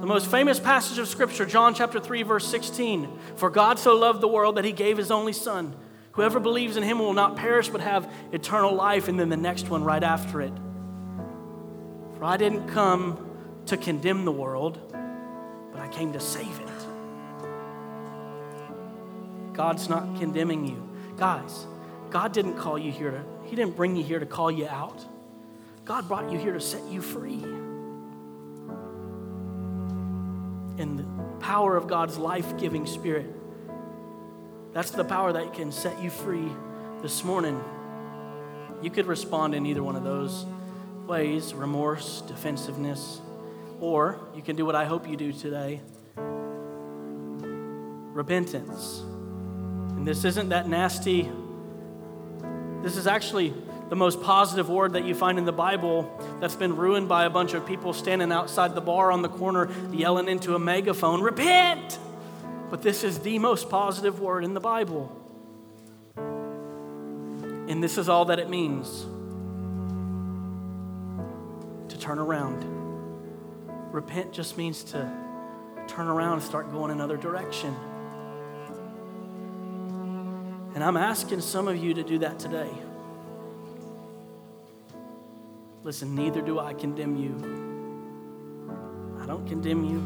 The 0.00 0.06
most 0.06 0.30
famous 0.30 0.60
passage 0.60 0.98
of 0.98 1.08
Scripture, 1.08 1.44
John 1.46 1.74
chapter 1.74 1.98
3, 1.98 2.22
verse 2.22 2.46
16. 2.46 3.08
For 3.36 3.50
God 3.50 3.78
so 3.78 3.96
loved 3.96 4.20
the 4.20 4.28
world 4.28 4.56
that 4.56 4.64
he 4.64 4.72
gave 4.72 4.96
his 4.96 5.10
only 5.10 5.32
Son. 5.32 5.74
Whoever 6.12 6.38
believes 6.38 6.76
in 6.76 6.82
him 6.82 6.98
will 6.98 7.14
not 7.14 7.36
perish 7.36 7.68
but 7.68 7.80
have 7.80 8.12
eternal 8.32 8.74
life. 8.74 9.08
And 9.08 9.18
then 9.18 9.28
the 9.28 9.36
next 9.36 9.70
one 9.70 9.82
right 9.82 10.02
after 10.02 10.40
it. 10.40 10.52
For 12.18 12.24
I 12.24 12.36
didn't 12.36 12.68
come 12.68 13.24
to 13.66 13.76
condemn 13.76 14.24
the 14.24 14.32
world, 14.32 14.78
but 15.72 15.80
I 15.80 15.88
came 15.88 16.12
to 16.14 16.20
save 16.20 16.58
it. 16.60 16.68
God's 19.52 19.88
not 19.88 20.18
condemning 20.18 20.66
you. 20.66 20.88
Guys, 21.16 21.66
God 22.10 22.32
didn't 22.32 22.56
call 22.56 22.78
you 22.78 22.90
here 22.90 23.12
to, 23.12 23.24
He 23.44 23.54
didn't 23.54 23.76
bring 23.76 23.94
you 23.94 24.02
here 24.02 24.18
to 24.18 24.26
call 24.26 24.50
you 24.50 24.66
out. 24.66 25.04
God 25.84 26.08
brought 26.08 26.30
you 26.30 26.38
here 26.38 26.52
to 26.52 26.60
set 26.60 26.84
you 26.84 27.00
free. 27.00 27.42
In 30.78 30.96
the 30.96 31.04
power 31.40 31.76
of 31.76 31.86
God's 31.86 32.18
life 32.18 32.56
giving 32.58 32.86
spirit, 32.86 33.26
that's 34.72 34.90
the 34.90 35.04
power 35.04 35.32
that 35.32 35.54
can 35.54 35.70
set 35.72 36.02
you 36.02 36.10
free 36.10 36.48
this 37.00 37.22
morning. 37.24 37.60
You 38.82 38.90
could 38.90 39.06
respond 39.06 39.54
in 39.54 39.66
either 39.66 39.82
one 39.82 39.96
of 39.96 40.04
those 40.04 40.44
ways 41.08 41.54
remorse, 41.54 42.20
defensiveness, 42.22 43.20
or 43.80 44.20
you 44.34 44.42
can 44.42 44.54
do 44.54 44.66
what 44.66 44.74
I 44.74 44.84
hope 44.84 45.08
you 45.08 45.16
do 45.16 45.32
today 45.32 45.80
repentance. 48.12 49.00
And 49.00 50.04
this 50.04 50.24
isn't 50.24 50.48
that 50.48 50.68
nasty, 50.68 51.30
this 52.82 52.96
is 52.96 53.06
actually 53.06 53.54
the 53.88 53.96
most 53.96 54.20
positive 54.22 54.68
word 54.68 54.94
that 54.94 55.04
you 55.04 55.14
find 55.14 55.38
in 55.38 55.44
the 55.44 55.52
Bible 55.52 56.10
that's 56.40 56.56
been 56.56 56.76
ruined 56.76 57.08
by 57.08 57.24
a 57.24 57.30
bunch 57.30 57.54
of 57.54 57.64
people 57.64 57.92
standing 57.92 58.32
outside 58.32 58.74
the 58.74 58.80
bar 58.80 59.12
on 59.12 59.22
the 59.22 59.28
corner 59.28 59.70
yelling 59.92 60.28
into 60.28 60.54
a 60.54 60.58
megaphone, 60.58 61.20
Repent! 61.22 61.98
But 62.70 62.82
this 62.82 63.02
is 63.04 63.20
the 63.20 63.38
most 63.38 63.70
positive 63.70 64.20
word 64.20 64.44
in 64.44 64.52
the 64.52 64.60
Bible. 64.60 65.14
And 66.16 67.82
this 67.82 67.98
is 67.98 68.08
all 68.08 68.26
that 68.26 68.38
it 68.38 68.50
means 68.50 69.06
turn 71.98 72.18
around. 72.18 72.64
Repent 73.92 74.32
just 74.32 74.56
means 74.56 74.82
to 74.84 75.10
turn 75.86 76.08
around 76.08 76.34
and 76.34 76.42
start 76.42 76.70
going 76.70 76.90
another 76.90 77.16
direction. 77.16 77.74
And 80.74 80.84
I'm 80.84 80.96
asking 80.96 81.40
some 81.40 81.66
of 81.66 81.76
you 81.76 81.94
to 81.94 82.02
do 82.04 82.18
that 82.18 82.38
today. 82.38 82.70
Listen, 85.82 86.14
neither 86.14 86.40
do 86.42 86.60
I 86.60 86.74
condemn 86.74 87.16
you. 87.16 87.34
I 89.20 89.26
don't 89.26 89.46
condemn 89.46 89.84
you. 89.84 90.02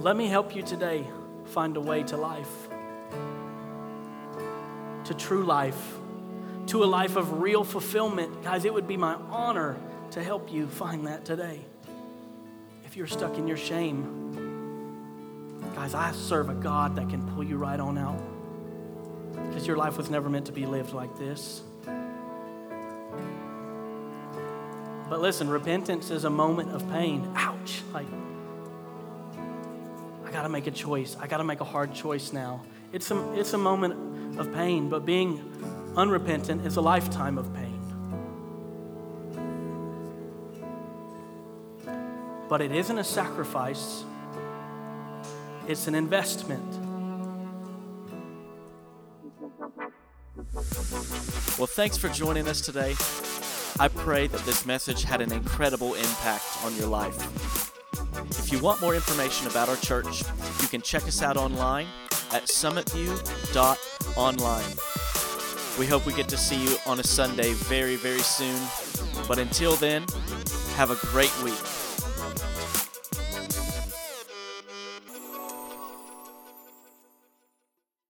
Let 0.00 0.16
me 0.16 0.26
help 0.26 0.56
you 0.56 0.62
today 0.62 1.06
find 1.46 1.76
a 1.76 1.80
way 1.80 2.02
to 2.02 2.16
life, 2.16 2.68
to 5.04 5.14
true 5.14 5.44
life, 5.44 5.96
to 6.68 6.84
a 6.84 6.86
life 6.86 7.16
of 7.16 7.40
real 7.40 7.64
fulfillment. 7.64 8.42
Guys, 8.42 8.64
it 8.64 8.72
would 8.72 8.88
be 8.88 8.96
my 8.96 9.14
honor 9.30 9.76
to 10.12 10.22
help 10.22 10.52
you 10.52 10.66
find 10.66 11.06
that 11.06 11.24
today. 11.24 11.60
If 12.84 12.96
you're 12.96 13.06
stuck 13.06 13.38
in 13.38 13.48
your 13.48 13.56
shame, 13.56 14.22
Guys, 15.74 15.94
I 15.94 16.12
serve 16.12 16.50
a 16.50 16.54
God 16.54 16.96
that 16.96 17.08
can 17.08 17.26
pull 17.34 17.42
you 17.42 17.56
right 17.56 17.80
on 17.80 17.96
out 17.96 18.20
because 19.48 19.66
your 19.66 19.76
life 19.76 19.96
was 19.96 20.10
never 20.10 20.28
meant 20.28 20.46
to 20.46 20.52
be 20.52 20.66
lived 20.66 20.92
like 20.92 21.18
this. 21.18 21.62
But 25.08 25.20
listen, 25.20 25.48
repentance 25.48 26.10
is 26.10 26.24
a 26.24 26.30
moment 26.30 26.70
of 26.72 26.88
pain. 26.90 27.28
Ouch. 27.34 27.82
Like, 27.92 28.06
I 30.24 30.30
got 30.30 30.42
to 30.42 30.48
make 30.48 30.66
a 30.66 30.70
choice. 30.70 31.16
I 31.18 31.26
got 31.26 31.38
to 31.38 31.44
make 31.44 31.60
a 31.60 31.64
hard 31.64 31.94
choice 31.94 32.32
now. 32.32 32.62
It's 32.92 33.10
a, 33.10 33.32
it's 33.32 33.54
a 33.54 33.58
moment 33.58 34.38
of 34.38 34.52
pain, 34.52 34.88
but 34.88 35.04
being 35.06 35.38
unrepentant 35.96 36.66
is 36.66 36.76
a 36.76 36.80
lifetime 36.80 37.38
of 37.38 37.54
pain. 37.54 37.78
But 42.48 42.60
it 42.60 42.72
isn't 42.72 42.98
a 42.98 43.04
sacrifice 43.04 44.04
it's 45.68 45.86
an 45.86 45.94
investment. 45.94 46.68
Well, 51.56 51.68
thanks 51.68 51.96
for 51.96 52.08
joining 52.08 52.48
us 52.48 52.60
today. 52.60 52.96
I 53.78 53.86
pray 53.88 54.26
that 54.26 54.44
this 54.44 54.66
message 54.66 55.04
had 55.04 55.20
an 55.20 55.32
incredible 55.32 55.94
impact 55.94 56.44
on 56.64 56.74
your 56.76 56.88
life. 56.88 57.70
If 58.30 58.50
you 58.50 58.58
want 58.58 58.80
more 58.80 58.94
information 58.94 59.46
about 59.46 59.68
our 59.68 59.76
church, 59.76 60.24
you 60.60 60.68
can 60.68 60.82
check 60.82 61.04
us 61.04 61.22
out 61.22 61.36
online 61.36 61.86
at 62.32 62.46
summitview.online. 62.46 64.91
We 65.78 65.86
hope 65.86 66.04
we 66.06 66.12
get 66.12 66.28
to 66.28 66.36
see 66.36 66.62
you 66.62 66.76
on 66.86 67.00
a 67.00 67.02
Sunday 67.02 67.54
very, 67.54 67.96
very 67.96 68.20
soon. 68.20 68.60
But 69.26 69.38
until 69.38 69.74
then, 69.76 70.04
have 70.76 70.90
a 70.90 70.96
great 71.06 71.32
week. 71.42 71.71